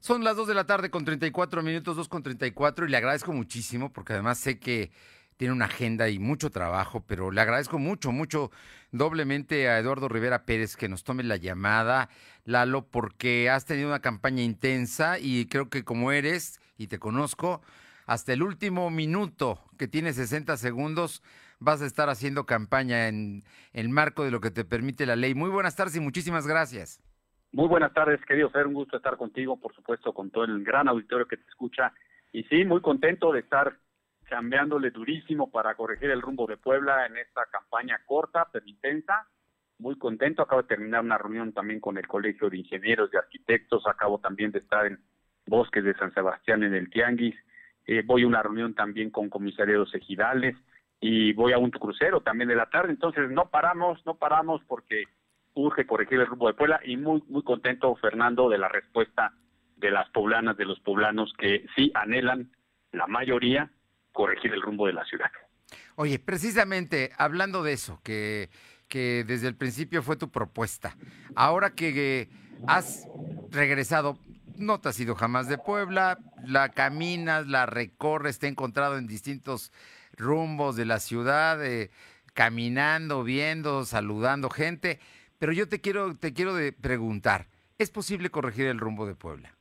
Son 0.00 0.22
las 0.22 0.36
2 0.36 0.48
de 0.48 0.54
la 0.54 0.66
tarde 0.66 0.90
con 0.90 1.06
34 1.06 1.62
minutos, 1.62 1.96
2 1.96 2.08
con 2.08 2.22
34, 2.22 2.84
y 2.84 2.90
le 2.90 2.96
agradezco 2.98 3.32
muchísimo 3.32 3.90
porque 3.90 4.12
además 4.12 4.36
sé 4.36 4.60
que 4.60 4.90
tiene 5.42 5.56
una 5.56 5.64
agenda 5.64 6.08
y 6.08 6.20
mucho 6.20 6.50
trabajo, 6.50 7.02
pero 7.04 7.32
le 7.32 7.40
agradezco 7.40 7.80
mucho, 7.80 8.12
mucho 8.12 8.52
doblemente 8.92 9.68
a 9.68 9.80
Eduardo 9.80 10.08
Rivera 10.08 10.44
Pérez 10.44 10.76
que 10.76 10.88
nos 10.88 11.02
tome 11.02 11.24
la 11.24 11.34
llamada, 11.36 12.10
Lalo, 12.44 12.86
porque 12.86 13.50
has 13.50 13.66
tenido 13.66 13.88
una 13.88 13.98
campaña 13.98 14.44
intensa 14.44 15.18
y 15.18 15.46
creo 15.46 15.68
que 15.68 15.82
como 15.82 16.12
eres, 16.12 16.60
y 16.78 16.86
te 16.86 17.00
conozco, 17.00 17.60
hasta 18.06 18.32
el 18.32 18.44
último 18.44 18.88
minuto 18.90 19.58
que 19.78 19.88
tiene 19.88 20.12
60 20.12 20.56
segundos, 20.58 21.24
vas 21.58 21.82
a 21.82 21.86
estar 21.86 22.08
haciendo 22.08 22.46
campaña 22.46 23.08
en 23.08 23.42
el 23.72 23.88
marco 23.88 24.22
de 24.22 24.30
lo 24.30 24.40
que 24.40 24.52
te 24.52 24.64
permite 24.64 25.06
la 25.06 25.16
ley. 25.16 25.34
Muy 25.34 25.50
buenas 25.50 25.74
tardes 25.74 25.96
y 25.96 26.00
muchísimas 26.00 26.46
gracias. 26.46 27.02
Muy 27.50 27.66
buenas 27.66 27.92
tardes, 27.92 28.24
querido 28.26 28.48
Fer, 28.50 28.68
un 28.68 28.74
gusto 28.74 28.96
estar 28.96 29.16
contigo, 29.16 29.58
por 29.58 29.74
supuesto, 29.74 30.12
con 30.12 30.30
todo 30.30 30.44
el 30.44 30.62
gran 30.62 30.86
auditorio 30.86 31.26
que 31.26 31.36
te 31.36 31.48
escucha. 31.48 31.92
Y 32.32 32.44
sí, 32.44 32.64
muy 32.64 32.80
contento 32.80 33.32
de 33.32 33.40
estar 33.40 33.76
cambiándole 34.32 34.90
durísimo 34.90 35.50
para 35.50 35.74
corregir 35.74 36.10
el 36.10 36.22
rumbo 36.22 36.46
de 36.46 36.56
Puebla 36.56 37.04
en 37.04 37.18
esta 37.18 37.44
campaña 37.52 38.00
corta, 38.06 38.48
pero 38.50 38.66
intensa. 38.66 39.28
Muy 39.78 39.98
contento, 39.98 40.40
acabo 40.40 40.62
de 40.62 40.68
terminar 40.68 41.02
una 41.02 41.18
reunión 41.18 41.52
también 41.52 41.80
con 41.80 41.98
el 41.98 42.08
Colegio 42.08 42.48
de 42.48 42.56
Ingenieros 42.56 43.10
y 43.12 43.18
Arquitectos, 43.18 43.86
acabo 43.86 44.20
también 44.20 44.50
de 44.50 44.60
estar 44.60 44.86
en 44.86 44.98
Bosques 45.46 45.84
de 45.84 45.92
San 45.96 46.14
Sebastián 46.14 46.62
en 46.62 46.72
el 46.72 46.88
Tianguis, 46.88 47.34
eh, 47.86 48.02
voy 48.06 48.22
a 48.22 48.26
una 48.26 48.42
reunión 48.42 48.74
también 48.74 49.10
con 49.10 49.28
comisarios 49.28 49.94
ejidales 49.94 50.56
y 50.98 51.34
voy 51.34 51.52
a 51.52 51.58
un 51.58 51.70
crucero 51.70 52.22
también 52.22 52.48
de 52.48 52.56
la 52.56 52.70
tarde, 52.70 52.88
entonces 52.88 53.30
no 53.30 53.50
paramos, 53.50 54.00
no 54.06 54.14
paramos 54.14 54.62
porque 54.66 55.04
urge 55.52 55.86
corregir 55.86 56.20
el 56.20 56.26
rumbo 56.26 56.46
de 56.46 56.54
Puebla 56.54 56.80
y 56.86 56.96
muy, 56.96 57.22
muy 57.28 57.42
contento, 57.42 57.94
Fernando, 57.96 58.48
de 58.48 58.56
la 58.56 58.68
respuesta 58.68 59.34
de 59.76 59.90
las 59.90 60.08
poblanas, 60.08 60.56
de 60.56 60.64
los 60.64 60.80
poblanos 60.80 61.34
que 61.36 61.66
sí 61.76 61.92
anhelan, 61.94 62.50
la 62.92 63.06
mayoría, 63.06 63.70
corregir 64.12 64.52
el 64.52 64.62
rumbo 64.62 64.86
de 64.86 64.92
la 64.92 65.04
ciudad. 65.04 65.30
Oye, 65.96 66.18
precisamente 66.18 67.10
hablando 67.18 67.62
de 67.62 67.72
eso, 67.72 68.00
que, 68.02 68.50
que 68.88 69.24
desde 69.26 69.48
el 69.48 69.56
principio 69.56 70.02
fue 70.02 70.16
tu 70.16 70.30
propuesta, 70.30 70.96
ahora 71.34 71.70
que 71.70 72.28
has 72.66 73.08
regresado, 73.50 74.18
no 74.56 74.80
te 74.80 74.88
has 74.88 75.00
ido 75.00 75.14
jamás 75.14 75.48
de 75.48 75.58
Puebla, 75.58 76.18
la 76.44 76.70
caminas, 76.70 77.46
la 77.46 77.66
recorres, 77.66 78.38
te 78.38 78.46
he 78.46 78.50
encontrado 78.50 78.98
en 78.98 79.06
distintos 79.06 79.72
rumbos 80.16 80.76
de 80.76 80.84
la 80.84 81.00
ciudad, 81.00 81.64
eh, 81.64 81.90
caminando, 82.34 83.24
viendo, 83.24 83.84
saludando 83.84 84.50
gente. 84.50 85.00
Pero 85.38 85.52
yo 85.52 85.68
te 85.68 85.80
quiero, 85.80 86.16
te 86.16 86.32
quiero 86.32 86.54
de 86.54 86.72
preguntar, 86.72 87.46
¿es 87.78 87.90
posible 87.90 88.30
corregir 88.30 88.66
el 88.66 88.78
rumbo 88.78 89.06
de 89.06 89.14
Puebla? 89.14 89.54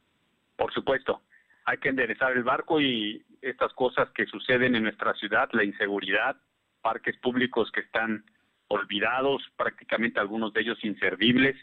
Por 0.57 0.71
supuesto, 0.73 1.21
hay 1.65 1.77
que 1.77 1.89
enderezar 1.89 2.33
el 2.33 2.43
barco 2.43 2.79
y 2.79 3.23
estas 3.41 3.73
cosas 3.73 4.09
que 4.11 4.25
suceden 4.25 4.75
en 4.75 4.83
nuestra 4.83 5.13
ciudad, 5.15 5.49
la 5.53 5.63
inseguridad, 5.63 6.37
parques 6.81 7.17
públicos 7.17 7.71
que 7.71 7.81
están 7.81 8.25
olvidados, 8.67 9.43
prácticamente 9.55 10.19
algunos 10.19 10.53
de 10.53 10.61
ellos 10.61 10.83
inservibles. 10.83 11.55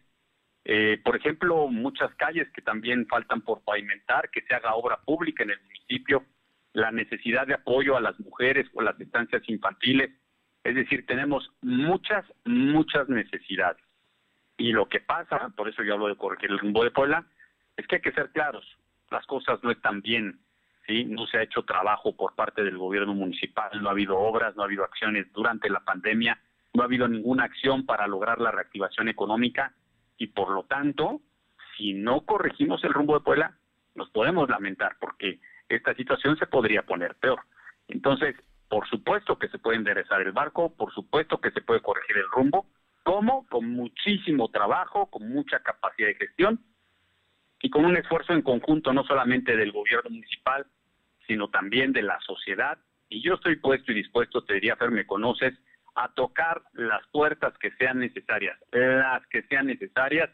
Eh, 0.65 1.01
por 1.03 1.17
ejemplo, 1.17 1.69
muchas 1.69 2.15
calles 2.17 2.51
que 2.53 2.63
también 2.63 3.07
faltan 3.07 3.41
por 3.41 3.63
pavimentar, 3.63 4.31
que 4.31 4.43
se 4.43 4.55
haga 4.55 4.75
obra 4.75 4.99
pública 4.99 5.43
en 5.43 5.51
el 5.51 5.61
municipio, 5.63 6.25
la 6.73 6.93
necesidad 6.93 7.47
de 7.47 7.55
apoyo 7.55 7.97
a 7.97 8.01
las 8.01 8.19
mujeres 8.21 8.69
o 8.75 8.83
las 8.83 9.01
estancias 9.01 9.43
infantiles. 9.49 10.11
Es 10.65 10.75
decir, 10.75 11.07
tenemos 11.07 11.51
muchas, 11.63 12.25
muchas 12.45 13.09
necesidades. 13.09 13.83
Y 14.59 14.73
lo 14.73 14.89
que 14.89 15.01
pasa, 15.01 15.51
por 15.57 15.69
eso 15.69 15.83
yo 15.83 15.95
hablo 15.95 16.09
de 16.09 16.17
corregir 16.17 16.51
el 16.51 16.59
rumbo 16.59 16.85
de 16.85 16.91
Puebla, 16.91 17.25
es 17.77 17.87
que 17.87 17.97
hay 17.97 18.03
que 18.03 18.13
ser 18.13 18.31
claros, 18.33 18.67
las 19.11 19.25
cosas 19.27 19.63
no 19.63 19.71
están 19.71 20.03
bien, 20.03 20.41
No 21.07 21.27
se 21.27 21.39
ha 21.39 21.43
hecho 21.43 21.65
trabajo 21.65 22.17
por 22.17 22.35
parte 22.35 22.63
del 22.63 22.79
gobierno 22.79 23.15
municipal, 23.15 23.71
no 23.81 23.89
ha 23.89 23.93
habido 23.93 24.19
obras, 24.19 24.57
no 24.57 24.63
ha 24.63 24.67
habido 24.67 24.85
acciones 24.85 25.31
durante 25.33 25.69
la 25.69 25.81
pandemia, 25.81 26.41
no 26.73 26.83
ha 26.83 26.87
habido 26.87 27.07
ninguna 27.07 27.45
acción 27.45 27.85
para 27.85 28.07
lograr 28.07 28.41
la 28.41 28.51
reactivación 28.51 29.09
económica 29.09 29.75
y 30.17 30.29
por 30.29 30.51
lo 30.51 30.65
tanto, 30.65 31.21
si 31.77 31.93
no 31.93 32.23
corregimos 32.23 32.83
el 32.85 32.95
rumbo 32.95 33.15
de 33.15 33.25
Puebla, 33.25 33.59
nos 33.95 34.09
podemos 34.11 34.49
lamentar 34.49 34.97
porque 34.99 35.41
esta 35.69 35.95
situación 35.95 36.39
se 36.39 36.47
podría 36.47 36.83
poner 36.83 37.17
peor. 37.17 37.41
Entonces, 37.89 38.35
por 38.69 38.89
supuesto 38.89 39.39
que 39.39 39.49
se 39.49 39.59
puede 39.59 39.77
enderezar 39.77 40.23
el 40.23 40.33
barco, 40.33 40.75
por 40.75 40.93
supuesto 40.93 41.41
que 41.41 41.51
se 41.51 41.61
puede 41.61 41.83
corregir 41.83 42.17
el 42.17 42.31
rumbo, 42.31 42.67
¿Cómo? 43.09 43.47
Con 43.49 43.71
muchísimo 43.71 44.51
trabajo, 44.51 45.07
con 45.07 45.31
mucha 45.31 45.61
capacidad 45.61 46.09
de 46.09 46.15
gestión 46.17 46.61
y 47.59 47.71
con 47.71 47.87
un 47.87 47.97
esfuerzo 47.97 48.35
en 48.35 48.43
conjunto 48.43 48.93
no 48.93 49.03
solamente 49.05 49.57
del 49.57 49.73
gobierno 49.73 50.11
municipal, 50.11 50.67
sino 51.29 51.49
también 51.49 51.93
de 51.93 52.03
la 52.03 52.19
sociedad. 52.21 52.79
Y 53.09 53.23
yo 53.23 53.35
estoy 53.35 53.57
puesto 53.57 53.93
y 53.93 53.97
dispuesto, 53.97 54.43
te 54.43 54.55
diría, 54.55 54.77
Fer, 54.77 54.91
me 54.91 55.07
conoces, 55.07 55.55
a 55.95 56.09
tocar 56.15 56.63
las 56.73 57.07
puertas 57.09 57.57
que 57.59 57.71
sean 57.73 57.99
necesarias, 57.99 58.59
las 58.73 59.27
que 59.29 59.43
sean 59.43 59.67
necesarias 59.67 60.31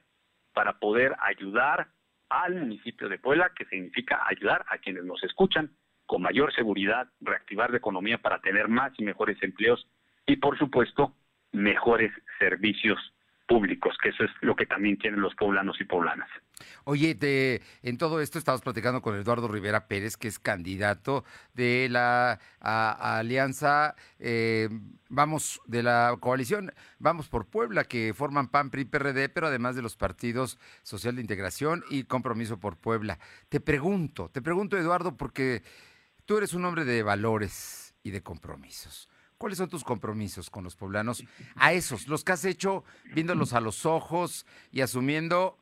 para 0.53 0.79
poder 0.79 1.15
ayudar 1.21 1.89
al 2.29 2.55
municipio 2.55 3.09
de 3.09 3.19
Puebla, 3.19 3.51
que 3.57 3.65
significa 3.67 4.23
ayudar 4.27 4.65
a 4.69 4.79
quienes 4.79 5.05
nos 5.05 5.23
escuchan 5.23 5.71
con 6.07 6.23
mayor 6.23 6.55
seguridad, 6.55 7.09
reactivar 7.21 7.71
la 7.71 7.79
economía 7.79 8.19
para 8.19 8.41
tener 8.41 8.69
más 8.69 8.93
y 8.99 9.05
mejores 9.05 9.43
empleos 9.43 9.87
y, 10.27 10.37
por 10.37 10.59
supuesto, 10.59 11.15
mejores 11.53 12.13
servicios 12.39 12.99
públicos, 13.47 13.97
que 14.03 14.09
eso 14.11 14.25
es 14.25 14.31
lo 14.41 14.57
que 14.57 14.67
también 14.67 14.99
tienen 14.99 15.21
los 15.21 15.35
poblanos 15.35 15.81
y 15.81 15.85
poblanas. 15.85 16.29
Oye, 16.85 17.61
en 17.83 17.99
todo 17.99 18.21
esto 18.21 18.39
estamos 18.39 18.63
platicando 18.63 19.03
con 19.03 19.15
Eduardo 19.17 19.49
Rivera 19.49 19.87
Pérez, 19.87 20.17
que 20.17 20.29
es 20.29 20.39
candidato 20.39 21.25
de 21.53 21.89
la 21.91 22.39
alianza, 22.61 23.95
eh, 24.19 24.69
vamos, 25.09 25.61
de 25.67 25.83
la 25.83 26.17
coalición, 26.21 26.73
vamos 26.99 27.29
por 27.29 27.47
Puebla, 27.47 27.85
que 27.85 28.15
forman 28.15 28.49
PAN, 28.49 28.71
PRI, 28.71 28.85
PRD, 28.85 29.29
pero 29.29 29.49
además 29.49 29.77
de 29.77 29.83
los 29.83 29.97
partidos 29.97 30.59
Social 30.83 31.17
de 31.17 31.23
Integración 31.23 31.85
y 31.91 32.05
Compromiso 32.05 32.59
por 32.59 32.77
Puebla. 32.77 33.19
Te 33.49 33.61
pregunto, 33.61 34.31
te 34.31 34.43
pregunto, 34.43 34.77
Eduardo, 34.77 35.17
porque 35.17 35.63
tú 36.25 36.39
eres 36.39 36.55
un 36.55 36.65
hombre 36.65 36.85
de 36.85 37.03
valores 37.03 37.95
y 38.03 38.11
de 38.11 38.23
compromisos. 38.23 39.09
¿Cuáles 39.39 39.59
son 39.59 39.69
tus 39.69 39.85
compromisos 39.85 40.51
con 40.51 40.65
los 40.65 40.77
poblanos? 40.77 41.25
A 41.57 41.73
esos, 41.73 42.09
los 42.09 42.25
que 42.25 42.33
has 42.33 42.45
hecho 42.45 42.85
viéndolos 43.15 43.53
a 43.53 43.61
los 43.61 43.85
ojos 43.85 44.47
y 44.71 44.81
asumiendo, 44.81 45.59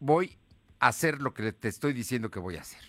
voy 0.00 0.38
a 0.80 0.88
hacer 0.88 1.20
lo 1.20 1.34
que 1.34 1.52
te 1.52 1.68
estoy 1.68 1.92
diciendo 1.92 2.30
que 2.30 2.38
voy 2.38 2.56
a 2.56 2.60
hacer. 2.60 2.82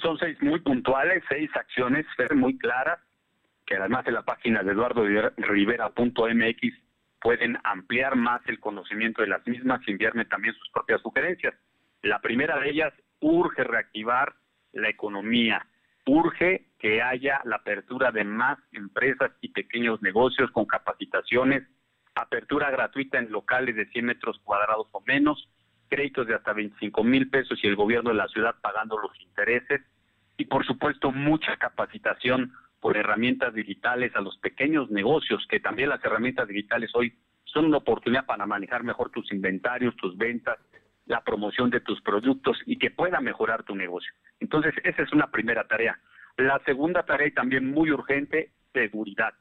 son 0.00 0.18
seis 0.18 0.36
muy 0.42 0.60
puntuales, 0.60 1.22
seis 1.28 1.50
acciones 1.54 2.06
muy 2.34 2.58
claras, 2.58 2.98
que 3.66 3.76
además 3.76 4.04
de 4.04 4.12
la 4.12 4.22
página 4.22 4.62
de 4.62 4.72
eduardorivera.mx 4.72 6.74
pueden 7.20 7.58
ampliar 7.64 8.16
más 8.16 8.40
el 8.46 8.60
conocimiento 8.60 9.22
de 9.22 9.28
las 9.28 9.46
mismas 9.46 9.80
y 9.86 9.92
enviarme 9.92 10.24
también 10.24 10.54
sus 10.54 10.68
propias 10.70 11.00
sugerencias. 11.02 11.54
La 12.02 12.20
primera 12.20 12.58
de 12.58 12.70
ellas, 12.70 12.92
urge 13.20 13.64
reactivar 13.64 14.36
la 14.72 14.88
economía 14.88 15.66
urge 16.08 16.67
que 16.78 17.02
haya 17.02 17.40
la 17.44 17.56
apertura 17.56 18.12
de 18.12 18.24
más 18.24 18.58
empresas 18.72 19.32
y 19.40 19.48
pequeños 19.48 20.00
negocios 20.02 20.50
con 20.52 20.64
capacitaciones, 20.64 21.64
apertura 22.14 22.70
gratuita 22.70 23.18
en 23.18 23.30
locales 23.30 23.76
de 23.76 23.86
100 23.86 24.04
metros 24.04 24.38
cuadrados 24.44 24.86
o 24.92 25.00
menos, 25.06 25.48
créditos 25.88 26.26
de 26.26 26.34
hasta 26.34 26.52
25 26.52 27.02
mil 27.02 27.30
pesos 27.30 27.58
y 27.62 27.66
el 27.66 27.76
gobierno 27.76 28.10
de 28.10 28.16
la 28.16 28.28
ciudad 28.28 28.54
pagando 28.60 28.98
los 28.98 29.18
intereses 29.20 29.80
y 30.36 30.44
por 30.44 30.64
supuesto 30.64 31.10
mucha 31.10 31.56
capacitación 31.56 32.52
por 32.80 32.96
herramientas 32.96 33.54
digitales 33.54 34.14
a 34.14 34.20
los 34.20 34.36
pequeños 34.38 34.90
negocios, 34.90 35.44
que 35.48 35.58
también 35.58 35.88
las 35.88 36.04
herramientas 36.04 36.46
digitales 36.46 36.90
hoy 36.94 37.12
son 37.44 37.64
una 37.64 37.78
oportunidad 37.78 38.24
para 38.24 38.46
manejar 38.46 38.84
mejor 38.84 39.10
tus 39.10 39.32
inventarios, 39.32 39.96
tus 39.96 40.16
ventas, 40.16 40.58
la 41.06 41.22
promoción 41.22 41.70
de 41.70 41.80
tus 41.80 42.00
productos 42.02 42.58
y 42.66 42.78
que 42.78 42.90
pueda 42.90 43.20
mejorar 43.20 43.64
tu 43.64 43.74
negocio. 43.74 44.12
Entonces, 44.38 44.74
esa 44.84 45.02
es 45.02 45.12
una 45.12 45.28
primera 45.30 45.66
tarea. 45.66 45.98
La 46.38 46.60
segunda 46.64 47.02
tarea 47.02 47.26
y 47.26 47.32
también 47.32 47.68
muy 47.68 47.90
urgente, 47.90 48.52
seguridad. 48.72 49.34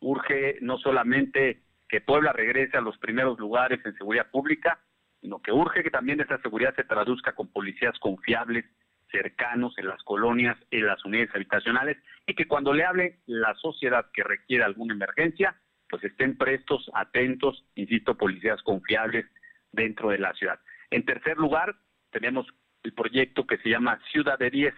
Urge 0.00 0.58
no 0.60 0.76
solamente 0.76 1.62
que 1.88 2.02
Puebla 2.02 2.34
regrese 2.34 2.76
a 2.76 2.82
los 2.82 2.98
primeros 2.98 3.38
lugares 3.38 3.80
en 3.86 3.96
seguridad 3.96 4.30
pública, 4.30 4.78
sino 5.22 5.40
que 5.40 5.52
urge 5.52 5.82
que 5.82 5.90
también 5.90 6.20
esa 6.20 6.36
seguridad 6.42 6.74
se 6.76 6.84
traduzca 6.84 7.32
con 7.32 7.48
policías 7.48 7.98
confiables, 7.98 8.66
cercanos 9.10 9.72
en 9.78 9.88
las 9.88 10.02
colonias, 10.02 10.58
en 10.70 10.86
las 10.86 11.02
unidades 11.06 11.34
habitacionales, 11.34 11.96
y 12.26 12.34
que 12.34 12.46
cuando 12.46 12.74
le 12.74 12.84
hable 12.84 13.20
la 13.24 13.54
sociedad 13.54 14.10
que 14.12 14.22
requiera 14.22 14.66
alguna 14.66 14.92
emergencia, 14.92 15.56
pues 15.88 16.04
estén 16.04 16.36
prestos, 16.36 16.90
atentos, 16.92 17.64
insisto, 17.74 18.18
policías 18.18 18.62
confiables 18.62 19.24
dentro 19.72 20.10
de 20.10 20.18
la 20.18 20.34
ciudad. 20.34 20.60
En 20.90 21.06
tercer 21.06 21.38
lugar, 21.38 21.74
tenemos 22.10 22.46
el 22.82 22.92
proyecto 22.92 23.46
que 23.46 23.56
se 23.58 23.70
llama 23.70 23.98
Ciudad 24.12 24.38
de 24.38 24.50
10, 24.50 24.74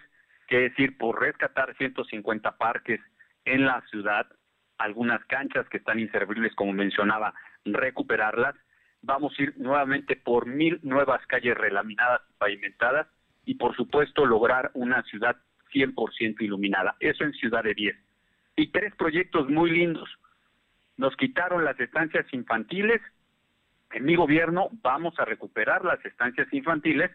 que 0.47 0.67
es 0.67 0.79
ir 0.79 0.97
por 0.97 1.19
rescatar 1.19 1.75
150 1.77 2.57
parques 2.57 3.01
en 3.45 3.65
la 3.65 3.81
ciudad, 3.89 4.27
algunas 4.77 5.23
canchas 5.25 5.67
que 5.69 5.77
están 5.77 5.99
inservibles, 5.99 6.55
como 6.55 6.73
mencionaba, 6.73 7.33
recuperarlas, 7.65 8.55
vamos 9.01 9.33
a 9.37 9.43
ir 9.43 9.53
nuevamente 9.57 10.15
por 10.15 10.45
mil 10.45 10.79
nuevas 10.83 11.25
calles 11.27 11.57
relaminadas 11.57 12.21
y 12.29 12.33
pavimentadas 12.37 13.07
y 13.45 13.55
por 13.55 13.75
supuesto 13.75 14.25
lograr 14.25 14.71
una 14.73 15.03
ciudad 15.03 15.37
100% 15.73 16.41
iluminada. 16.41 16.95
Eso 16.99 17.23
en 17.23 17.33
Ciudad 17.33 17.63
de 17.63 17.73
10. 17.73 17.95
Y 18.55 18.71
tres 18.71 18.95
proyectos 18.95 19.49
muy 19.49 19.71
lindos. 19.71 20.09
Nos 20.97 21.15
quitaron 21.15 21.63
las 21.63 21.79
estancias 21.79 22.25
infantiles. 22.33 23.01
En 23.91 24.05
mi 24.05 24.15
gobierno 24.15 24.69
vamos 24.81 25.17
a 25.19 25.25
recuperar 25.25 25.85
las 25.85 26.03
estancias 26.05 26.47
infantiles 26.51 27.11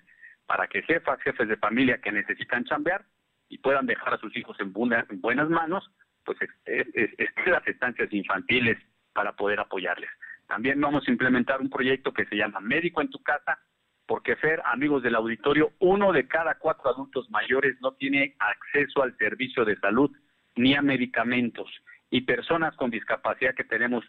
para 0.47 0.69
que 0.69 0.83
jefas, 0.83 1.21
jefes 1.23 1.49
de 1.49 1.57
familia 1.57 1.99
que 1.99 2.13
necesitan 2.13 2.65
chambear 2.65 3.05
y 3.53 3.59
puedan 3.59 3.85
dejar 3.85 4.15
a 4.15 4.19
sus 4.19 4.35
hijos 4.35 4.57
en, 4.61 4.73
buenas 4.73 5.51
manos, 5.51 5.85
pues 6.25 6.39
estén 6.65 7.53
las 7.53 7.67
estancias 7.69 8.11
infantiles 8.11 8.79
para 9.13 9.37
poder 9.37 9.61
apoyarles. 9.61 10.09
También 10.49 10.81
vamos 10.81 11.07
a 11.07 11.11
implementar 11.11 11.61
un 11.61 11.69
proyecto 11.69 12.15
que 12.15 12.25
se 12.25 12.37
llama 12.37 12.61
Médico 12.61 13.03
en 13.03 13.11
tu 13.11 13.23
casa, 13.23 13.59
porque 14.07 14.37
Fer, 14.37 14.63
amigos 14.65 15.03
del 15.03 15.17
auditorio, 15.17 15.73
uno 15.81 16.13
de 16.13 16.27
cada 16.27 16.55
cuatro 16.55 16.89
adultos 16.89 17.29
mayores 17.29 17.77
no 17.83 17.93
tiene 17.93 18.35
acceso 18.39 19.03
al 19.03 19.15
servicio 19.19 19.67
de 19.67 19.77
salud 19.77 20.11
ni 20.57 20.75
a 20.75 20.81
medicamentos. 20.81 21.69
Y 22.09 22.23
personas 22.23 22.75
con 22.77 22.91
discapacidad 22.91 23.55
que 23.55 23.65
tenemos 23.65 24.03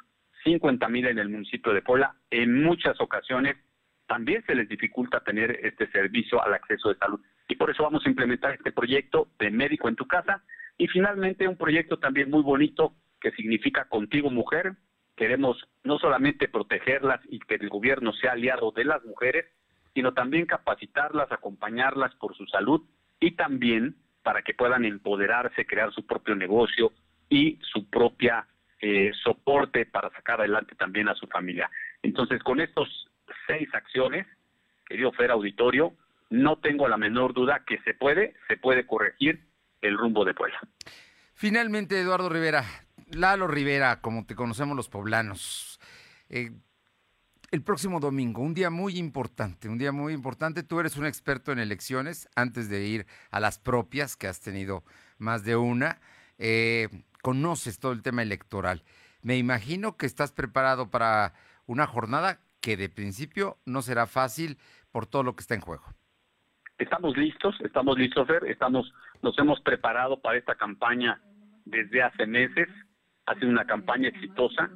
50 0.45 0.87
mil 0.87 1.05
en 1.07 1.19
el 1.19 1.27
municipio 1.27 1.73
de 1.73 1.81
Puebla, 1.81 2.15
en 2.29 2.63
muchas 2.63 2.95
ocasiones 3.01 3.57
también 4.07 4.41
se 4.45 4.55
les 4.55 4.69
dificulta 4.69 5.19
tener 5.19 5.59
este 5.65 5.91
servicio 5.91 6.41
al 6.41 6.53
acceso 6.53 6.87
de 6.87 6.95
salud. 6.95 7.19
Y 7.47 7.55
por 7.55 7.69
eso 7.69 7.83
vamos 7.83 8.05
a 8.05 8.09
implementar 8.09 8.53
este 8.53 8.71
proyecto 8.71 9.27
de 9.39 9.51
médico 9.51 9.89
en 9.89 9.95
tu 9.95 10.07
casa. 10.07 10.43
Y 10.77 10.87
finalmente 10.87 11.47
un 11.47 11.57
proyecto 11.57 11.97
también 11.99 12.29
muy 12.29 12.41
bonito 12.41 12.93
que 13.19 13.31
significa 13.31 13.85
Contigo 13.85 14.29
Mujer. 14.29 14.73
Queremos 15.15 15.57
no 15.83 15.99
solamente 15.99 16.47
protegerlas 16.47 17.21
y 17.29 17.39
que 17.39 17.55
el 17.55 17.69
gobierno 17.69 18.13
sea 18.13 18.31
aliado 18.31 18.71
de 18.71 18.85
las 18.85 19.03
mujeres, 19.05 19.45
sino 19.93 20.13
también 20.13 20.45
capacitarlas, 20.45 21.31
acompañarlas 21.31 22.15
por 22.15 22.35
su 22.35 22.45
salud 22.47 22.81
y 23.19 23.31
también 23.31 23.95
para 24.23 24.41
que 24.41 24.53
puedan 24.53 24.85
empoderarse, 24.85 25.65
crear 25.65 25.93
su 25.93 26.05
propio 26.05 26.35
negocio 26.35 26.91
y 27.29 27.59
su 27.61 27.89
propia 27.89 28.47
eh, 28.81 29.11
soporte 29.23 29.85
para 29.85 30.09
sacar 30.11 30.39
adelante 30.39 30.75
también 30.75 31.07
a 31.09 31.15
su 31.15 31.27
familia. 31.27 31.69
Entonces, 32.01 32.41
con 32.41 32.59
estos 32.59 33.09
seis 33.47 33.69
acciones, 33.73 34.27
querido 34.85 35.11
Fer 35.11 35.31
Auditorio, 35.31 35.93
no 36.33 36.57
tengo 36.57 36.87
la 36.87 36.97
menor 36.97 37.35
duda 37.35 37.63
que 37.63 37.77
se 37.83 37.93
puede, 37.93 38.33
se 38.47 38.57
puede 38.57 38.87
corregir 38.87 39.45
el 39.81 39.95
rumbo 39.95 40.25
de 40.25 40.33
Puebla. 40.33 40.59
Finalmente, 41.35 41.99
Eduardo 41.99 42.27
Rivera, 42.27 42.65
Lalo 43.11 43.45
Rivera, 43.45 44.01
como 44.01 44.25
te 44.25 44.33
conocemos 44.33 44.75
los 44.75 44.89
poblanos, 44.89 45.79
eh, 46.29 46.49
el 47.51 47.61
próximo 47.61 47.99
domingo, 47.99 48.41
un 48.41 48.55
día 48.55 48.71
muy 48.71 48.97
importante, 48.97 49.69
un 49.69 49.77
día 49.77 49.91
muy 49.91 50.11
importante. 50.11 50.63
Tú 50.63 50.79
eres 50.79 50.97
un 50.97 51.05
experto 51.05 51.51
en 51.51 51.59
elecciones, 51.59 52.27
antes 52.35 52.67
de 52.67 52.83
ir 52.83 53.05
a 53.29 53.39
las 53.39 53.59
propias, 53.59 54.17
que 54.17 54.27
has 54.27 54.41
tenido 54.41 54.83
más 55.19 55.43
de 55.43 55.55
una, 55.55 56.01
eh, 56.39 56.89
conoces 57.21 57.77
todo 57.77 57.91
el 57.91 58.01
tema 58.01 58.23
electoral. 58.23 58.83
Me 59.21 59.37
imagino 59.37 59.97
que 59.97 60.07
estás 60.07 60.31
preparado 60.31 60.89
para 60.89 61.35
una 61.67 61.85
jornada 61.85 62.39
que 62.59 62.75
de 62.75 62.89
principio 62.89 63.59
no 63.65 63.83
será 63.83 64.07
fácil 64.07 64.57
por 64.91 65.05
todo 65.05 65.21
lo 65.21 65.35
que 65.35 65.41
está 65.41 65.53
en 65.53 65.61
juego. 65.61 65.93
Estamos 66.83 67.15
listos, 67.15 67.55
estamos 67.61 67.97
listos, 67.97 68.27
Fer, 68.27 68.43
estamos, 68.43 68.93
nos 69.21 69.39
hemos 69.39 69.61
preparado 69.61 70.19
para 70.19 70.37
esta 70.37 70.55
campaña 70.55 71.21
desde 71.63 72.03
hace 72.03 72.25
meses, 72.25 72.67
ha 73.25 73.35
sido 73.35 73.47
una 73.47 73.63
campaña 73.63 74.09
exitosa, 74.09 74.69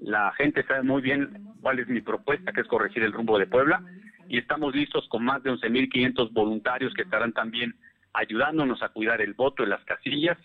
la 0.00 0.30
gente 0.34 0.64
sabe 0.68 0.84
muy 0.84 1.02
bien 1.02 1.48
cuál 1.60 1.80
es 1.80 1.88
mi 1.88 2.00
propuesta, 2.00 2.52
que 2.52 2.60
es 2.60 2.68
corregir 2.68 3.02
el 3.02 3.12
rumbo 3.12 3.40
de 3.40 3.48
Puebla, 3.48 3.82
y 4.28 4.38
estamos 4.38 4.72
listos 4.72 5.08
con 5.08 5.24
más 5.24 5.42
de 5.42 5.50
11.500 5.50 6.32
voluntarios 6.32 6.94
que 6.94 7.02
estarán 7.02 7.32
también 7.32 7.74
ayudándonos 8.12 8.80
a 8.84 8.90
cuidar 8.90 9.20
el 9.20 9.34
voto 9.34 9.64
en 9.64 9.70
las 9.70 9.84
casillas, 9.84 10.38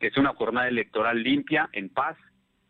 que 0.00 0.08
es 0.08 0.16
una 0.16 0.34
jornada 0.34 0.66
electoral 0.66 1.22
limpia, 1.22 1.68
en 1.74 1.90
paz, 1.90 2.16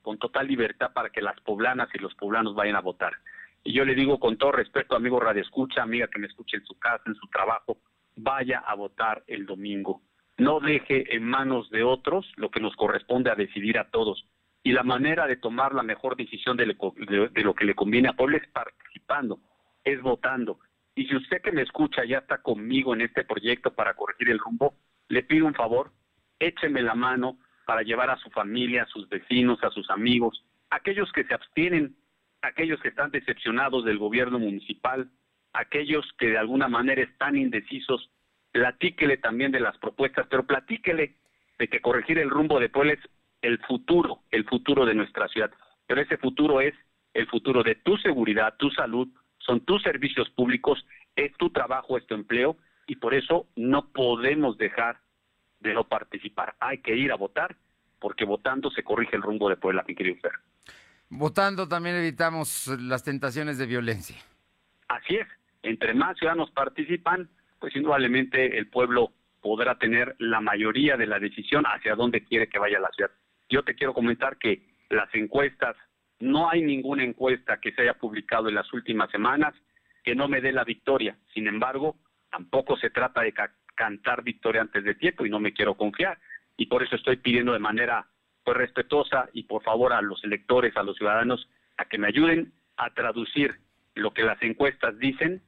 con 0.02 0.18
total 0.18 0.48
libertad 0.48 0.92
para 0.92 1.08
que 1.08 1.22
las 1.22 1.40
poblanas 1.40 1.88
y 1.94 1.98
los 1.98 2.14
poblanos 2.14 2.54
vayan 2.54 2.76
a 2.76 2.80
votar. 2.80 3.14
Y 3.66 3.72
yo 3.72 3.84
le 3.84 3.96
digo 3.96 4.20
con 4.20 4.38
todo 4.38 4.52
respeto, 4.52 4.94
amigo 4.94 5.18
Radio 5.18 5.42
Escucha, 5.42 5.82
amiga 5.82 6.06
que 6.06 6.20
me 6.20 6.28
escuche 6.28 6.56
en 6.56 6.64
su 6.64 6.78
casa, 6.78 7.02
en 7.06 7.16
su 7.16 7.26
trabajo, 7.26 7.78
vaya 8.14 8.60
a 8.60 8.76
votar 8.76 9.24
el 9.26 9.44
domingo. 9.44 10.02
No 10.38 10.60
deje 10.60 11.16
en 11.16 11.24
manos 11.24 11.68
de 11.70 11.82
otros 11.82 12.32
lo 12.36 12.48
que 12.48 12.60
nos 12.60 12.76
corresponde 12.76 13.28
a 13.28 13.34
decidir 13.34 13.76
a 13.78 13.90
todos 13.90 14.24
y 14.62 14.70
la 14.70 14.84
manera 14.84 15.26
de 15.26 15.36
tomar 15.36 15.74
la 15.74 15.82
mejor 15.82 16.16
decisión 16.16 16.56
de, 16.56 16.66
lo 16.66 17.54
que 17.54 17.64
le 17.64 17.74
conviene 17.74 18.08
a 18.08 18.12
Puebla 18.12 18.36
es 18.38 18.48
participando, 18.50 19.40
es 19.82 20.00
votando. 20.00 20.60
Y 20.94 21.06
si 21.08 21.16
usted 21.16 21.42
que 21.42 21.50
me 21.50 21.62
escucha 21.62 22.04
ya 22.04 22.18
está 22.18 22.38
conmigo 22.38 22.94
en 22.94 23.00
este 23.00 23.24
proyecto 23.24 23.74
para 23.74 23.94
corregir 23.94 24.30
el 24.30 24.38
rumbo, 24.38 24.74
le 25.08 25.24
pido 25.24 25.44
un 25.44 25.54
favor, 25.54 25.90
écheme 26.38 26.82
la 26.82 26.94
mano 26.94 27.36
para 27.66 27.82
llevar 27.82 28.10
a 28.10 28.16
su 28.18 28.30
familia, 28.30 28.84
a 28.84 28.86
sus 28.86 29.08
vecinos, 29.08 29.58
a 29.64 29.70
sus 29.70 29.90
amigos, 29.90 30.44
aquellos 30.70 31.10
que 31.10 31.24
se 31.24 31.34
abstienen, 31.34 31.96
aquellos 32.46 32.80
que 32.80 32.88
están 32.88 33.10
decepcionados 33.10 33.84
del 33.84 33.98
gobierno 33.98 34.38
municipal, 34.38 35.10
aquellos 35.52 36.04
que 36.18 36.28
de 36.28 36.38
alguna 36.38 36.68
manera 36.68 37.02
están 37.02 37.36
indecisos, 37.36 38.10
platíquele 38.52 39.16
también 39.16 39.52
de 39.52 39.60
las 39.60 39.76
propuestas, 39.78 40.26
pero 40.30 40.46
platíquele 40.46 41.16
de 41.58 41.68
que 41.68 41.80
corregir 41.80 42.18
el 42.18 42.30
rumbo 42.30 42.60
de 42.60 42.68
Puebla 42.68 42.92
es 42.92 43.00
el 43.42 43.58
futuro, 43.58 44.20
el 44.30 44.44
futuro 44.44 44.86
de 44.86 44.94
nuestra 44.94 45.28
ciudad. 45.28 45.50
Pero 45.86 46.00
ese 46.00 46.16
futuro 46.18 46.60
es 46.60 46.74
el 47.14 47.26
futuro 47.26 47.62
de 47.62 47.74
tu 47.76 47.96
seguridad, 47.98 48.56
tu 48.58 48.70
salud, 48.70 49.08
son 49.38 49.60
tus 49.60 49.82
servicios 49.82 50.28
públicos, 50.30 50.84
es 51.14 51.32
tu 51.36 51.50
trabajo, 51.50 51.96
es 51.96 52.06
tu 52.06 52.14
empleo, 52.14 52.56
y 52.86 52.96
por 52.96 53.14
eso 53.14 53.46
no 53.56 53.88
podemos 53.92 54.58
dejar 54.58 54.98
de 55.60 55.74
no 55.74 55.84
participar. 55.84 56.54
Hay 56.60 56.78
que 56.78 56.96
ir 56.96 57.12
a 57.12 57.16
votar, 57.16 57.56
porque 57.98 58.24
votando 58.24 58.70
se 58.70 58.82
corrige 58.82 59.16
el 59.16 59.22
rumbo 59.22 59.48
de 59.48 59.56
Puebla, 59.56 59.84
mi 59.86 59.94
querido 59.94 60.16
Fer. 60.20 60.32
Votando 61.08 61.68
también 61.68 61.96
evitamos 61.96 62.66
las 62.80 63.04
tentaciones 63.04 63.58
de 63.58 63.66
violencia. 63.66 64.16
Así 64.88 65.16
es. 65.16 65.26
Entre 65.62 65.94
más 65.94 66.16
ciudadanos 66.18 66.50
participan, 66.50 67.28
pues 67.58 67.74
indudablemente 67.76 68.58
el 68.58 68.68
pueblo 68.68 69.12
podrá 69.40 69.76
tener 69.78 70.16
la 70.18 70.40
mayoría 70.40 70.96
de 70.96 71.06
la 71.06 71.18
decisión 71.18 71.64
hacia 71.66 71.94
dónde 71.94 72.24
quiere 72.24 72.48
que 72.48 72.58
vaya 72.58 72.80
la 72.80 72.90
ciudad. 72.90 73.10
Yo 73.48 73.62
te 73.62 73.74
quiero 73.74 73.94
comentar 73.94 74.38
que 74.38 74.62
las 74.90 75.12
encuestas, 75.14 75.76
no 76.18 76.50
hay 76.50 76.62
ninguna 76.62 77.04
encuesta 77.04 77.58
que 77.60 77.72
se 77.72 77.82
haya 77.82 77.94
publicado 77.94 78.48
en 78.48 78.54
las 78.54 78.72
últimas 78.72 79.10
semanas 79.10 79.54
que 80.02 80.14
no 80.14 80.28
me 80.28 80.40
dé 80.40 80.52
la 80.52 80.64
victoria. 80.64 81.16
Sin 81.34 81.46
embargo, 81.46 81.96
tampoco 82.30 82.76
se 82.76 82.90
trata 82.90 83.22
de 83.22 83.34
cantar 83.74 84.22
victoria 84.22 84.62
antes 84.62 84.84
de 84.84 84.94
tiempo 84.94 85.26
y 85.26 85.30
no 85.30 85.40
me 85.40 85.52
quiero 85.52 85.76
confiar. 85.76 86.18
Y 86.56 86.66
por 86.66 86.82
eso 86.82 86.96
estoy 86.96 87.16
pidiendo 87.16 87.52
de 87.52 87.58
manera 87.58 88.06
pues 88.46 88.58
respetuosa 88.58 89.28
y 89.32 89.42
por 89.42 89.64
favor 89.64 89.92
a 89.92 90.00
los 90.00 90.22
electores, 90.22 90.76
a 90.76 90.84
los 90.84 90.96
ciudadanos, 90.96 91.48
a 91.78 91.86
que 91.86 91.98
me 91.98 92.06
ayuden 92.06 92.52
a 92.76 92.94
traducir 92.94 93.58
lo 93.96 94.14
que 94.14 94.22
las 94.22 94.40
encuestas 94.40 94.96
dicen 95.00 95.42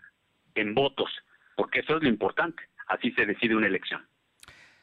en 0.56 0.74
votos, 0.74 1.08
porque 1.56 1.78
eso 1.78 1.96
es 1.96 2.02
lo 2.02 2.08
importante. 2.08 2.60
Así 2.88 3.12
se 3.12 3.24
decide 3.24 3.54
una 3.54 3.68
elección. 3.68 4.04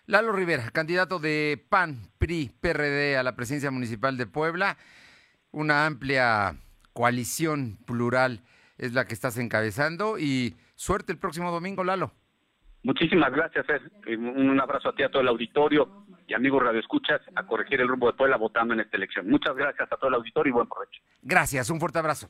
Lalo 0.06 0.32
Rivera, 0.32 0.72
candidato 0.72 1.20
de 1.20 1.62
PAN, 1.68 1.98
PRI, 2.18 2.52
PRD 2.62 3.18
a 3.18 3.24
la 3.24 3.36
presidencia 3.36 3.70
municipal 3.70 4.16
de 4.16 4.28
Puebla. 4.28 4.78
Una 5.52 5.86
amplia 5.86 6.56
coalición 6.94 7.78
plural 7.86 8.40
es 8.78 8.94
la 8.94 9.08
que 9.08 9.14
estás 9.14 9.38
encabezando 9.38 10.18
y 10.18 10.56
suerte 10.76 11.12
el 11.12 11.18
próximo 11.18 11.52
domingo, 11.52 11.84
Lalo. 11.84 12.14
Muchísimas 12.84 13.34
gracias, 13.34 13.66
Un 14.08 14.58
abrazo 14.62 14.88
a 14.88 14.96
ti, 14.96 15.04
a 15.04 15.10
todo 15.10 15.22
el 15.22 15.28
auditorio 15.28 16.06
y 16.28 16.34
amigos 16.34 16.64
Radio 16.64 16.80
Escuchas, 16.80 17.22
a 17.36 17.46
corregir 17.46 17.82
el 17.82 17.88
rumbo 17.88 18.08
de 18.08 18.18
Puebla 18.18 18.38
votando 18.38 18.74
en 18.74 18.80
esta 18.80 18.98
elección. 18.98 19.30
Muchas 19.30 19.56
gracias 19.56 19.92
a 19.92 19.98
todo 19.98 20.08
el 20.10 20.16
auditorio 20.16 20.52
y 20.52 20.54
buen 20.54 20.68
provecho. 20.68 21.02
Gracias, 21.22 21.70
un 21.70 21.80
fuerte 21.80 22.00
abrazo. 22.00 22.28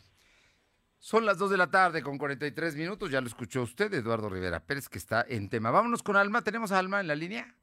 Son 0.99 1.25
las 1.25 1.37
2 1.37 1.51
de 1.51 1.57
la 1.57 1.69
tarde 1.69 2.01
con 2.01 2.17
43 2.17 2.75
minutos. 2.75 3.11
Ya 3.11 3.21
lo 3.21 3.27
escuchó 3.27 3.61
usted, 3.61 3.93
Eduardo 3.93 4.29
Rivera 4.29 4.59
Pérez, 4.59 4.89
que 4.89 4.97
está 4.97 5.23
en 5.27 5.49
tema. 5.49 5.69
Vámonos 5.69 6.01
con 6.01 6.15
Alma. 6.15 6.41
¿Tenemos 6.41 6.71
a 6.71 6.79
Alma 6.79 6.99
en 6.99 7.07
la 7.07 7.15
línea? 7.15 7.53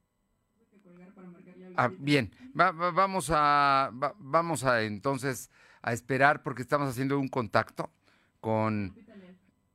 Ah, 1.75 1.89
bien. 1.97 2.31
vamos 2.53 3.31
a 3.33 3.89
vamos 3.91 4.63
a 4.63 4.83
entonces 4.83 5.51
a 5.81 5.91
esperar 5.91 6.43
porque 6.43 6.61
estamos 6.61 6.87
haciendo 6.87 7.19
un 7.19 7.27
contacto 7.27 7.91
con, 8.39 8.95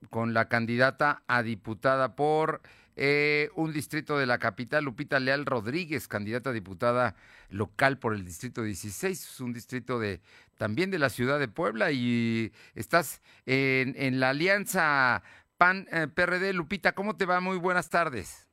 con 0.08 0.32
la 0.32 0.48
candidata 0.48 1.22
a 1.26 1.42
diputada 1.42 2.14
por 2.14 2.62
eh, 3.00 3.50
un 3.54 3.72
distrito 3.72 4.18
de 4.18 4.26
la 4.26 4.38
capital, 4.38 4.84
Lupita 4.84 5.20
Leal 5.20 5.46
Rodríguez, 5.46 6.08
candidata 6.08 6.50
a 6.50 6.52
diputada 6.52 7.14
local 7.48 7.98
por 7.98 8.12
el 8.12 8.24
distrito 8.24 8.62
16, 8.62 9.22
es 9.22 9.40
un 9.40 9.52
distrito 9.52 10.00
de 10.00 10.20
también 10.56 10.90
de 10.90 10.98
la 10.98 11.08
ciudad 11.08 11.38
de 11.38 11.46
Puebla 11.46 11.92
y 11.92 12.52
estás 12.74 13.22
en, 13.46 13.94
en 13.96 14.18
la 14.18 14.30
alianza 14.30 15.22
PAN 15.58 15.86
eh, 15.92 16.08
PRD. 16.08 16.52
Lupita, 16.52 16.92
¿cómo 16.92 17.16
te 17.16 17.24
va? 17.24 17.40
Muy 17.40 17.58
buenas 17.58 17.88
tardes. 17.88 18.48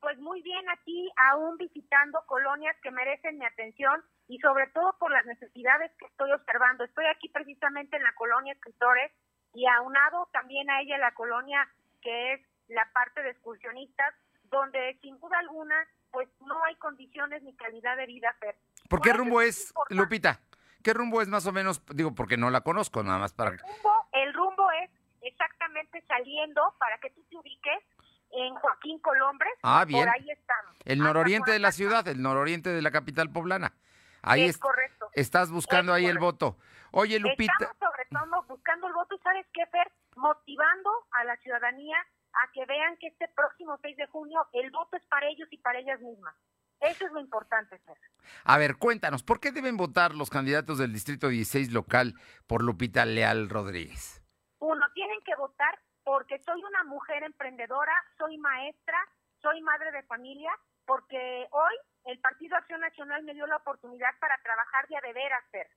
Pues 0.00 0.18
muy 0.18 0.42
bien 0.42 0.64
aquí, 0.70 1.10
aún 1.30 1.56
visitando 1.56 2.20
colonias 2.26 2.76
que 2.82 2.90
merecen 2.90 3.38
mi 3.38 3.44
atención 3.44 4.02
y 4.28 4.38
sobre 4.38 4.66
todo 4.68 4.94
por 4.98 5.10
las 5.10 5.26
necesidades 5.26 5.90
que 5.98 6.06
estoy 6.06 6.32
observando. 6.32 6.84
Estoy 6.84 7.06
aquí 7.06 7.28
precisamente 7.30 7.96
en 7.96 8.04
la 8.04 8.14
colonia 8.14 8.52
Escritores 8.52 9.10
y 9.54 9.66
aunado 9.66 10.28
también 10.32 10.70
a 10.70 10.80
ella 10.82 10.98
la 10.98 11.12
colonia 11.14 11.66
que 12.00 12.34
es 12.34 12.40
la 12.68 12.88
parte 12.92 13.22
de 13.22 13.30
excursionistas, 13.30 14.14
donde 14.44 14.98
sin 15.02 15.18
duda 15.18 15.38
alguna 15.38 15.76
pues 16.10 16.28
no 16.40 16.64
hay 16.64 16.74
condiciones 16.76 17.42
ni 17.42 17.54
calidad 17.54 17.96
de 17.96 18.06
vida. 18.06 18.34
Fer. 18.40 18.56
¿Por 18.88 19.00
qué 19.00 19.12
rumbo 19.12 19.40
es, 19.40 19.74
Lupita? 19.90 20.40
¿Qué 20.82 20.94
rumbo 20.94 21.20
es 21.20 21.28
más 21.28 21.46
o 21.46 21.52
menos? 21.52 21.82
Digo, 21.94 22.14
porque 22.14 22.36
no 22.36 22.50
la 22.50 22.62
conozco 22.62 23.02
nada 23.02 23.18
más 23.18 23.32
para... 23.32 23.50
El 23.50 23.58
rumbo, 23.58 24.08
el 24.12 24.32
rumbo 24.32 24.70
es 24.82 24.90
exactamente 25.22 26.02
saliendo 26.06 26.62
para 26.78 26.98
que 26.98 27.10
tú 27.10 27.22
te 27.28 27.36
ubiques 27.36 27.84
en 28.30 28.54
Joaquín 28.54 28.98
Colombres. 29.00 29.52
Ah, 29.62 29.84
bien. 29.84 30.06
Por 30.06 30.14
ahí 30.14 30.30
estamos. 30.30 30.76
El 30.84 30.98
nororiente 31.00 31.50
de 31.50 31.58
la 31.58 31.72
ciudad, 31.72 32.06
el 32.08 32.22
nororiente 32.22 32.70
de 32.70 32.82
la 32.82 32.90
capital 32.90 33.30
poblana. 33.30 33.74
Ahí 34.22 34.44
es, 34.44 34.58
correcto. 34.58 35.10
Estás 35.12 35.50
buscando 35.50 35.92
ahí 35.92 36.06
el 36.06 36.18
voto. 36.18 36.56
Oye, 36.90 37.18
Lupita. 37.18 37.52
Estamos 37.52 37.76
sobre 37.78 38.04
todo 38.10 38.42
buscando 38.44 38.86
el 38.86 38.92
voto 38.94 39.14
y 39.14 39.18
sabes 39.18 39.46
qué, 39.52 39.66
Fer, 39.66 39.90
motivando 40.16 40.90
a 41.12 41.24
la 41.24 41.36
ciudadanía 41.36 41.96
a 42.42 42.52
que 42.52 42.64
vean 42.66 42.96
que 42.98 43.08
este 43.08 43.28
próximo 43.28 43.78
6 43.82 43.96
de 43.96 44.06
junio 44.06 44.46
el 44.52 44.70
voto 44.70 44.96
es 44.96 45.02
para 45.04 45.28
ellos 45.28 45.48
y 45.50 45.58
para 45.58 45.78
ellas 45.78 46.00
mismas. 46.00 46.34
Eso 46.80 47.06
es 47.06 47.12
lo 47.12 47.20
importante, 47.20 47.78
Fer. 47.80 47.96
A 48.44 48.56
ver, 48.58 48.76
cuéntanos, 48.76 49.22
¿por 49.22 49.40
qué 49.40 49.50
deben 49.50 49.76
votar 49.76 50.14
los 50.14 50.30
candidatos 50.30 50.78
del 50.78 50.92
Distrito 50.92 51.28
16 51.28 51.72
local 51.72 52.14
por 52.46 52.62
Lupita 52.62 53.04
Leal 53.04 53.48
Rodríguez? 53.48 54.22
Uno, 54.60 54.86
tienen 54.94 55.20
que 55.24 55.34
votar 55.36 55.78
porque 56.04 56.38
soy 56.38 56.62
una 56.62 56.84
mujer 56.84 57.22
emprendedora, 57.24 57.92
soy 58.16 58.38
maestra, 58.38 58.98
soy 59.42 59.60
madre 59.60 59.90
de 59.92 60.02
familia, 60.04 60.50
porque 60.86 61.46
hoy 61.50 61.74
el 62.04 62.18
Partido 62.20 62.56
Acción 62.56 62.80
Nacional 62.80 63.24
me 63.24 63.34
dio 63.34 63.46
la 63.46 63.56
oportunidad 63.56 64.10
para 64.20 64.38
trabajar 64.38 64.86
de 64.88 64.96
a 64.96 65.00
de 65.00 65.12
veras, 65.12 65.44
Fer. 65.50 65.68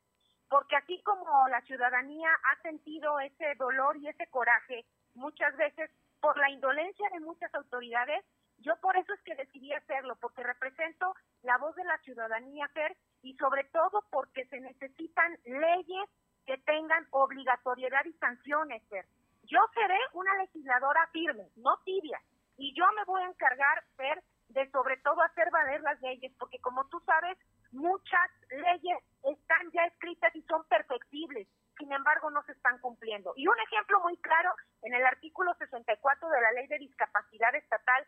Porque 0.49 0.75
así 0.75 1.01
como 1.03 1.47
la 1.49 1.61
ciudadanía 1.61 2.29
ha 2.43 2.61
sentido 2.61 3.19
ese 3.19 3.55
dolor 3.55 3.97
y 3.97 4.07
ese 4.07 4.27
coraje 4.27 4.85
muchas 5.13 5.55
veces 5.57 5.89
por 6.21 6.37
la 6.37 6.49
indolencia 6.49 7.09
de 7.09 7.19
muchas 7.19 7.53
autoridades, 7.53 8.23
yo 8.59 8.75
por 8.79 8.95
eso 8.95 9.11
es 9.13 9.21
que 9.21 9.35
decidí 9.35 9.73
hacerlo, 9.73 10.15
porque 10.21 10.43
represento 10.43 11.15
la 11.41 11.57
voz 11.57 11.75
de 11.75 11.83
la 11.83 11.97
ciudadanía, 11.99 12.67
Fer, 12.69 12.95
y 13.23 13.35
sobre 13.37 13.63
todo 13.65 14.03
porque 14.11 14.45
se 14.45 14.59
necesitan 14.59 15.37
leyes 15.45 16.09
que 16.45 16.57
tengan 16.59 17.07
obligatoriedad 17.09 18.05
y 18.05 18.13
sanciones, 18.13 18.83
Fer. 18.87 19.05
Yo 19.43 19.59
seré 19.73 19.97
una 20.13 20.35
legisladora 20.37 21.07
firme, 21.11 21.49
no 21.55 21.77
tibia, 21.83 22.21
y 22.57 22.73
yo 22.75 22.85
me 22.95 23.03
voy 23.05 23.23
a 23.23 23.27
encargar, 23.27 23.83
Fer, 23.97 24.23
de 24.49 24.69
sobre 24.69 24.97
todo 24.97 25.21
hacer 25.23 25.49
valer 25.49 25.81
las 25.81 25.99
leyes, 26.01 26.31
porque 26.37 26.59
como 26.59 26.85
tú 26.87 26.99
sabes, 27.05 27.37
muchas 27.71 28.29
leyes 28.49 28.99
están 29.23 29.71
ya 29.71 29.85
escritas 29.85 30.35
y 30.35 30.41
son 30.43 30.63
perfectibles 30.65 31.47
sin 31.81 31.91
embargo 31.91 32.29
no 32.29 32.43
se 32.43 32.51
están 32.51 32.77
cumpliendo. 32.77 33.33
Y 33.35 33.47
un 33.47 33.59
ejemplo 33.59 33.99
muy 34.01 34.15
claro, 34.17 34.53
en 34.83 34.93
el 34.93 35.03
artículo 35.03 35.53
64 35.55 36.29
de 36.29 36.41
la 36.41 36.51
Ley 36.51 36.67
de 36.67 36.77
Discapacidad 36.77 37.55
Estatal, 37.55 38.05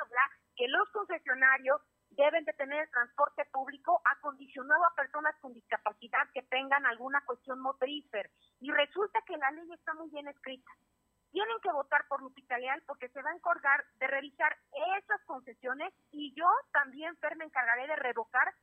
habla 0.00 0.22
que 0.54 0.68
los 0.68 0.88
concesionarios 0.90 1.82
deben 2.10 2.44
de 2.44 2.52
tener 2.52 2.82
el 2.82 2.90
transporte 2.90 3.44
público 3.46 4.00
acondicionado 4.04 4.84
a 4.84 4.94
personas 4.94 5.34
con 5.40 5.52
discapacidad 5.52 6.30
que 6.32 6.42
tengan 6.42 6.86
alguna 6.86 7.20
cuestión 7.26 7.58
motriz. 7.60 8.06
Y 8.60 8.70
resulta 8.70 9.20
que 9.26 9.36
la 9.36 9.50
ley 9.50 9.72
está 9.72 9.92
muy 9.94 10.08
bien 10.10 10.28
escrita. 10.28 10.70
Tienen 11.32 11.60
que 11.62 11.72
votar 11.72 12.06
por 12.06 12.22
Lupita 12.22 12.56
Leal 12.58 12.80
porque 12.86 13.08
se 13.08 13.20
va 13.20 13.30
a 13.30 13.34
encargar 13.34 13.84
de 13.98 14.06
revisar 14.06 14.56
esas 14.96 15.20
concesiones 15.24 15.92
y 16.12 16.32
yo 16.34 16.48
también, 16.72 17.16
Fer, 17.16 17.36
me 17.36 17.44
encargaré 17.44 17.88
de 17.88 17.96
revocar 17.96 18.54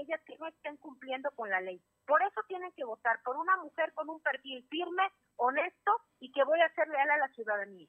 aquellas 0.00 0.20
que 0.26 0.36
no 0.38 0.46
estén 0.48 0.76
cumpliendo 0.78 1.30
con 1.32 1.50
la 1.50 1.60
ley. 1.60 1.80
Por 2.06 2.22
eso 2.22 2.40
tienen 2.48 2.72
que 2.72 2.84
votar 2.84 3.20
por 3.22 3.36
una 3.36 3.56
mujer 3.58 3.92
con 3.94 4.08
un 4.08 4.20
perfil 4.20 4.64
firme, 4.70 5.02
honesto 5.36 5.92
y 6.20 6.32
que 6.32 6.44
voy 6.44 6.60
a 6.60 6.74
ser 6.74 6.88
leal 6.88 7.10
a 7.10 7.18
la 7.18 7.28
ciudadanía. 7.28 7.88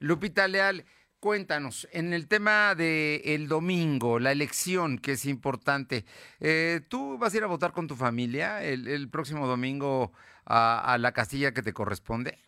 Lupita 0.00 0.46
Leal, 0.46 0.84
cuéntanos, 1.20 1.88
en 1.92 2.12
el 2.12 2.28
tema 2.28 2.74
del 2.74 3.20
el 3.24 3.48
domingo, 3.48 4.18
la 4.18 4.32
elección, 4.32 4.98
que 4.98 5.12
es 5.12 5.26
importante, 5.26 6.04
eh, 6.40 6.80
¿tú 6.88 7.18
vas 7.18 7.34
a 7.34 7.36
ir 7.36 7.44
a 7.44 7.48
votar 7.48 7.72
con 7.72 7.88
tu 7.88 7.96
familia 7.96 8.62
el, 8.62 9.08
próximo 9.10 9.46
domingo 9.46 10.12
a, 10.46 10.96
la 10.98 11.12
castilla 11.12 11.52
que 11.52 11.62
te 11.62 11.72
corresponde? 11.72 12.38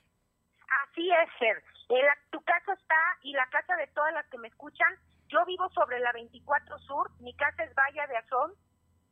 Así 0.85 1.11
es, 1.11 1.29
Ser. 1.39 1.63
tu 2.31 2.41
casa 2.43 2.73
está 2.73 3.19
y 3.23 3.33
la 3.33 3.47
casa 3.51 3.77
de 3.77 3.89
todas 3.89 4.13
las 4.15 4.27
que 4.29 4.39
me 4.39 4.49
escuchan 4.49 4.97
yo 5.31 5.45
vivo 5.47 5.69
sobre 5.71 6.01
la 6.01 6.11
24 6.13 6.79
Sur, 6.81 7.11
mi 7.21 7.33
casa 7.35 7.63
es 7.63 7.73
Valle 7.75 8.05
de 8.09 8.17
Azón, 8.17 8.53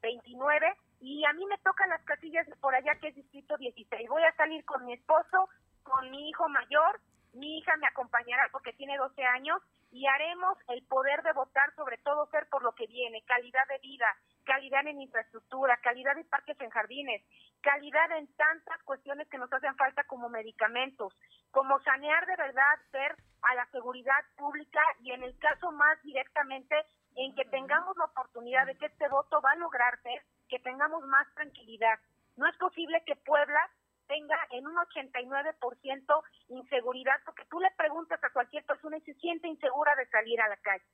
29, 0.01 0.74
y 1.01 1.24
a 1.24 1.32
mí 1.32 1.46
me 1.46 1.59
tocan 1.59 1.88
las 1.90 2.03
casillas 2.03 2.46
por 2.61 2.74
allá 2.74 2.94
que 3.01 3.09
es 3.09 3.14
distrito 3.14 3.57
16. 3.57 4.09
Voy 4.09 4.22
a 4.22 4.34
salir 4.36 4.64
con 4.64 4.84
mi 4.84 4.94
esposo, 4.94 5.49
con 5.82 6.11
mi 6.11 6.28
hijo 6.28 6.49
mayor, 6.49 7.01
mi 7.34 7.59
hija 7.59 7.76
me 7.76 7.86
acompañará 7.86 8.49
porque 8.51 8.72
tiene 8.72 8.96
12 8.96 9.22
años 9.24 9.62
y 9.90 10.07
haremos 10.07 10.59
el 10.68 10.84
poder 10.86 11.22
de 11.22 11.32
votar, 11.32 11.74
sobre 11.74 11.99
todo 11.99 12.26
ser 12.30 12.46
por 12.49 12.62
lo 12.62 12.72
que 12.74 12.86
viene, 12.86 13.22
calidad 13.22 13.66
de 13.68 13.78
vida, 13.78 14.07
calidad 14.44 14.86
en 14.86 15.01
infraestructura, 15.01 15.78
calidad 15.78 16.14
de 16.14 16.24
parques 16.24 16.61
en 16.61 16.70
jardines, 16.70 17.22
calidad 17.62 18.11
en 18.18 18.26
tantas 18.34 18.82
cuestiones 18.84 19.28
que 19.28 19.38
nos 19.38 19.53
hacen 19.53 19.76
falta 19.76 20.05
como 20.05 20.28
medicamentos, 20.28 21.14
como 21.51 21.80
sanear 21.80 22.26
de 22.26 22.36
verdad, 22.36 22.78
ser 22.90 23.16
a 23.42 23.55
la 23.55 23.66
seguridad 23.70 24.24
pública 24.36 24.80
y 25.01 25.12
en 25.12 25.22
el 25.22 25.38
caso 25.38 25.70
más 25.72 26.01
directamente 26.03 26.74
en 27.19 27.35
que 27.35 27.45
tengamos 27.47 27.97
la 27.97 28.05
oportunidad 28.05 28.66
de 28.66 28.77
que 28.77 28.87
este 28.87 29.09
voto 29.09 29.41
va 29.43 29.51
a 29.51 29.57
lograrse, 29.57 30.23
que 30.49 30.61
tengamos 30.61 31.05
más 31.07 31.27
tranquilidad. 31.35 31.99
No 32.37 32.49
es 32.49 32.57
posible 32.59 33.03
que 33.05 33.16
Puebla 33.16 33.61
tenga 34.07 34.39
en 34.51 34.66
un 34.66 34.77
89% 34.77 36.23
inseguridad, 36.49 37.21
porque 37.25 37.45
tú 37.47 37.59
le 37.59 37.71
preguntas 37.73 38.23
a 38.23 38.31
cualquier 38.31 38.64
persona 38.64 38.97
y 38.99 39.01
se 39.03 39.14
siente 39.14 39.49
insegura 39.49 39.95
de 39.97 40.07
salir 40.07 40.41
a 40.41 40.49
la 40.49 40.57
calle. 40.59 40.85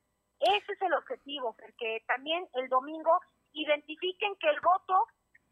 Ese 0.40 0.72
es 0.72 0.82
el 0.82 0.94
objetivo, 0.94 1.54
que 1.78 2.02
también 2.06 2.48
el 2.54 2.68
domingo 2.68 3.20
identifiquen 3.52 4.34
que 4.36 4.48
el 4.48 4.60
voto 4.60 5.06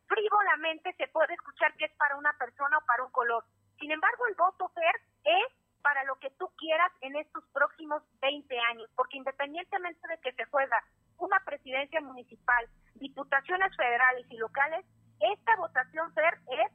frívolamente 0.09 0.95
se 0.95 1.07
puede 1.09 1.35
escuchar 1.35 1.75
que 1.77 1.85
es 1.85 1.93
para 1.93 2.16
una 2.16 2.33
persona 2.39 2.79
o 2.79 2.87
para 2.87 3.05
un 3.05 3.12
color. 3.12 3.45
Sin 3.79 3.91
embargo, 3.93 4.27
el 4.27 4.35
voto, 4.35 4.68
Fer, 4.70 4.95
es 5.25 5.61
para 5.83 6.05
lo 6.05 6.16
que 6.16 6.30
tú 6.39 6.49
quieras 6.57 6.91
en 7.01 7.16
estos 7.16 7.45
próximos 7.53 8.03
20 8.20 8.59
años, 8.70 8.89
porque 8.97 9.18
independientemente 9.18 10.01
de 10.09 10.18
que 10.18 10.33
se 10.33 10.45
juega 10.47 10.76
una 11.18 11.39
presidencia 11.45 12.01
municipal, 12.01 12.68
diputaciones 12.95 13.76
federales 13.76 14.26
y 14.30 14.37
locales, 14.37 14.85
esta 15.20 15.57
votación, 15.57 16.12
Fer, 16.14 16.35
es 16.51 16.72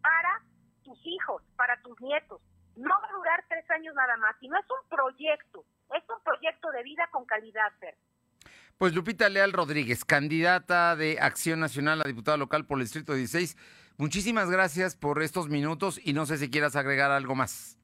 para 0.00 0.42
tus 0.82 0.98
hijos, 1.04 1.42
para 1.56 1.80
tus 1.82 2.00
nietos. 2.00 2.40
No 2.76 2.88
va 2.88 3.08
a 3.08 3.12
durar 3.12 3.44
tres 3.48 3.68
años 3.70 3.94
nada 3.94 4.16
más, 4.16 4.36
sino 4.40 4.58
es 4.58 4.66
un 4.70 4.88
proyecto, 4.88 5.64
es 5.94 6.02
un 6.08 6.22
proyecto 6.22 6.70
de 6.70 6.82
vida 6.82 7.08
con 7.10 7.26
calidad, 7.26 7.72
Fer. 7.78 7.96
Pues 8.78 8.94
Lupita 8.94 9.28
Leal 9.28 9.52
Rodríguez, 9.52 10.06
candidata 10.06 10.96
de 10.96 11.18
Acción 11.20 11.60
Nacional 11.60 12.00
a 12.02 12.08
diputada 12.08 12.38
local 12.38 12.64
por 12.64 12.78
el 12.78 12.84
Distrito 12.84 13.12
16. 13.12 13.56
Muchísimas 13.98 14.50
gracias 14.50 14.96
por 14.96 15.22
estos 15.22 15.50
minutos 15.50 16.00
y 16.02 16.14
no 16.14 16.24
sé 16.24 16.38
si 16.38 16.48
quieras 16.50 16.76
agregar 16.76 17.10
algo 17.10 17.34
más. 17.34 17.79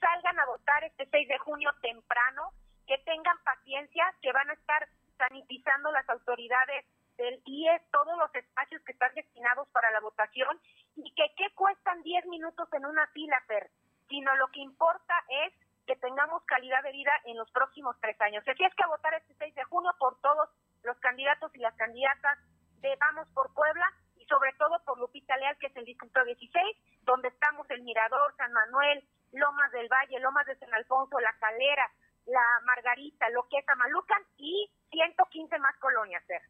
Salgan 0.00 0.38
a 0.38 0.46
votar 0.46 0.84
este 0.84 1.06
6 1.10 1.28
de 1.28 1.38
junio 1.38 1.70
temprano, 1.80 2.52
que 2.86 2.98
tengan 2.98 3.36
paciencia, 3.44 4.04
que 4.20 4.32
van 4.32 4.50
a 4.50 4.54
estar 4.54 4.88
sanitizando 5.16 5.90
las 5.92 6.08
autoridades 6.08 6.84
del 7.16 7.40
IES 7.44 7.82
todos 7.90 8.18
los 8.18 8.34
espacios 8.34 8.82
que 8.82 8.92
están 8.92 9.14
destinados 9.14 9.68
para 9.68 9.90
la 9.90 10.00
votación 10.00 10.58
y 10.96 11.12
que 11.14 11.32
qué 11.36 11.50
cuestan 11.54 12.02
10 12.02 12.26
minutos 12.26 12.68
en 12.72 12.86
una 12.86 13.06
fila, 13.08 13.40
Fer, 13.46 13.70
sino 14.08 14.34
lo 14.36 14.48
que 14.48 14.60
importa 14.60 15.14
es 15.28 15.52
que 15.86 15.96
tengamos 15.96 16.42
calidad 16.44 16.82
de 16.82 16.92
vida 16.92 17.12
en 17.24 17.36
los 17.36 17.50
próximos 17.50 17.96
tres 18.00 18.20
años. 18.20 18.42
Así 18.46 18.64
es 18.64 18.74
que 18.74 18.82
a 18.82 18.88
votar 18.88 19.14
este 19.14 19.34
6 19.34 19.54
de 19.54 19.64
junio 19.64 19.92
por 19.98 20.20
todos 20.20 20.48
los 20.82 20.98
candidatos 20.98 21.54
y 21.54 21.58
las 21.58 21.74
candidatas 21.74 22.38
de 22.80 22.96
Vamos 22.96 23.28
por 23.34 23.52
Puebla 23.54 23.86
y 24.16 24.24
sobre 24.26 24.52
todo 24.54 24.82
por 24.84 24.98
Lupita 24.98 25.36
Leal, 25.36 25.56
que 25.58 25.66
es 25.66 25.76
el 25.76 25.84
distrito 25.84 26.24
16, 26.24 26.76
donde 27.02 27.28
estamos 27.28 27.68
el 27.70 27.82
Mirador, 27.82 28.34
San 28.36 28.52
Manuel, 28.52 29.04
Lomas 29.34 29.70
del 29.72 29.88
Valle, 29.88 30.20
Lomas 30.20 30.46
de 30.46 30.56
San 30.56 30.72
Alfonso, 30.74 31.18
La 31.20 31.34
Calera, 31.38 31.90
La 32.26 32.42
Margarita, 32.64 33.28
lo 33.30 33.46
que 33.48 33.58
es 33.58 33.68
Amalucan 33.68 34.22
y 34.38 34.70
115 34.90 35.58
más 35.58 35.76
colonias, 35.78 36.22
Fer. 36.26 36.42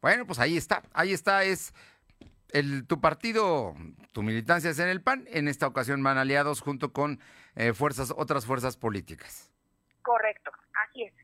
Bueno, 0.00 0.26
pues 0.26 0.38
ahí 0.38 0.56
está, 0.56 0.82
ahí 0.92 1.12
está, 1.12 1.42
es 1.44 1.72
el, 2.52 2.86
tu 2.86 3.00
partido, 3.00 3.74
tu 4.12 4.22
militancia 4.22 4.70
es 4.70 4.78
en 4.78 4.88
el 4.88 5.02
PAN, 5.02 5.24
en 5.28 5.48
esta 5.48 5.66
ocasión 5.66 6.02
van 6.02 6.18
aliados 6.18 6.60
junto 6.60 6.92
con 6.92 7.20
eh, 7.54 7.72
fuerzas, 7.72 8.12
otras 8.16 8.46
fuerzas 8.46 8.76
políticas. 8.76 9.50
Correcto, 10.02 10.52
así 10.88 11.04
es. 11.04 11.14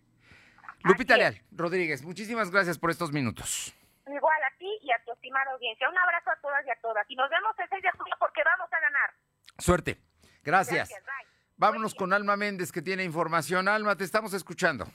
Lupita 0.85 1.17
Leal 1.17 1.41
Rodríguez, 1.53 2.03
muchísimas 2.03 2.51
gracias 2.51 2.79
por 2.79 2.91
estos 2.91 3.13
minutos. 3.13 3.73
Igual 4.07 4.43
a 4.43 4.59
ti 4.59 4.69
y 4.83 4.91
a 4.91 4.99
tu 5.05 5.13
estimada 5.13 5.53
audiencia. 5.53 5.89
Un 5.89 5.97
abrazo 5.97 6.31
a 6.31 6.37
todas 6.41 6.67
y 6.67 6.71
a 6.71 6.77
todas. 6.83 7.07
Y 7.09 7.15
nos 7.15 7.31
vemos 7.31 7.55
el 7.57 7.69
6 7.69 7.83
de 7.83 7.91
junio 7.93 8.15
porque 8.19 8.43
vamos 8.45 8.69
a 8.73 8.81
ganar. 8.81 9.11
Suerte. 9.59 10.12
Gracias. 10.43 10.91
Vámonos 11.57 11.95
con 11.95 12.13
Alma 12.13 12.37
Méndez 12.37 12.73
que 12.73 12.83
tiene 12.83 13.05
información. 13.05 13.69
Alma, 13.69 13.97
te 13.97 14.05
estamos 14.05 14.33
escuchando. 14.35 14.87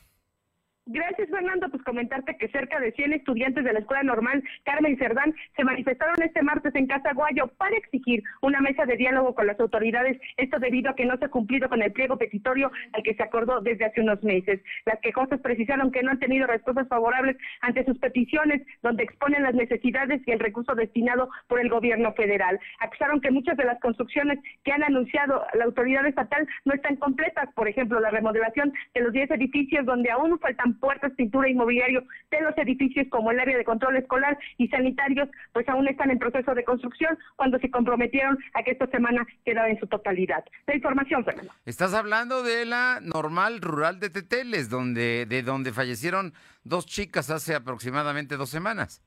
Gracias, 0.89 1.29
Fernando. 1.29 1.67
Pues 1.69 1.83
comentarte 1.83 2.37
que 2.37 2.47
cerca 2.47 2.79
de 2.79 2.93
100 2.93 3.11
estudiantes 3.11 3.65
de 3.65 3.73
la 3.73 3.79
Escuela 3.79 4.03
Normal 4.03 4.41
Carmen 4.63 4.97
Cerdán 4.97 5.35
se 5.57 5.65
manifestaron 5.65 6.15
este 6.21 6.41
martes 6.41 6.73
en 6.75 6.87
Casa 6.87 7.11
Guayo 7.13 7.47
para 7.57 7.75
exigir 7.75 8.23
una 8.41 8.61
mesa 8.61 8.85
de 8.85 8.95
diálogo 8.95 9.35
con 9.35 9.47
las 9.47 9.59
autoridades. 9.59 10.17
Esto 10.37 10.59
debido 10.59 10.89
a 10.89 10.95
que 10.95 11.05
no 11.05 11.17
se 11.17 11.25
ha 11.25 11.29
cumplido 11.29 11.67
con 11.67 11.81
el 11.81 11.91
pliego 11.91 12.17
petitorio 12.17 12.71
al 12.93 13.03
que 13.03 13.15
se 13.15 13.23
acordó 13.23 13.59
desde 13.59 13.83
hace 13.83 13.99
unos 13.99 14.23
meses. 14.23 14.61
Las 14.85 14.99
quejosas 15.01 15.41
precisaron 15.41 15.91
que 15.91 16.03
no 16.03 16.11
han 16.11 16.19
tenido 16.19 16.47
respuestas 16.47 16.87
favorables 16.87 17.35
ante 17.59 17.83
sus 17.83 17.97
peticiones, 17.99 18.65
donde 18.81 19.03
exponen 19.03 19.43
las 19.43 19.55
necesidades 19.55 20.21
y 20.25 20.31
el 20.31 20.39
recurso 20.39 20.73
destinado 20.73 21.29
por 21.47 21.59
el 21.59 21.67
gobierno 21.67 22.13
federal. 22.13 22.61
Acusaron 22.79 23.19
que 23.19 23.31
muchas 23.31 23.57
de 23.57 23.65
las 23.65 23.79
construcciones 23.81 24.39
que 24.63 24.71
han 24.71 24.83
anunciado 24.83 25.45
la 25.53 25.65
autoridad 25.65 26.05
estatal 26.05 26.47
no 26.63 26.73
están 26.73 26.95
completas. 26.95 27.49
Por 27.55 27.67
ejemplo, 27.67 27.99
la 27.99 28.09
remodelación 28.09 28.71
de 28.93 29.01
los 29.01 29.11
10 29.11 29.31
edificios 29.31 29.85
donde 29.85 30.11
aún 30.11 30.39
faltan 30.39 30.76
puertas, 30.77 31.11
pintura 31.13 31.49
inmobiliario 31.49 32.03
de 32.31 32.41
los 32.41 32.57
edificios 32.57 33.07
como 33.09 33.31
el 33.31 33.39
área 33.39 33.57
de 33.57 33.63
control 33.63 33.97
escolar 33.97 34.37
y 34.57 34.67
sanitarios, 34.67 35.29
pues 35.53 35.67
aún 35.69 35.87
están 35.87 36.11
en 36.11 36.19
proceso 36.19 36.53
de 36.53 36.63
construcción 36.63 37.17
cuando 37.35 37.59
se 37.59 37.69
comprometieron 37.69 38.37
a 38.53 38.63
que 38.63 38.71
esta 38.71 38.87
semana 38.87 39.25
quedara 39.45 39.69
en 39.69 39.79
su 39.79 39.87
totalidad. 39.87 40.43
La 40.65 40.75
información, 40.75 41.23
Fernando. 41.23 41.51
Estás 41.65 41.93
hablando 41.93 42.43
de 42.43 42.65
la 42.65 42.99
normal 43.01 43.61
rural 43.61 43.99
de 43.99 44.09
Teteles, 44.09 44.69
donde, 44.69 45.25
de 45.25 45.43
donde 45.43 45.71
fallecieron 45.73 46.33
dos 46.63 46.85
chicas 46.85 47.29
hace 47.29 47.55
aproximadamente 47.55 48.37
dos 48.37 48.49
semanas. 48.49 49.01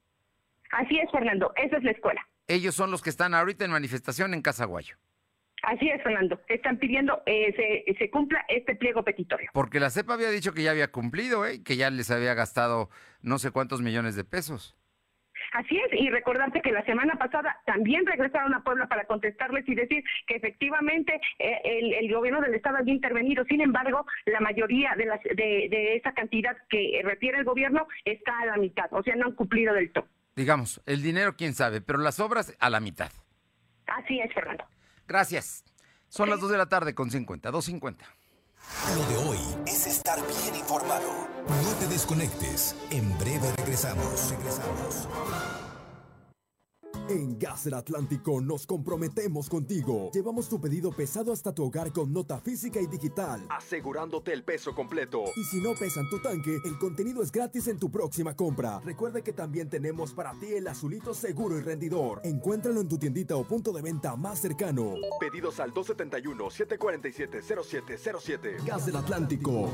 Así 0.73 0.99
es, 0.99 1.11
Fernando, 1.11 1.53
esa 1.57 1.77
es 1.77 1.85
la 1.85 1.91
escuela. 1.91 2.27
Ellos 2.47 2.75
son 2.75 2.91
los 2.91 3.03
que 3.03 3.11
están 3.11 3.35
ahorita 3.35 3.65
en 3.65 3.71
manifestación 3.71 4.35
en 4.35 4.43
Casaguayo. 4.43 4.97
Así 5.63 5.89
es, 5.89 6.03
Fernando. 6.03 6.41
Están 6.49 6.79
pidiendo 6.79 7.23
eh, 7.27 7.85
se, 7.87 7.95
se, 7.99 8.11
cumpla 8.11 8.45
este 8.49 8.75
pliego 8.77 9.05
petitorio. 9.05 9.51
Porque 9.53 9.81
la 9.81 9.91
CEPA 9.91 10.15
había 10.15 10.31
dicho 10.31 10.53
que 10.53 10.63
ya 10.63 10.71
había 10.71 10.91
cumplido, 10.91 11.47
¿eh? 11.47 11.63
que 11.63 11.77
ya 11.77 11.91
les 11.91 12.11
había 12.11 12.35
gastado 12.35 12.89
no 13.23 13.39
sé 13.39 13.51
cuántos 13.51 13.83
millones 13.83 14.17
de 14.17 14.25
pesos. 14.25 14.77
Así 15.53 15.77
es, 15.77 16.01
y 16.01 16.11
recordarte 16.11 16.61
que 16.61 16.71
la 16.71 16.85
semana 16.85 17.15
pasada 17.15 17.61
también 17.67 18.07
regresaron 18.07 18.55
a 18.55 18.63
Puebla 18.63 18.87
para 18.87 19.05
contestarles 19.07 19.69
y 19.69 19.75
decir 19.75 20.05
que 20.27 20.37
efectivamente 20.37 21.21
eh, 21.39 21.61
el, 21.65 21.95
el, 21.95 22.13
gobierno 22.13 22.41
del 22.41 22.55
Estado 22.55 22.77
había 22.77 22.95
intervenido. 22.95 23.45
Sin 23.45 23.61
embargo, 23.61 24.07
la 24.27 24.41
mayoría 24.41 24.95
de, 24.97 25.07
las, 25.07 25.21
de, 25.23 25.69
de 25.69 25.97
esa 25.97 26.13
cantidad 26.13 26.57
que 26.69 27.01
refiere 27.05 27.39
el 27.39 27.45
gobierno 27.45 27.89
está 28.05 28.39
a 28.41 28.47
la 28.47 28.57
mitad, 28.59 28.87
o 28.93 29.03
sea, 29.03 29.17
no 29.17 29.27
han 29.27 29.35
cumplido 29.35 29.75
del 29.75 29.91
todo. 29.91 30.07
Digamos, 30.37 30.81
el 30.87 31.03
dinero 31.03 31.35
quién 31.37 31.55
sabe, 31.55 31.81
pero 31.81 31.99
las 31.99 32.21
obras 32.21 32.57
a 32.61 32.71
la 32.71 32.79
mitad. 32.79 33.11
Así 33.87 34.21
es, 34.21 34.33
Fernando. 34.33 34.65
Gracias. 35.11 35.65
Son 36.09 36.31
las 36.31 36.39
2 36.39 36.53
de 36.53 36.57
la 36.57 36.67
tarde 36.67 36.95
con 36.95 37.11
50, 37.11 37.51
2.50. 37.51 37.97
Lo 38.95 39.07
de 39.09 39.29
hoy 39.29 39.39
es 39.67 39.89
estar 39.89 40.21
bien 40.25 40.55
informado. 40.55 41.27
No 41.49 41.73
te 41.81 41.89
desconectes. 41.89 42.77
En 42.93 43.19
breve 43.19 43.53
regresamos. 43.57 44.31
Regresamos. 44.31 45.09
En 47.11 47.39
Gas 47.41 47.65
del 47.65 47.75
Atlántico 47.75 48.41
nos 48.41 48.65
comprometemos 48.69 49.49
contigo. 49.49 50.13
Llevamos 50.15 50.49
tu 50.49 50.61
pedido 50.61 50.93
pesado 50.93 51.33
hasta 51.33 51.53
tu 51.53 51.65
hogar 51.65 51.93
con 51.93 52.13
nota 52.13 52.39
física 52.39 52.81
y 52.81 52.87
digital, 52.87 53.45
asegurándote 53.51 54.33
el 54.33 54.45
peso 54.45 54.77
completo. 54.77 55.25
Y 55.35 55.43
si 55.43 55.61
no 55.61 55.75
pesan 55.75 56.09
tu 56.09 56.23
tanque, 56.23 56.61
el 56.65 56.79
contenido 56.79 57.21
es 57.21 57.33
gratis 57.33 57.67
en 57.67 57.81
tu 57.81 57.91
próxima 57.91 58.37
compra. 58.37 58.79
Recuerda 58.85 59.23
que 59.23 59.33
también 59.33 59.69
tenemos 59.69 60.15
para 60.15 60.39
ti 60.39 60.53
el 60.53 60.69
azulito 60.69 61.13
seguro 61.13 61.59
y 61.59 61.63
rendidor. 61.63 62.21
Encuéntralo 62.23 62.81
en 62.81 62.87
tu 62.87 62.97
tiendita 62.97 63.35
o 63.35 63.43
punto 63.43 63.73
de 63.73 63.83
venta 63.83 64.15
más 64.15 64.39
cercano. 64.39 64.95
Pedidos 65.19 65.59
al 65.59 65.75
271-747-0707. 65.75 68.65
Gas 68.65 68.87
del 68.87 68.95
Atlántico. 68.95 69.69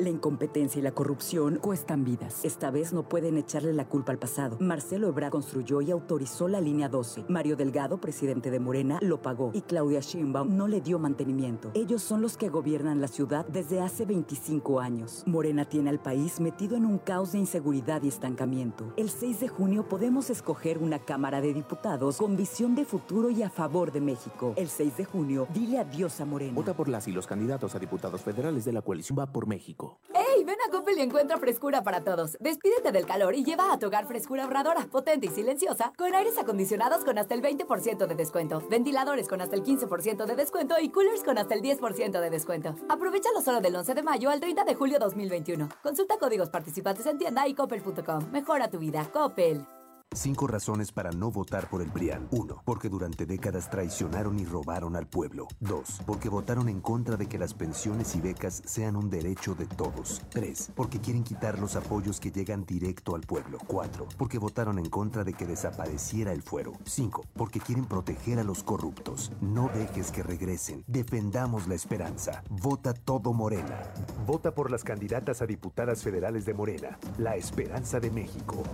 La 0.00 0.08
incompetencia 0.08 0.78
y 0.78 0.82
la 0.82 0.92
corrupción 0.92 1.56
cuestan 1.56 2.04
vidas. 2.04 2.42
Esta 2.42 2.70
vez 2.70 2.94
no 2.94 3.06
pueden 3.06 3.36
echarle 3.36 3.74
la 3.74 3.86
culpa 3.86 4.12
al 4.12 4.18
pasado. 4.18 4.56
Marcelo 4.58 5.08
Ebrard 5.08 5.30
construyó 5.30 5.82
y 5.82 5.90
autorizó 5.90 6.48
la 6.48 6.58
línea 6.58 6.79
12. 6.88 7.24
Mario 7.28 7.56
Delgado, 7.56 8.00
presidente 8.00 8.50
de 8.50 8.60
Morena, 8.60 8.98
lo 9.02 9.20
pagó 9.20 9.50
y 9.54 9.62
Claudia 9.62 10.00
Sheinbaum 10.00 10.56
no 10.56 10.66
le 10.66 10.80
dio 10.80 10.98
mantenimiento. 10.98 11.70
Ellos 11.74 12.02
son 12.02 12.22
los 12.22 12.36
que 12.36 12.48
gobiernan 12.48 13.00
la 13.00 13.08
ciudad 13.08 13.46
desde 13.46 13.80
hace 13.80 14.06
25 14.06 14.80
años. 14.80 15.22
Morena 15.26 15.64
tiene 15.64 15.90
al 15.90 16.00
país 16.00 16.40
metido 16.40 16.76
en 16.76 16.86
un 16.86 16.98
caos 16.98 17.32
de 17.32 17.38
inseguridad 17.38 18.02
y 18.02 18.08
estancamiento. 18.08 18.92
El 18.96 19.10
6 19.10 19.40
de 19.40 19.48
junio 19.48 19.88
podemos 19.88 20.30
escoger 20.30 20.78
una 20.78 20.98
Cámara 20.98 21.40
de 21.40 21.52
Diputados 21.52 22.16
con 22.16 22.36
visión 22.36 22.74
de 22.74 22.84
futuro 22.84 23.30
y 23.30 23.42
a 23.42 23.50
favor 23.50 23.92
de 23.92 24.00
México. 24.00 24.54
El 24.56 24.68
6 24.68 24.96
de 24.96 25.04
junio, 25.04 25.46
dile 25.52 25.78
adiós 25.78 26.20
a 26.20 26.24
Morena. 26.24 26.54
Vota 26.54 26.74
por 26.74 26.88
las 26.88 27.06
y 27.08 27.12
los 27.12 27.26
candidatos 27.26 27.74
a 27.74 27.78
diputados 27.78 28.20
federales 28.20 28.64
de 28.64 28.72
la 28.72 28.82
coalición 28.82 29.18
Va 29.18 29.26
por 29.26 29.46
México. 29.46 29.98
¡Ey! 30.40 30.44
Ven 30.44 30.56
a 30.66 30.70
Coppel 30.70 30.98
y 30.98 31.02
encuentra 31.02 31.38
frescura 31.38 31.82
para 31.82 32.02
todos. 32.02 32.36
Despídete 32.40 32.92
del 32.92 33.06
calor 33.06 33.34
y 33.34 33.44
lleva 33.44 33.72
a 33.72 33.78
tu 33.78 33.86
hogar 33.86 34.06
frescura 34.06 34.44
ahorradora, 34.44 34.86
potente 34.90 35.26
y 35.26 35.30
silenciosa, 35.30 35.92
con 35.96 36.14
aires 36.14 36.38
acondicionados 36.38 37.04
con 37.04 37.18
hasta 37.18 37.34
el 37.34 37.42
20% 37.42 38.06
de 38.06 38.14
descuento, 38.14 38.62
ventiladores 38.70 39.28
con 39.28 39.40
hasta 39.40 39.56
el 39.56 39.62
15% 39.62 40.24
de 40.24 40.36
descuento 40.36 40.74
y 40.80 40.90
coolers 40.90 41.22
con 41.22 41.38
hasta 41.38 41.54
el 41.54 41.62
10% 41.62 42.20
de 42.20 42.30
descuento. 42.30 42.74
Aprovechalo 42.88 43.40
solo 43.42 43.60
del 43.60 43.76
11 43.76 43.94
de 43.94 44.02
mayo 44.02 44.30
al 44.30 44.40
30 44.40 44.64
de 44.64 44.74
julio 44.74 44.98
2021. 44.98 45.68
Consulta 45.82 46.18
códigos 46.18 46.48
participantes 46.48 47.06
en 47.06 47.18
tienda 47.18 47.46
y 47.46 47.54
coppel.com. 47.54 48.30
Mejora 48.30 48.70
tu 48.70 48.78
vida. 48.78 49.08
Coppel. 49.12 49.79
Cinco 50.12 50.48
razones 50.48 50.90
para 50.90 51.12
no 51.12 51.30
votar 51.30 51.70
por 51.70 51.82
el 51.82 51.92
PRIAN. 51.92 52.26
1. 52.32 52.62
Porque 52.64 52.88
durante 52.88 53.26
décadas 53.26 53.70
traicionaron 53.70 54.40
y 54.40 54.44
robaron 54.44 54.96
al 54.96 55.06
pueblo. 55.06 55.46
2. 55.60 56.02
Porque 56.04 56.28
votaron 56.28 56.68
en 56.68 56.80
contra 56.80 57.16
de 57.16 57.28
que 57.28 57.38
las 57.38 57.54
pensiones 57.54 58.16
y 58.16 58.20
becas 58.20 58.60
sean 58.66 58.96
un 58.96 59.08
derecho 59.08 59.54
de 59.54 59.66
todos. 59.66 60.20
3. 60.30 60.72
Porque 60.74 60.98
quieren 60.98 61.22
quitar 61.22 61.60
los 61.60 61.76
apoyos 61.76 62.18
que 62.18 62.32
llegan 62.32 62.66
directo 62.66 63.14
al 63.14 63.20
pueblo. 63.20 63.58
4. 63.68 64.08
Porque 64.18 64.38
votaron 64.38 64.80
en 64.80 64.90
contra 64.90 65.22
de 65.22 65.32
que 65.32 65.46
desapareciera 65.46 66.32
el 66.32 66.42
fuero. 66.42 66.72
5. 66.84 67.26
Porque 67.34 67.60
quieren 67.60 67.84
proteger 67.84 68.40
a 68.40 68.44
los 68.44 68.64
corruptos. 68.64 69.30
No 69.40 69.70
dejes 69.72 70.10
que 70.10 70.24
regresen. 70.24 70.82
Defendamos 70.88 71.68
la 71.68 71.76
esperanza. 71.76 72.42
Vota 72.50 72.94
todo 72.94 73.32
Morena. 73.32 73.84
Vota 74.26 74.52
por 74.56 74.72
las 74.72 74.82
candidatas 74.82 75.40
a 75.40 75.46
diputadas 75.46 76.02
federales 76.02 76.44
de 76.44 76.54
Morena. 76.54 76.98
La 77.16 77.36
esperanza 77.36 78.00
de 78.00 78.10
México. 78.10 78.64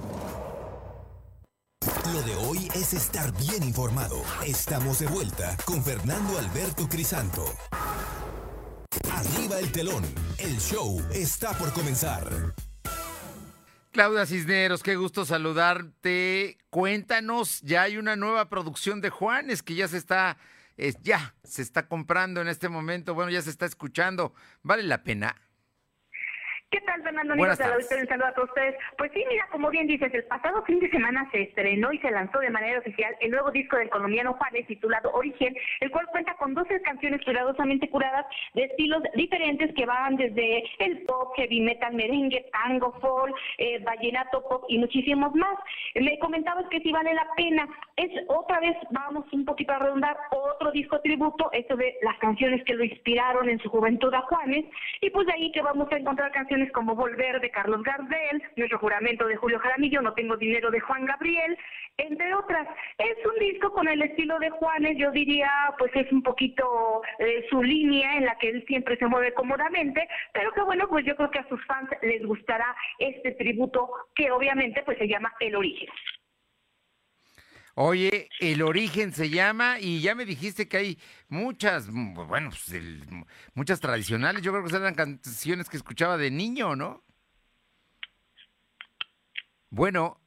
Lo 2.13 2.23
de 2.23 2.35
hoy 2.35 2.69
es 2.75 2.95
estar 2.95 3.33
bien 3.39 3.63
informado. 3.63 4.21
Estamos 4.45 4.99
de 4.99 5.07
vuelta 5.07 5.57
con 5.65 5.85
Fernando 5.85 6.37
Alberto 6.37 6.89
Crisanto. 6.89 7.45
Arriba 9.13 9.61
el 9.61 9.71
telón. 9.71 10.05
El 10.39 10.59
show 10.59 11.01
está 11.13 11.57
por 11.57 11.73
comenzar. 11.73 12.55
Claudia 13.93 14.27
Cisneros, 14.27 14.83
qué 14.83 14.97
gusto 14.97 15.25
saludarte. 15.25 16.59
Cuéntanos, 16.71 17.61
ya 17.63 17.83
hay 17.83 17.99
una 17.99 18.17
nueva 18.17 18.49
producción 18.49 19.01
de 19.01 19.11
Juanes 19.11 19.63
que 19.63 19.77
ya 19.77 19.87
se 19.87 19.99
está, 19.99 20.39
eh, 20.77 20.93
ya 21.03 21.37
se 21.45 21.63
está 21.63 21.87
comprando 21.87 22.41
en 22.41 22.49
este 22.49 22.69
momento. 22.69 23.15
Bueno, 23.15 23.31
ya 23.31 23.43
se 23.43 23.51
está 23.51 23.65
escuchando. 23.65 24.35
¿Vale 24.63 24.83
la 24.83 25.05
pena? 25.05 25.37
¿Qué 26.77 26.83
tal, 26.83 27.03
Fernando? 27.03 27.33
Amigos 27.33 27.57
de 27.57 27.69
la 27.69 27.77
un 27.79 28.07
saludo 28.07 28.27
a 28.27 28.35
todos 28.35 28.51
ustedes. 28.51 28.75
Pues 28.99 29.11
sí, 29.15 29.25
mira, 29.31 29.49
como 29.51 29.71
bien 29.71 29.87
dices, 29.87 30.13
el 30.13 30.25
pasado 30.25 30.63
fin 30.65 30.79
de 30.79 30.91
semana 30.91 31.27
se 31.33 31.41
estrenó 31.41 31.91
y 31.91 31.99
se 32.01 32.11
lanzó 32.11 32.39
de 32.39 32.51
manera 32.51 32.81
oficial 32.81 33.17
el 33.21 33.31
nuevo 33.31 33.51
disco 33.51 33.79
del 33.79 33.89
colombiano 33.89 34.35
Juanes 34.35 34.67
titulado 34.67 35.11
Origen, 35.13 35.57
el 35.81 35.91
cual 35.91 36.07
cuenta 36.09 36.35
con 36.35 36.53
12 36.53 36.83
canciones 36.83 37.25
cuidadosamente 37.25 37.89
curadas 37.89 38.27
de 38.53 38.65
estilos 38.65 39.03
diferentes 39.15 39.75
que 39.75 39.87
van 39.87 40.17
desde 40.17 40.65
el 40.81 40.99
pop, 41.07 41.33
heavy 41.37 41.63
metal, 41.63 41.95
merengue, 41.95 42.45
tango, 42.53 42.93
folk, 43.01 43.35
eh, 43.57 43.79
vallenato, 43.83 44.47
pop 44.47 44.65
y 44.69 44.77
muchísimos 44.77 45.35
más. 45.35 45.57
Me 45.95 46.19
comentabas 46.19 46.67
que 46.69 46.81
sí 46.81 46.93
vale 46.93 47.15
la 47.15 47.27
pena. 47.37 47.67
Es 47.97 48.11
otra 48.29 48.61
vez, 48.61 48.77
vamos 48.91 49.25
un 49.33 49.47
poquito 49.47 49.73
a 49.73 49.79
redondar, 49.79 50.15
otro 50.31 50.73
disco 50.73 51.01
tributo, 51.01 51.49
esto 51.53 51.75
de 51.75 51.97
las 52.03 52.19
canciones 52.19 52.63
que 52.65 52.75
lo 52.75 52.85
inspiraron 52.85 53.49
en 53.49 53.61
su 53.61 53.71
juventud 53.71 54.13
a 54.13 54.21
Juanes, 54.21 54.67
y 55.01 55.09
pues 55.09 55.27
de 55.27 55.33
ahí 55.33 55.51
que 55.53 55.63
vamos 55.63 55.91
a 55.91 55.97
encontrar 55.97 56.31
canciones 56.33 56.66
como 56.73 56.95
Volver 56.95 57.41
de 57.41 57.51
Carlos 57.51 57.83
Gardel, 57.83 58.43
Nuestro 58.57 58.79
Juramento 58.79 59.27
de 59.27 59.37
Julio 59.37 59.59
Jaramillo, 59.59 60.03
No 60.03 60.15
Tengo 60.15 60.37
Dinero 60.37 60.71
de 60.71 60.81
Juan 60.81 61.07
Gabriel, 61.07 61.57
entre 61.99 62.35
otras. 62.35 62.69
Es 62.99 63.17
un 63.27 63.39
disco 63.39 63.73
con 63.73 63.89
el 63.89 64.03
estilo 64.03 64.39
de 64.39 64.51
Juanes, 64.51 64.97
yo 64.99 65.11
diría, 65.11 65.51
pues 65.79 65.91
es 65.95 66.11
un 66.13 66.23
poquito 66.23 67.03
eh, 67.19 67.47
su 67.51 67.63
línea 67.63 68.17
en 68.17 68.27
la 68.27 68.37
que 68.39 68.51
él 68.51 68.65
siempre 68.67 68.97
se 68.97 69.07
mueve 69.07 69.33
cómodamente, 69.35 70.09
pero 70.33 70.53
que 70.53 70.63
bueno, 70.63 70.89
pues 70.89 71.05
yo 71.05 71.17
creo 71.17 71.31
que 71.31 71.41
a 71.41 71.49
sus 71.49 71.65
fans 71.67 71.89
les 72.03 72.25
gustará 72.25 72.75
este 72.99 73.33
tributo 73.33 73.89
que 74.15 74.31
obviamente 74.31 74.83
pues 74.85 74.99
se 74.99 75.09
llama 75.09 75.33
El 75.41 75.57
Origen. 75.57 75.89
Oye, 77.79 78.31
el 78.41 78.63
origen 78.63 79.13
se 79.13 79.29
llama 79.29 79.79
y 79.79 80.01
ya 80.01 80.15
me 80.15 80.25
dijiste 80.25 80.67
que 80.67 80.79
hay 80.79 80.99
muchas, 81.29 81.91
bueno, 81.91 82.49
pues 82.49 82.71
el, 82.71 83.05
muchas 83.53 83.81
tradicionales. 83.81 84.41
Yo 84.41 84.51
creo 84.51 84.65
que 84.65 84.75
eran 84.75 84.95
canciones 84.95 85.69
que 85.69 85.77
escuchaba 85.77 86.17
de 86.17 86.31
niño, 86.31 86.75
¿no? 86.75 87.05
Bueno. 89.69 90.19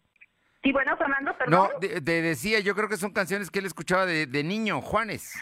Sí, 0.62 0.72
bueno, 0.72 0.95
Fernando, 0.95 1.36
perdón. 1.39 1.70
No, 1.74 1.80
te 1.80 2.02
de, 2.02 2.22
decía, 2.22 2.60
yo 2.60 2.76
creo 2.76 2.88
que 2.88 2.97
son 2.97 3.14
canciones 3.14 3.50
que 3.50 3.58
él 3.58 3.66
escuchaba 3.66 4.06
de, 4.06 4.28
de 4.28 4.43
niño, 4.43 4.80
Juanes. 4.80 5.34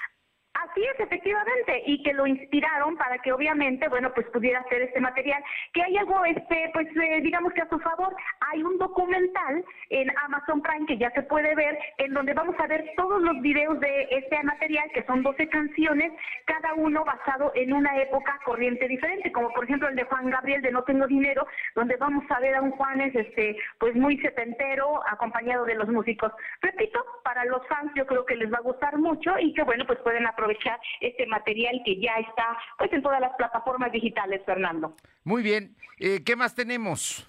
Es, 0.94 1.00
efectivamente, 1.00 1.84
y 1.86 2.02
que 2.04 2.14
lo 2.14 2.26
inspiraron 2.28 2.96
para 2.98 3.18
que 3.20 3.34
obviamente, 3.34 3.88
bueno, 3.90 4.14
pues 4.14 4.28
pudiera 4.28 4.60
hacer 4.60 4.84
este 4.84 5.02
material. 5.02 5.44
Que 5.74 5.84
hay 5.84 5.98
algo, 5.98 6.24
este, 6.26 6.70
pues 6.74 6.88
eh, 6.96 7.20
digamos 7.22 7.54
que 7.54 7.62
a 7.62 7.70
su 7.70 7.80
favor, 7.80 8.16
hay 8.52 8.64
un 8.64 8.78
documental 8.78 9.66
en 9.90 10.18
Amazon 10.18 10.62
Prime 10.62 10.86
que 10.86 10.98
ya 10.98 11.12
se 11.12 11.24
puede 11.24 11.56
ver, 11.56 11.78
en 11.98 12.14
donde 12.14 12.34
vamos 12.34 12.56
a 12.60 12.68
ver 12.68 12.92
todos 12.96 13.22
los 13.22 13.42
videos 13.42 13.80
de 13.80 14.08
este 14.12 14.42
material, 14.44 14.90
que 14.94 15.04
son 15.04 15.24
12 15.24 15.50
canciones, 15.50 16.14
cada 16.46 16.74
uno 16.76 17.04
basado 17.04 17.52
en 17.56 17.74
una 17.74 18.02
época 18.02 18.40
corriente 18.46 18.88
diferente, 18.88 19.32
como 19.32 19.52
por 19.54 19.66
ejemplo 19.66 19.90
el 19.90 19.96
de 19.96 20.04
Juan 20.04 20.30
Gabriel 20.30 20.62
de 20.62 20.72
No 20.72 20.84
Tengo 20.84 21.08
Dinero, 21.08 21.48
donde 21.76 21.98
vamos 21.98 22.24
a 22.30 22.40
ver 22.40 22.56
a 22.56 22.62
un 22.62 22.72
Juanes, 22.72 23.14
este, 23.16 23.58
pues 23.80 23.96
muy 23.96 24.18
setentero, 24.20 25.02
acompañado 25.08 25.66
de 25.66 25.76
los 25.76 25.90
músicos. 25.90 26.32
Repito, 26.62 27.04
para 27.24 27.46
los 27.46 27.66
fans 27.68 27.92
yo 27.96 28.06
creo 28.06 28.26
que 28.26 28.36
les 28.36 28.52
va 28.52 28.58
a 28.58 28.62
gustar 28.62 28.98
mucho 28.98 29.38
y 29.40 29.54
que 29.54 29.64
bueno, 29.64 29.86
pues 29.86 30.00
pueden 30.00 30.26
aprovechar 30.28 30.77
este 31.02 31.26
material 31.28 31.82
que 31.86 32.00
ya 32.00 32.14
está 32.20 32.58
pues 32.78 32.92
en 32.94 33.02
todas 33.02 33.22
las 33.22 33.36
plataformas 33.38 33.92
digitales, 33.92 34.42
Fernando. 34.46 34.96
Muy 35.24 35.44
bien, 35.44 35.76
eh, 36.00 36.24
¿qué 36.26 36.36
más 36.36 36.56
tenemos? 36.56 37.28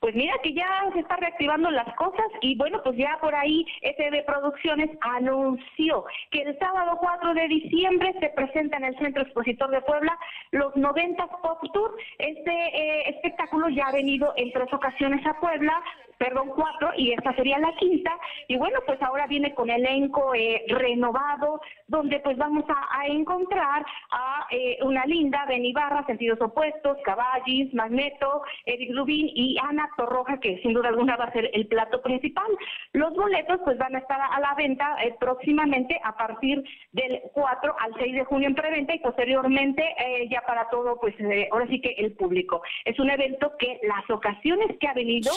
Pues 0.00 0.14
mira 0.14 0.34
que 0.44 0.54
ya 0.54 0.68
se 0.92 1.00
está 1.00 1.16
reactivando 1.16 1.70
las 1.72 1.92
cosas 1.96 2.26
y 2.40 2.56
bueno, 2.56 2.80
pues 2.84 2.96
ya 2.96 3.18
por 3.20 3.34
ahí 3.34 3.66
SB 3.82 4.24
Producciones 4.24 4.90
anunció 5.00 6.04
que 6.30 6.42
el 6.42 6.56
sábado 6.58 6.98
4 7.00 7.34
de 7.34 7.48
diciembre 7.48 8.14
se 8.20 8.28
presenta 8.28 8.76
en 8.76 8.84
el 8.84 8.98
Centro 8.98 9.22
Expositor 9.22 9.70
de 9.70 9.80
Puebla 9.82 10.16
los 10.52 10.76
90 10.76 11.26
Pop 11.26 11.58
Tour. 11.72 11.96
Este 12.18 12.52
eh, 12.52 13.08
espectáculo 13.08 13.68
ya 13.70 13.88
ha 13.88 13.92
venido 13.92 14.32
en 14.36 14.52
tres 14.52 14.72
ocasiones 14.72 15.26
a 15.26 15.40
Puebla, 15.40 15.82
perdón, 16.18 16.50
cuatro, 16.54 16.90
y 16.96 17.12
esta 17.12 17.32
sería 17.34 17.58
la 17.58 17.72
quinta. 17.76 18.10
Y 18.48 18.56
bueno, 18.56 18.80
pues 18.84 19.00
ahora 19.02 19.26
viene 19.26 19.54
con 19.54 19.70
elenco 19.70 20.34
eh, 20.34 20.64
renovado, 20.68 21.60
donde 21.86 22.18
pues 22.20 22.36
vamos 22.36 22.64
a, 22.68 23.06
encontrar 23.06 23.86
a 24.10 24.46
eh, 24.50 24.78
una 24.82 25.06
linda 25.06 25.46
Benibarra, 25.46 26.04
Sentidos 26.06 26.40
Opuestos, 26.40 26.98
Caballis, 27.04 27.72
Magneto, 27.72 28.42
Eric 28.66 28.94
Rubín 28.94 29.30
y 29.34 29.56
Ana 29.62 29.88
Torroja, 29.96 30.38
que 30.40 30.58
sin 30.58 30.74
duda 30.74 30.88
alguna 30.88 31.16
va 31.16 31.26
a 31.26 31.32
ser 31.32 31.50
el 31.54 31.66
plato 31.68 32.02
principal. 32.02 32.50
Los 32.92 33.14
boletos 33.14 33.60
pues 33.64 33.78
van 33.78 33.94
a 33.94 34.00
estar 34.00 34.20
a 34.20 34.40
la 34.40 34.54
venta 34.54 34.96
eh, 35.02 35.14
próximamente 35.18 35.98
a 36.02 36.16
partir 36.16 36.62
del 36.92 37.20
4 37.32 37.76
al 37.78 37.94
6 37.98 38.14
de 38.14 38.24
junio 38.24 38.48
en 38.48 38.54
preventa 38.54 38.94
y 38.94 38.98
posteriormente 38.98 39.84
ya 40.30 40.42
para 40.42 40.68
todo, 40.70 40.98
pues 41.00 41.14
ahora 41.52 41.66
sí 41.68 41.80
que 41.80 41.90
el 41.98 42.12
público. 42.12 42.62
Es 42.84 42.98
un 42.98 43.10
evento 43.10 43.52
que 43.58 43.80
las 43.82 44.08
ocasiones 44.10 44.76
que 44.78 44.88
ha 44.88 44.94
venido 44.94 45.30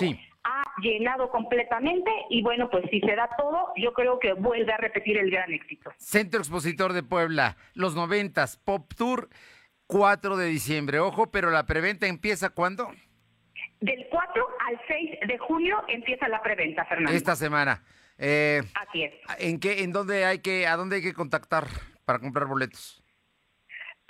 ha 0.44 0.64
llenado 0.82 1.30
completamente 1.30 2.10
y 2.30 2.42
bueno, 2.42 2.70
pues 2.70 2.86
si 2.89 3.00
se 3.02 3.16
da 3.16 3.30
todo, 3.38 3.74
yo 3.76 3.94
creo 3.94 4.20
que 4.20 4.34
vuelve 4.34 4.72
a 4.74 4.78
repetir 4.78 5.18
el 5.18 5.30
gran 5.30 5.52
éxito. 5.52 5.92
Centro 5.98 6.39
Expositor 6.39 6.94
de 6.94 7.04
Puebla, 7.04 7.58
los 7.74 7.96
noventas, 7.96 8.58
Pop 8.58 8.92
Tour, 8.96 9.30
4 9.88 10.38
de 10.38 10.48
diciembre. 10.48 11.00
Ojo, 11.00 11.32
pero 11.32 11.52
la 11.52 11.66
preventa 11.66 12.08
empieza 12.08 12.50
¿cuándo? 12.50 12.89
Del 13.80 14.08
4 14.10 14.48
al 14.68 14.82
6 14.88 15.20
de 15.28 15.38
junio 15.39 15.84
empieza 15.88 16.28
la 16.28 16.42
preventa, 16.42 16.86
Fernando. 16.86 17.12
Esta 17.12 17.36
semana. 17.36 17.84
Eh, 18.18 18.62
Así 18.76 19.04
es. 19.04 19.14
¿En 19.39 19.60
qué, 19.60 19.84
en 19.84 19.92
dónde 19.92 20.26
hay 20.26 20.39
que, 20.39 20.68
a 20.68 20.78
dónde 20.78 20.98
hay 20.98 21.02
que 21.02 21.14
contactar 21.14 21.66
para 22.06 22.20
comprar 22.20 22.48
boletos? 22.48 23.01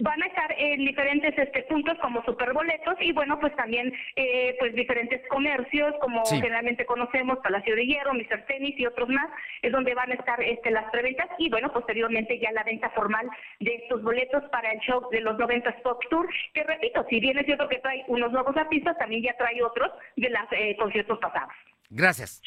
Van 0.01 0.21
a 0.23 0.25
estar 0.25 0.53
en 0.57 0.79
diferentes 0.85 1.37
este, 1.37 1.63
puntos 1.63 1.97
como 1.99 2.23
superboletos 2.23 2.95
y 3.01 3.11
bueno, 3.13 3.39
pues 3.39 3.55
también 3.55 3.93
eh, 4.15 4.55
pues 4.59 4.73
diferentes 4.73 5.21
comercios 5.27 5.93
como 6.01 6.23
generalmente 6.25 6.85
conocemos, 6.85 7.39
Palacio 7.39 7.75
de 7.75 7.85
Hierro, 7.85 8.13
Mr. 8.13 8.45
Tennis 8.47 8.77
y 8.79 8.85
otros 8.85 9.09
más, 9.09 9.29
es 9.61 9.71
donde 9.71 9.93
van 9.93 10.11
a 10.11 10.15
estar 10.15 10.41
este, 10.41 10.71
las 10.71 10.89
preventas 10.91 11.27
y 11.37 11.49
bueno, 11.49 11.71
posteriormente 11.71 12.39
ya 12.39 12.51
la 12.51 12.63
venta 12.63 12.89
formal 12.91 13.29
de 13.59 13.75
estos 13.75 14.01
boletos 14.01 14.43
para 14.51 14.71
el 14.71 14.79
show 14.79 15.07
de 15.11 15.21
los 15.21 15.37
90 15.37 15.71
Pop 15.83 16.01
Tour, 16.09 16.27
que 16.53 16.63
repito, 16.63 17.05
si 17.09 17.19
bien 17.19 17.37
es 17.37 17.45
cierto 17.45 17.67
que 17.67 17.79
trae 17.79 18.03
unos 18.07 18.31
nuevos 18.31 18.55
artistas, 18.57 18.97
también 18.97 19.23
ya 19.23 19.37
trae 19.37 19.61
otros 19.63 19.91
de 20.15 20.29
los 20.29 20.41
eh, 20.51 20.75
conciertos 20.77 21.19
pasados. 21.19 21.53
Gracias. 21.89 22.41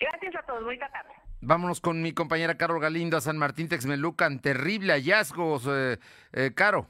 Gracias 0.00 0.36
a 0.36 0.42
todos, 0.42 0.64
buena 0.64 0.88
tarde. 0.88 1.23
Vámonos 1.46 1.82
con 1.82 2.00
mi 2.00 2.14
compañera 2.14 2.56
Carol 2.56 2.80
Galindo 2.80 3.18
a 3.18 3.20
San 3.20 3.36
Martín 3.36 3.68
Texmelucan. 3.68 4.40
Terrible 4.40 4.94
hallazgos, 4.94 5.68
eh, 5.68 5.98
eh, 6.32 6.52
Caro. 6.54 6.86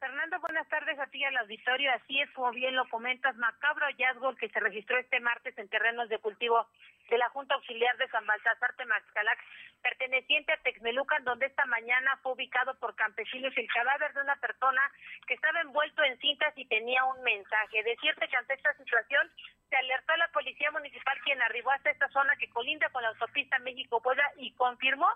Fernando, 0.00 0.40
buenas 0.40 0.68
tardes 0.68 0.98
a 0.98 1.06
ti 1.06 1.22
al 1.22 1.36
auditorio. 1.36 1.92
Así 1.92 2.20
es, 2.20 2.28
como 2.32 2.50
bien 2.50 2.74
lo 2.74 2.88
comentas, 2.88 3.36
macabro 3.36 3.86
hallazgo 3.86 4.34
que 4.34 4.48
se 4.48 4.58
registró 4.58 4.98
este 4.98 5.20
martes 5.20 5.56
en 5.58 5.68
terrenos 5.68 6.08
de 6.08 6.18
cultivo 6.18 6.66
de 7.10 7.18
la 7.18 7.28
Junta 7.30 7.56
Auxiliar 7.56 7.96
de 7.98 8.08
San 8.08 8.24
Baltasar 8.24 8.72
Temaxcalac, 8.76 9.38
perteneciente 9.82 10.52
a 10.52 10.56
Texmelucan, 10.58 11.24
donde 11.24 11.46
esta 11.46 11.66
mañana 11.66 12.16
fue 12.22 12.32
ubicado 12.32 12.78
por 12.78 12.94
campesinos 12.94 13.52
el 13.56 13.66
cadáver 13.66 14.14
de 14.14 14.20
una 14.20 14.36
persona 14.36 14.80
que 15.26 15.34
estaba 15.34 15.60
envuelto 15.60 16.04
en 16.04 16.18
cintas 16.18 16.56
y 16.56 16.64
tenía 16.66 17.04
un 17.04 17.22
mensaje. 17.22 17.82
Decirte 17.82 18.28
que 18.28 18.36
ante 18.36 18.54
esta 18.54 18.72
situación 18.74 19.28
se 19.68 19.76
alertó 19.76 20.12
a 20.12 20.18
la 20.18 20.28
Policía 20.28 20.70
Municipal 20.70 21.18
quien 21.24 21.42
arribó 21.42 21.72
hasta 21.72 21.90
esta 21.90 22.08
zona 22.08 22.36
que 22.36 22.48
colinda 22.50 22.88
con 22.90 23.02
la 23.02 23.08
autopista 23.08 23.58
México-Puebla 23.58 24.24
y 24.36 24.52
confirmó 24.52 25.08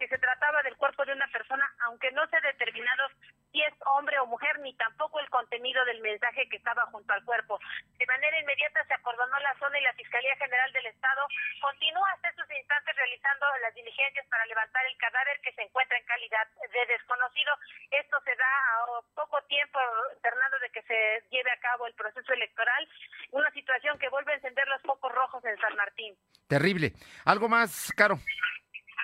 que 0.00 0.08
se 0.08 0.18
trataba 0.18 0.62
del 0.62 0.76
cuerpo 0.76 1.04
de 1.04 1.12
una 1.12 1.28
persona, 1.28 1.62
aunque 1.84 2.10
no 2.12 2.26
se 2.28 2.36
ha 2.36 2.40
determinado 2.40 3.04
si 3.52 3.60
es 3.60 3.74
hombre 3.84 4.18
o 4.18 4.26
mujer, 4.26 4.58
ni 4.60 4.72
tampoco 4.74 5.20
el 5.20 5.28
contenido 5.28 5.84
del 5.84 6.00
mensaje 6.00 6.48
que 6.48 6.56
estaba 6.56 6.86
junto 6.86 7.12
al 7.12 7.22
cuerpo. 7.24 7.60
De 7.98 8.06
manera 8.06 8.40
inmediata 8.40 8.82
se 8.86 8.94
acordonó 8.94 9.38
la 9.40 9.54
zona 9.58 9.78
y 9.78 9.82
la 9.82 9.92
Fiscalía 9.92 10.34
General 10.36 10.72
del 10.72 10.86
Estado 10.86 11.20
continúa 11.60 12.10
hasta 12.12 12.30
estos 12.30 12.48
instantes 12.50 12.96
realizando 12.96 13.44
las 13.60 13.74
diligencias 13.74 14.26
para 14.28 14.46
levantar 14.46 14.86
el 14.86 14.96
cadáver 14.96 15.38
que 15.42 15.52
se 15.52 15.62
encuentra 15.62 15.98
en 15.98 16.06
calidad 16.06 16.48
de 16.48 16.86
desconocido. 16.86 17.52
Esto 17.90 18.16
se 18.24 18.34
da 18.36 18.48
a 18.48 19.02
poco 19.14 19.42
tiempo, 19.52 19.78
Fernando, 20.22 20.58
de 20.60 20.70
que 20.70 20.82
se 20.82 21.28
lleve 21.28 21.50
a 21.52 21.60
cabo 21.60 21.86
el 21.86 21.94
proceso 21.94 22.32
electoral, 22.32 22.88
una 23.32 23.50
situación 23.50 23.98
que 23.98 24.08
vuelve 24.08 24.32
a 24.32 24.36
encender 24.36 24.66
los 24.68 24.80
focos 24.82 25.12
rojos 25.12 25.44
en 25.44 25.58
San 25.58 25.76
Martín. 25.76 26.16
Terrible. 26.48 26.92
¿Algo 27.26 27.48
más, 27.48 27.92
Caro? 27.96 28.16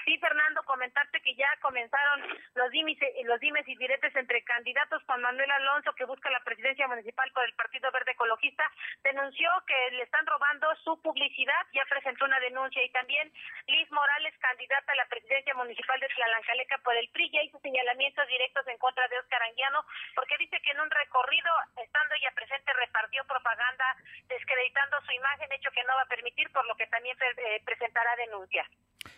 Sí, 0.07 0.17
Fernando, 0.19 0.63
comentarte 0.63 1.21
que 1.21 1.35
ya 1.35 1.51
comenzaron 1.61 2.23
los 2.55 2.71
dimes, 2.71 2.97
los 3.25 3.41
dimes 3.41 3.67
y 3.67 3.75
diretes 3.75 4.15
entre 4.15 4.41
candidatos. 4.45 5.03
Juan 5.03 5.21
Manuel 5.21 5.51
Alonso, 5.51 5.93
que 5.95 6.05
busca 6.05 6.31
la 6.31 6.39
presidencia 6.45 6.87
municipal 6.87 7.29
por 7.33 7.45
el 7.45 7.53
Partido 7.55 7.91
Verde 7.91 8.13
Ecologista, 8.13 8.71
denunció 9.03 9.51
que 9.67 9.91
le 9.97 10.05
están 10.05 10.25
robando 10.25 10.69
su 10.85 11.03
publicidad, 11.03 11.59
ya 11.73 11.83
presentó 11.91 12.25
una 12.25 12.39
denuncia. 12.39 12.85
Y 12.85 12.91
también 12.91 13.33
Liz 13.67 13.91
Morales, 13.91 14.33
candidata 14.39 14.93
a 14.93 14.95
la 14.95 15.09
presidencia 15.09 15.55
municipal 15.55 15.99
de 15.99 16.07
Tlalancaleca 16.07 16.79
por 16.85 16.95
el 16.95 17.09
PRI, 17.09 17.29
ya 17.33 17.43
hizo 17.43 17.59
señalamientos 17.59 18.29
directos 18.29 18.65
en 18.69 18.79
contra 18.79 19.09
de 19.09 19.19
Oscar 19.19 19.43
Anguiano, 19.43 19.85
porque 20.15 20.39
dice 20.39 20.61
que 20.63 20.71
en 20.71 20.83
un 20.83 20.91
recorrido, 20.91 21.51
estando 21.83 22.15
ella 22.15 22.31
presente, 22.31 22.73
repartió 22.75 23.25
propaganda 23.27 23.97
descreditando 24.29 25.01
su 25.03 25.11
imagen, 25.11 25.51
hecho 25.51 25.73
que 25.73 25.83
no 25.83 25.97
va 25.97 26.03
a 26.03 26.15
permitir, 26.15 26.49
por 26.53 26.65
lo 26.65 26.77
que 26.77 26.87
también 26.87 27.19
eh, 27.21 27.61
presentará 27.65 28.15
denuncia. 28.15 28.65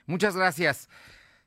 Muchas 0.07 0.37
gracias. 0.37 0.89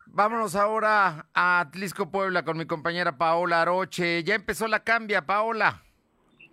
Vámonos 0.08 0.56
ahora 0.56 1.28
a 1.34 1.62
Atlisco 1.62 2.12
Puebla 2.12 2.44
con 2.44 2.58
mi 2.58 2.66
compañera 2.66 3.18
Paola 3.18 3.62
Aroche. 3.62 4.24
Ya 4.24 4.36
empezó 4.36 4.68
la 4.68 4.84
cambia, 4.84 5.26
Paola. 5.26 5.82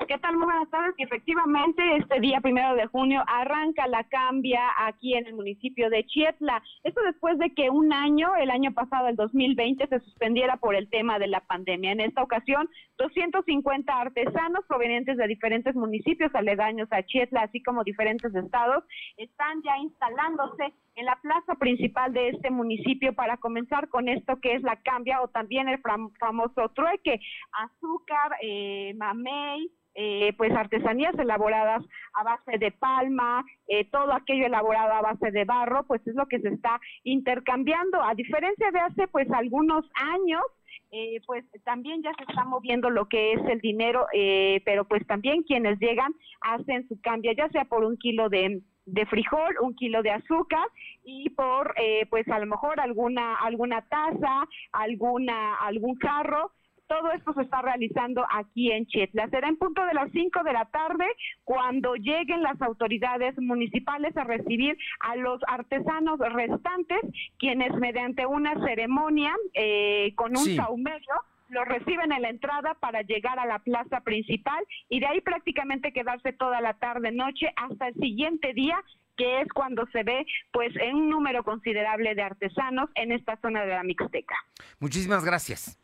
¿Qué 0.06 0.16
tal? 0.18 0.36
Muy 0.36 0.44
buenas 0.44 0.70
tardes. 0.70 0.94
Y 0.96 1.02
efectivamente, 1.02 1.82
este 1.96 2.20
día 2.20 2.40
primero 2.40 2.74
de 2.76 2.86
junio 2.86 3.22
arranca 3.26 3.86
la 3.88 4.04
cambia 4.04 4.60
aquí 4.86 5.14
en 5.14 5.26
el 5.26 5.34
municipio 5.34 5.90
de 5.90 6.06
Chietla. 6.06 6.62
Esto 6.84 7.00
después 7.02 7.36
de 7.38 7.52
que 7.52 7.68
un 7.68 7.92
año, 7.92 8.36
el 8.36 8.50
año 8.50 8.72
pasado, 8.72 9.08
el 9.08 9.16
2020, 9.16 9.88
se 9.88 10.00
suspendiera 10.00 10.56
por 10.56 10.76
el 10.76 10.88
tema 10.88 11.18
de 11.18 11.26
la 11.26 11.40
pandemia. 11.40 11.92
En 11.92 12.00
esta 12.00 12.22
ocasión, 12.22 12.68
250 12.98 13.92
artesanos 13.92 14.64
provenientes 14.66 15.16
de 15.16 15.26
diferentes 15.26 15.74
municipios 15.74 16.34
aledaños 16.34 16.88
a 16.90 17.02
Chietla, 17.02 17.42
así 17.42 17.62
como 17.62 17.84
diferentes 17.84 18.34
estados, 18.34 18.84
están 19.16 19.62
ya 19.62 19.78
instalándose 19.78 20.74
en 20.96 21.06
la 21.06 21.16
plaza 21.22 21.54
principal 21.54 22.12
de 22.12 22.30
este 22.30 22.50
municipio 22.50 23.14
para 23.14 23.36
comenzar 23.36 23.88
con 23.88 24.08
esto 24.08 24.40
que 24.40 24.54
es 24.54 24.62
la 24.62 24.76
cambia 24.82 25.22
o 25.22 25.28
también 25.28 25.68
el 25.68 25.80
famoso 26.18 26.68
trueque, 26.74 27.20
azúcar, 27.52 28.32
eh, 28.42 28.94
mamey, 28.96 29.70
eh, 30.00 30.32
pues 30.36 30.52
artesanías 30.52 31.18
elaboradas 31.18 31.82
a 32.14 32.22
base 32.22 32.58
de 32.58 32.70
palma, 32.70 33.44
eh, 33.66 33.84
todo 33.90 34.12
aquello 34.12 34.46
elaborado 34.46 34.92
a 34.92 35.02
base 35.02 35.32
de 35.32 35.44
barro, 35.44 35.84
pues 35.88 36.06
es 36.06 36.14
lo 36.14 36.26
que 36.26 36.38
se 36.38 36.50
está 36.50 36.80
intercambiando. 37.02 38.00
A 38.00 38.14
diferencia 38.14 38.70
de 38.70 38.78
hace 38.78 39.08
pues 39.08 39.28
algunos 39.32 39.84
años, 39.94 40.42
eh, 40.90 41.20
pues 41.26 41.44
también 41.64 42.02
ya 42.02 42.12
se 42.16 42.24
está 42.24 42.44
moviendo 42.44 42.90
lo 42.90 43.08
que 43.08 43.32
es 43.32 43.40
el 43.46 43.60
dinero, 43.60 44.06
pero 44.64 44.86
pues 44.86 45.06
también 45.06 45.42
quienes 45.42 45.78
llegan 45.78 46.12
hacen 46.40 46.86
su 46.88 47.00
cambio, 47.00 47.32
ya 47.32 47.48
sea 47.50 47.64
por 47.64 47.84
un 47.84 47.96
kilo 47.96 48.28
de, 48.28 48.62
de 48.86 49.06
frijol, 49.06 49.56
un 49.60 49.74
kilo 49.74 50.02
de 50.02 50.10
azúcar 50.10 50.66
y 51.04 51.30
por 51.30 51.74
pues 52.10 52.26
a 52.28 52.38
lo 52.38 52.46
mejor 52.46 52.80
alguna 52.80 53.36
alguna 53.36 53.82
taza, 53.82 54.48
alguna 54.72 55.56
algún 55.56 55.96
carro 55.96 56.52
Todo 56.88 57.12
esto 57.12 57.32
se 57.34 57.42
está 57.42 57.60
realizando 57.62 58.24
aquí 58.34 58.72
en 58.72 58.86
Chietla. 58.86 59.28
Será 59.28 59.48
en 59.48 59.56
punto 59.58 59.84
de 59.84 59.94
las 59.94 60.10
5 60.10 60.42
de 60.42 60.52
la 60.52 60.64
tarde 60.66 61.04
cuando 61.44 61.94
lleguen 61.94 62.42
las 62.42 62.60
autoridades 62.62 63.38
municipales 63.38 64.16
a 64.16 64.24
recibir 64.24 64.76
a 65.00 65.14
los 65.16 65.40
artesanos 65.46 66.18
restantes, 66.18 66.98
quienes 67.38 67.72
mediante 67.74 68.24
una 68.26 68.54
ceremonia 68.64 69.34
eh, 69.54 70.12
con 70.16 70.30
un 70.30 70.44
Sí. 70.44 70.56
saumerio 70.56 71.14
lo 71.50 71.64
reciben 71.64 72.12
en 72.12 72.22
la 72.22 72.28
entrada 72.28 72.74
para 72.74 73.00
llegar 73.02 73.38
a 73.38 73.46
la 73.46 73.58
plaza 73.58 74.00
principal 74.00 74.62
y 74.90 75.00
de 75.00 75.06
ahí 75.06 75.20
prácticamente 75.22 75.92
quedarse 75.92 76.32
toda 76.34 76.60
la 76.60 76.74
tarde 76.74 77.10
noche 77.10 77.48
hasta 77.56 77.88
el 77.88 77.94
siguiente 77.94 78.52
día 78.52 78.78
que 79.16 79.40
es 79.40 79.48
cuando 79.52 79.86
se 79.92 80.02
ve 80.04 80.26
pues 80.52 80.74
en 80.76 80.94
un 80.94 81.08
número 81.10 81.42
considerable 81.44 82.14
de 82.14 82.22
artesanos 82.22 82.90
en 82.94 83.12
esta 83.12 83.36
zona 83.40 83.62
de 83.62 83.74
la 83.74 83.82
Mixteca. 83.82 84.36
Muchísimas 84.78 85.24
gracias. 85.24 85.78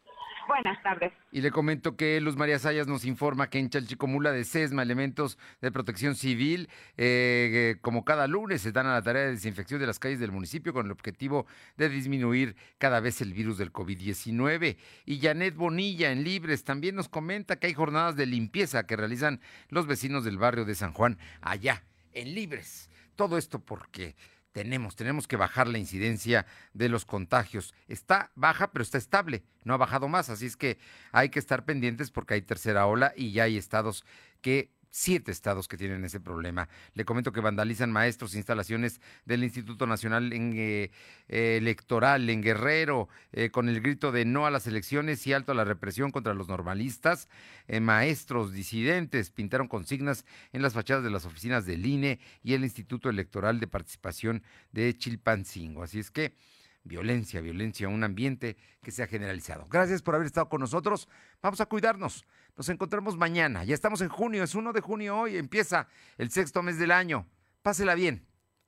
Buenas 0.46 0.82
tardes. 0.82 1.12
Y 1.32 1.40
le 1.40 1.50
comento 1.50 1.96
que 1.96 2.20
Luz 2.20 2.36
María 2.36 2.58
Sayas 2.58 2.86
nos 2.86 3.04
informa 3.04 3.48
que 3.48 3.58
en 3.58 3.70
Chalchicomula 3.70 4.32
de 4.32 4.44
SESMA, 4.44 4.82
elementos 4.82 5.38
de 5.60 5.72
protección 5.72 6.14
civil, 6.14 6.68
eh, 6.96 7.74
eh, 7.76 7.76
como 7.80 8.04
cada 8.04 8.26
lunes, 8.26 8.62
se 8.62 8.72
dan 8.72 8.86
a 8.86 8.92
la 8.92 9.02
tarea 9.02 9.22
de 9.22 9.30
desinfección 9.32 9.80
de 9.80 9.86
las 9.86 9.98
calles 9.98 10.20
del 10.20 10.32
municipio 10.32 10.72
con 10.72 10.86
el 10.86 10.92
objetivo 10.92 11.46
de 11.76 11.88
disminuir 11.88 12.56
cada 12.78 13.00
vez 13.00 13.20
el 13.20 13.32
virus 13.32 13.58
del 13.58 13.72
COVID-19. 13.72 14.76
Y 15.06 15.20
Janet 15.20 15.54
Bonilla 15.56 16.12
en 16.12 16.24
Libres 16.24 16.64
también 16.64 16.94
nos 16.94 17.08
comenta 17.08 17.56
que 17.56 17.68
hay 17.68 17.74
jornadas 17.74 18.16
de 18.16 18.26
limpieza 18.26 18.86
que 18.86 18.96
realizan 18.96 19.40
los 19.68 19.86
vecinos 19.86 20.24
del 20.24 20.38
barrio 20.38 20.64
de 20.64 20.74
San 20.74 20.92
Juan 20.92 21.18
allá, 21.40 21.84
en 22.12 22.34
Libres. 22.34 22.90
Todo 23.16 23.38
esto 23.38 23.60
porque 23.60 24.16
tenemos, 24.54 24.94
tenemos 24.94 25.26
que 25.26 25.36
bajar 25.36 25.66
la 25.66 25.78
incidencia 25.78 26.46
de 26.74 26.88
los 26.88 27.04
contagios. 27.04 27.74
Está 27.88 28.30
baja, 28.36 28.70
pero 28.70 28.84
está 28.84 28.98
estable, 28.98 29.42
no 29.64 29.74
ha 29.74 29.78
bajado 29.78 30.06
más, 30.06 30.30
así 30.30 30.46
es 30.46 30.56
que 30.56 30.78
hay 31.10 31.28
que 31.28 31.40
estar 31.40 31.64
pendientes 31.64 32.12
porque 32.12 32.34
hay 32.34 32.42
tercera 32.42 32.86
ola 32.86 33.12
y 33.16 33.32
ya 33.32 33.42
hay 33.42 33.58
estados 33.58 34.04
que 34.40 34.70
siete 34.96 35.32
estados 35.32 35.66
que 35.66 35.76
tienen 35.76 36.04
ese 36.04 36.20
problema. 36.20 36.68
Le 36.94 37.04
comento 37.04 37.32
que 37.32 37.40
vandalizan 37.40 37.90
maestros, 37.90 38.36
instalaciones 38.36 39.00
del 39.24 39.42
Instituto 39.42 39.88
Nacional 39.88 40.30
eh, 40.32 40.92
Electoral 41.26 42.30
en 42.30 42.40
Guerrero, 42.40 43.08
eh, 43.32 43.50
con 43.50 43.68
el 43.68 43.80
grito 43.80 44.12
de 44.12 44.24
no 44.24 44.46
a 44.46 44.52
las 44.52 44.68
elecciones 44.68 45.26
y 45.26 45.32
alto 45.32 45.50
a 45.50 45.56
la 45.56 45.64
represión 45.64 46.12
contra 46.12 46.32
los 46.32 46.46
normalistas. 46.46 47.28
Eh, 47.66 47.80
maestros 47.80 48.52
disidentes 48.52 49.32
pintaron 49.32 49.66
consignas 49.66 50.24
en 50.52 50.62
las 50.62 50.74
fachadas 50.74 51.02
de 51.02 51.10
las 51.10 51.26
oficinas 51.26 51.66
del 51.66 51.84
INE 51.84 52.20
y 52.44 52.54
el 52.54 52.62
Instituto 52.62 53.10
Electoral 53.10 53.58
de 53.58 53.66
Participación 53.66 54.44
de 54.70 54.96
Chilpancingo. 54.96 55.82
Así 55.82 55.98
es 55.98 56.12
que 56.12 56.36
violencia, 56.84 57.40
violencia, 57.40 57.88
un 57.88 58.04
ambiente 58.04 58.56
que 58.80 58.92
se 58.92 59.02
ha 59.02 59.08
generalizado. 59.08 59.66
Gracias 59.68 60.02
por 60.02 60.14
haber 60.14 60.26
estado 60.26 60.48
con 60.48 60.60
nosotros. 60.60 61.08
Vamos 61.42 61.60
a 61.60 61.66
cuidarnos. 61.66 62.24
Nos 62.56 62.68
encontramos 62.68 63.16
mañana. 63.16 63.64
Ya 63.64 63.74
estamos 63.74 64.00
en 64.00 64.08
junio, 64.08 64.44
es 64.44 64.54
1 64.54 64.72
de 64.72 64.80
junio 64.80 65.18
hoy, 65.18 65.36
empieza 65.36 65.88
el 66.18 66.30
sexto 66.30 66.62
mes 66.62 66.78
del 66.78 66.92
año. 66.92 67.26
Pásela 67.62 67.94
bien. 67.94 68.26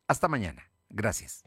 Hasta 0.08 0.28
mañana. 0.28 0.70
Gracias. 0.88 1.44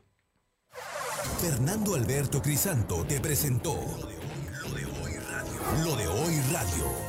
Fernando 1.41 1.95
Alberto 1.95 2.41
Crisanto 2.41 3.05
te 3.05 3.19
presentó 3.19 3.73
Lo 3.73 4.73
de 4.73 4.85
hoy 4.85 5.13
radio. 5.17 5.83
Lo 5.83 5.95
de 5.95 6.07
hoy 6.07 6.41
radio. 6.51 7.08